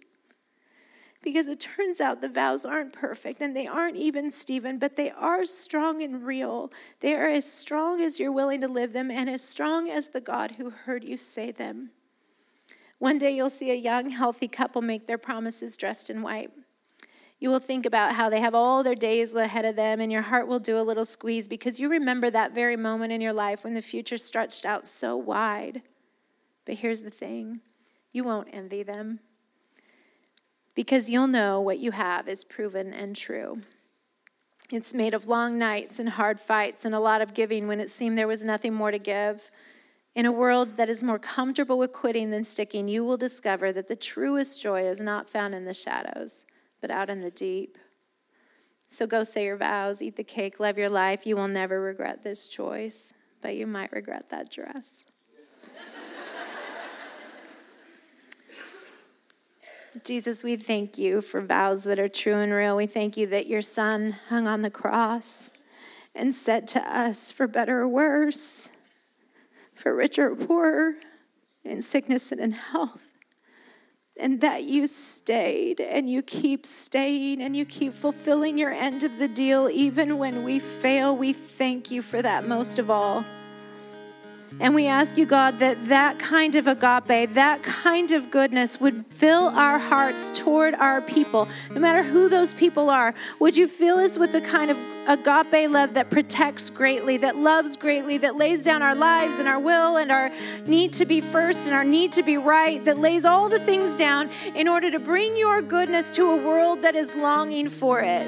because 1.27 1.49
it 1.49 1.59
turns 1.59 2.01
out 2.01 2.21
the 2.21 2.29
vows 2.29 2.65
aren't 2.65 2.93
perfect 2.93 3.41
and 3.41 3.57
they 3.57 3.67
aren't 3.67 3.97
even 3.97 4.31
Stephen, 4.31 4.79
but 4.79 4.95
they 4.95 5.11
are 5.11 5.45
strong 5.45 6.01
and 6.01 6.25
real. 6.25 6.71
They 7.01 7.17
are 7.17 7.27
as 7.27 7.51
strong 7.51 8.01
as 8.01 8.21
you're 8.21 8.31
willing 8.31 8.61
to 8.61 8.69
live 8.69 8.93
them 8.93 9.11
and 9.11 9.29
as 9.29 9.43
strong 9.43 9.91
as 9.91 10.07
the 10.07 10.21
God 10.21 10.53
who 10.53 10.71
heard 10.71 11.03
you 11.03 11.17
say 11.17 11.51
them. 11.51 11.91
One 13.01 13.19
day 13.19 13.33
you'll 13.33 13.51
see 13.51 13.73
a 13.73 13.75
young, 13.75 14.11
healthy 14.11 14.47
couple 14.47 14.83
make 14.83 15.09
their 15.09 15.19
promises 15.19 15.77
dressed 15.77 16.11
in 16.11 16.23
white. 16.23 16.53
You 17.41 17.51
will 17.51 17.59
think 17.59 17.87
about 17.87 18.15
how 18.15 18.31
they 18.31 18.39
have 18.39 18.55
all 18.55 18.85
their 18.85 18.95
days 18.95 19.35
ahead 19.35 19.65
of 19.65 19.75
them, 19.75 20.01
and 20.01 20.13
your 20.13 20.23
heart 20.23 20.47
will 20.47 20.61
do 20.61 20.79
a 20.79 20.87
little 20.87 21.05
squeeze 21.05 21.49
because 21.49 21.81
you 21.81 21.89
remember 21.89 22.31
that 22.31 22.55
very 22.55 22.77
moment 22.77 23.13
in 23.13 23.21
your 23.21 23.33
life 23.33 23.65
when 23.65 23.75
the 23.75 23.83
future 23.83 24.17
stretched 24.17 24.65
out 24.65 24.87
so 24.87 25.17
wide. 25.17 25.83
But 26.67 26.77
here's 26.77 27.03
the 27.03 27.11
thing 27.11 27.63
you 28.13 28.23
won't 28.23 28.49
envy 28.53 28.85
them 28.85 29.19
because 30.77 31.11
you'll 31.11 31.27
know 31.27 31.61
what 31.61 31.79
you 31.79 31.91
have 31.91 32.29
is 32.29 32.45
proven 32.45 32.93
and 32.93 33.17
true. 33.17 33.63
It's 34.71 34.95
made 34.95 35.15
of 35.15 35.27
long 35.27 35.59
nights 35.59 35.99
and 35.99 36.11
hard 36.11 36.39
fights 36.39 36.85
and 36.85 36.95
a 36.95 37.01
lot 37.01 37.23
of 37.23 37.35
giving 37.35 37.67
when 37.67 37.81
it 37.81 37.91
seemed 37.91 38.17
there 38.17 38.29
was 38.29 38.45
nothing 38.45 38.75
more 38.75 38.91
to 38.91 38.99
give. 38.99 39.51
In 40.15 40.27
a 40.27 40.33
world 40.33 40.77
that 40.77 40.91
is 40.91 41.03
more 41.03 41.19
comfortable 41.19 41.79
with 41.79 41.93
quitting 41.93 42.31
than 42.31 42.45
sticking, 42.45 42.89
you 42.89 43.05
will 43.05 43.17
discover 43.17 43.73
that 43.73 43.89
the 43.89 43.97
truest 43.97 44.61
joy 44.61 44.87
is 44.87 45.01
not 45.01 45.31
found 45.31 45.55
in 45.55 45.65
the 45.65 45.75
shadows, 45.75 46.45
but 46.81 46.91
out 46.91 47.11
in 47.11 47.21
the 47.21 47.31
deep. 47.31 47.79
So 48.89 49.07
go 49.07 49.25
say 49.25 49.45
your 49.45 49.57
vows, 49.57 50.03
eat 50.03 50.17
the 50.17 50.25
cake, 50.25 50.61
love 50.61 50.79
your 50.79 50.89
life. 50.91 51.27
You 51.27 51.37
will 51.37 51.49
never 51.49 51.81
regret 51.81 52.23
this 52.23 52.49
choice, 52.49 53.15
but 53.41 53.57
you 53.57 53.67
might 53.67 53.93
regret 53.93 54.29
that 54.31 54.51
dress. 54.51 55.06
Jesus, 60.05 60.45
we 60.45 60.57
thank 60.57 60.99
you 60.99 61.21
for 61.21 61.41
vows 61.41 61.85
that 61.85 61.99
are 61.99 62.09
true 62.09 62.35
and 62.35 62.53
real. 62.53 62.77
We 62.77 62.87
thank 62.87 63.17
you 63.17 63.27
that 63.29 63.47
your 63.47 63.63
son 63.63 64.17
hung 64.29 64.47
on 64.47 64.63
the 64.63 64.71
cross 64.71 65.51
and 66.15 66.35
said 66.35 66.67
to 66.69 66.81
us, 66.81 67.31
for 67.31 67.47
better 67.47 67.81
or 67.81 67.89
worse, 67.89 68.69
for 69.75 69.95
richer 69.95 70.33
or 70.33 70.37
poorer, 70.37 70.95
in 71.65 71.83
sickness 71.83 72.33
and 72.33 72.41
in 72.41 72.53
health, 72.53 73.09
and 74.19 74.41
that 74.41 74.63
you 74.63 74.87
stayed 74.87 75.81
and 75.81 76.09
you 76.09 76.23
keep 76.23 76.65
staying 76.65 77.43
and 77.43 77.57
you 77.57 77.65
keep 77.65 77.93
fulfilling 77.93 78.57
your 78.57 78.73
end 78.73 79.05
of 79.05 79.19
the 79.19 79.29
deal 79.29 79.69
even 79.69 80.17
when 80.17 80.45
we 80.45 80.59
fail. 80.59 81.17
We 81.17 81.33
thank 81.33 81.91
you 81.91 82.03
for 82.03 82.23
that 82.23 82.47
most 82.47 82.79
of 82.79 82.91
all. 82.91 83.25
And 84.59 84.75
we 84.75 84.87
ask 84.87 85.19
you, 85.19 85.27
God, 85.27 85.59
that 85.59 85.89
that 85.89 86.19
kind 86.19 86.55
of 86.55 86.67
agape, 86.67 87.35
that 87.35 87.63
kind 87.63 88.13
of 88.13 88.31
goodness 88.31 88.81
would 88.81 89.05
fill 89.11 89.49
our 89.49 89.79
hearts 89.79 90.31
toward 90.31 90.75
our 90.75 91.03
people, 91.03 91.47
no 91.71 91.81
matter 91.81 92.03
who 92.03 92.29
those 92.29 92.55
people 92.55 92.89
are. 92.89 93.15
Would 93.39 93.57
you 93.57 93.69
fill 93.69 93.99
us 93.99 94.19
with 94.19 94.33
the 94.33 94.41
kind 94.41 94.71
of 94.71 94.79
agape 95.07 95.71
love 95.71 95.95
that 95.95 96.11
protects 96.11 96.71
greatly, 96.71 97.19
that 97.19 97.37
loves 97.37 97.77
greatly, 97.77 98.17
that 98.19 98.37
lays 98.37 98.63
down 98.63 98.83
our 98.83 98.95
lives 98.95 99.39
and 99.39 99.47
our 99.47 99.61
will 99.61 99.99
and 99.99 100.11
our 100.11 100.31
need 100.67 100.93
to 100.95 101.05
be 101.05 101.21
first 101.21 101.67
and 101.67 101.75
our 101.75 101.85
need 101.85 102.13
to 102.13 102.23
be 102.23 102.39
right, 102.39 102.83
that 102.87 102.99
lays 102.99 103.25
all 103.27 103.49
the 103.49 103.61
things 103.61 103.97
down 103.97 104.31
in 104.55 104.69
order 104.69 104.91
to 104.91 104.99
bring 104.99 105.37
your 105.37 105.61
goodness 105.61 106.11
to 106.13 106.31
a 106.31 106.37
world 106.37 106.83
that 106.83 106.97
is 106.97 107.15
longing 107.15 107.69
for 107.69 108.01
it. 108.01 108.27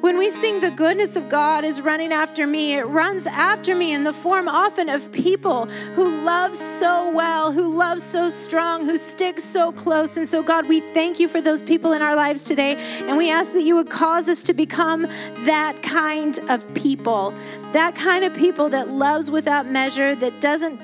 When 0.00 0.16
we 0.16 0.30
sing 0.30 0.60
the 0.60 0.70
goodness 0.70 1.16
of 1.16 1.28
God 1.28 1.64
is 1.64 1.80
running 1.80 2.12
after 2.12 2.46
me, 2.46 2.74
it 2.74 2.86
runs 2.86 3.26
after 3.26 3.74
me 3.74 3.92
in 3.92 4.04
the 4.04 4.12
form 4.12 4.46
often 4.46 4.88
of 4.88 5.10
people 5.10 5.66
who 5.96 6.22
love 6.22 6.56
so 6.56 7.10
well, 7.10 7.50
who 7.50 7.66
love 7.66 8.00
so 8.00 8.30
strong, 8.30 8.84
who 8.84 8.96
stick 8.96 9.40
so 9.40 9.72
close. 9.72 10.16
And 10.16 10.28
so, 10.28 10.40
God, 10.40 10.68
we 10.68 10.80
thank 10.80 11.18
you 11.18 11.26
for 11.26 11.40
those 11.40 11.64
people 11.64 11.94
in 11.94 12.00
our 12.00 12.14
lives 12.14 12.44
today. 12.44 12.76
And 13.08 13.16
we 13.16 13.28
ask 13.28 13.52
that 13.54 13.62
you 13.62 13.74
would 13.74 13.90
cause 13.90 14.28
us 14.28 14.44
to 14.44 14.54
become 14.54 15.02
that 15.46 15.82
kind 15.82 16.38
of 16.48 16.72
people, 16.74 17.34
that 17.72 17.96
kind 17.96 18.22
of 18.22 18.32
people 18.34 18.68
that 18.68 18.90
loves 18.90 19.32
without 19.32 19.66
measure, 19.66 20.14
that 20.14 20.40
doesn't 20.40 20.80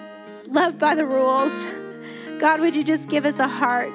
love 0.48 0.76
by 0.76 0.96
the 0.96 1.06
rules. 1.06 1.52
God, 2.40 2.58
would 2.58 2.74
you 2.74 2.82
just 2.82 3.08
give 3.08 3.24
us 3.24 3.38
a 3.38 3.46
heart? 3.46 3.92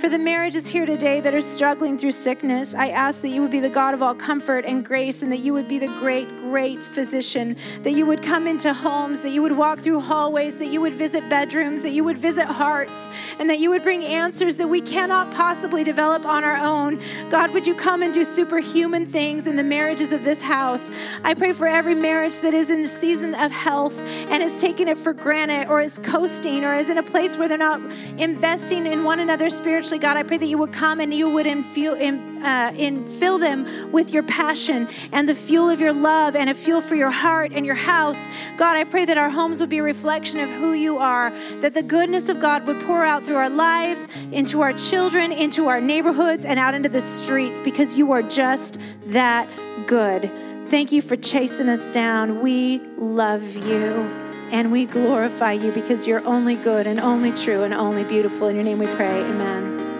For 0.00 0.08
the 0.08 0.16
marriages 0.16 0.68
here 0.68 0.86
today 0.86 1.20
that 1.22 1.34
are 1.34 1.40
struggling 1.40 1.98
through 1.98 2.12
sickness, 2.12 2.72
I 2.72 2.90
ask 2.90 3.20
that 3.20 3.30
you 3.30 3.42
would 3.42 3.50
be 3.50 3.58
the 3.58 3.68
God 3.68 3.94
of 3.94 4.02
all 4.02 4.14
comfort 4.14 4.64
and 4.64 4.84
grace, 4.84 5.22
and 5.22 5.32
that 5.32 5.38
you 5.38 5.52
would 5.52 5.66
be 5.66 5.80
the 5.80 5.88
great, 5.98 6.28
great 6.38 6.78
physician, 6.78 7.56
that 7.82 7.90
you 7.90 8.06
would 8.06 8.22
come 8.22 8.46
into 8.46 8.72
homes, 8.72 9.22
that 9.22 9.30
you 9.30 9.42
would 9.42 9.56
walk 9.56 9.80
through 9.80 9.98
hallways, 9.98 10.56
that 10.58 10.68
you 10.68 10.80
would 10.80 10.92
visit 10.92 11.28
bedrooms, 11.28 11.82
that 11.82 11.90
you 11.90 12.04
would 12.04 12.16
visit 12.16 12.44
hearts, 12.44 13.08
and 13.40 13.50
that 13.50 13.58
you 13.58 13.70
would 13.70 13.82
bring 13.82 14.04
answers 14.04 14.56
that 14.58 14.68
we 14.68 14.80
cannot 14.80 15.34
possibly 15.34 15.82
develop 15.82 16.24
on 16.24 16.44
our 16.44 16.58
own. 16.58 17.02
God, 17.28 17.52
would 17.52 17.66
you 17.66 17.74
come 17.74 18.04
and 18.04 18.14
do 18.14 18.24
superhuman 18.24 19.04
things 19.04 19.48
in 19.48 19.56
the 19.56 19.64
marriages 19.64 20.12
of 20.12 20.22
this 20.22 20.40
house? 20.40 20.92
I 21.24 21.34
pray 21.34 21.52
for 21.52 21.66
every 21.66 21.96
marriage 21.96 22.38
that 22.40 22.54
is 22.54 22.70
in 22.70 22.82
the 22.82 22.88
season 22.88 23.34
of 23.34 23.50
health 23.50 23.98
and 23.98 24.44
is 24.44 24.60
taking 24.60 24.86
it 24.86 24.96
for 24.96 25.12
granted 25.12 25.68
or 25.68 25.80
is 25.80 25.98
coasting 25.98 26.64
or 26.64 26.76
is 26.76 26.88
in 26.88 26.98
a 26.98 27.02
place 27.02 27.36
where 27.36 27.48
they're 27.48 27.58
not 27.58 27.80
investing 28.16 28.86
in 28.86 29.02
one 29.02 29.18
another 29.18 29.50
spiritually. 29.88 30.14
God, 30.14 30.16
I 30.18 30.22
pray 30.22 30.36
that 30.38 30.46
you 30.46 30.58
would 30.58 30.72
come 30.72 31.00
and 31.00 31.12
you 31.14 31.28
would 31.30 31.46
infill, 31.46 31.98
in, 31.98 32.42
uh, 32.42 32.72
infill 32.72 33.40
them 33.40 33.90
with 33.90 34.12
your 34.12 34.22
passion 34.22 34.88
and 35.12 35.28
the 35.28 35.34
fuel 35.34 35.70
of 35.70 35.80
your 35.80 35.92
love 35.92 36.36
and 36.36 36.50
a 36.50 36.54
fuel 36.54 36.80
for 36.80 36.94
your 36.94 37.10
heart 37.10 37.52
and 37.54 37.64
your 37.64 37.74
house. 37.74 38.26
God, 38.56 38.76
I 38.76 38.84
pray 38.84 39.04
that 39.06 39.16
our 39.16 39.30
homes 39.30 39.60
would 39.60 39.70
be 39.70 39.78
a 39.78 39.82
reflection 39.82 40.40
of 40.40 40.50
who 40.50 40.72
you 40.72 40.98
are, 40.98 41.30
that 41.60 41.74
the 41.74 41.82
goodness 41.82 42.28
of 42.28 42.40
God 42.40 42.66
would 42.66 42.80
pour 42.82 43.04
out 43.04 43.24
through 43.24 43.36
our 43.36 43.50
lives, 43.50 44.06
into 44.32 44.60
our 44.60 44.72
children, 44.72 45.32
into 45.32 45.68
our 45.68 45.80
neighborhoods, 45.80 46.44
and 46.44 46.58
out 46.58 46.74
into 46.74 46.88
the 46.88 47.02
streets 47.02 47.60
because 47.60 47.94
you 47.94 48.12
are 48.12 48.22
just 48.22 48.78
that 49.06 49.48
good. 49.86 50.30
Thank 50.68 50.92
you 50.92 51.00
for 51.00 51.16
chasing 51.16 51.68
us 51.68 51.88
down. 51.90 52.42
We 52.42 52.80
love 52.98 53.56
you 53.56 54.27
and 54.50 54.72
we 54.72 54.86
glorify 54.86 55.52
you 55.52 55.72
because 55.72 56.06
you're 56.06 56.26
only 56.26 56.56
good 56.56 56.86
and 56.86 56.98
only 57.00 57.32
true 57.32 57.62
and 57.62 57.74
only 57.74 58.04
beautiful. 58.04 58.48
In 58.48 58.56
your 58.56 58.64
name 58.64 58.78
we 58.78 58.86
pray. 58.86 59.22
Amen. 59.22 59.97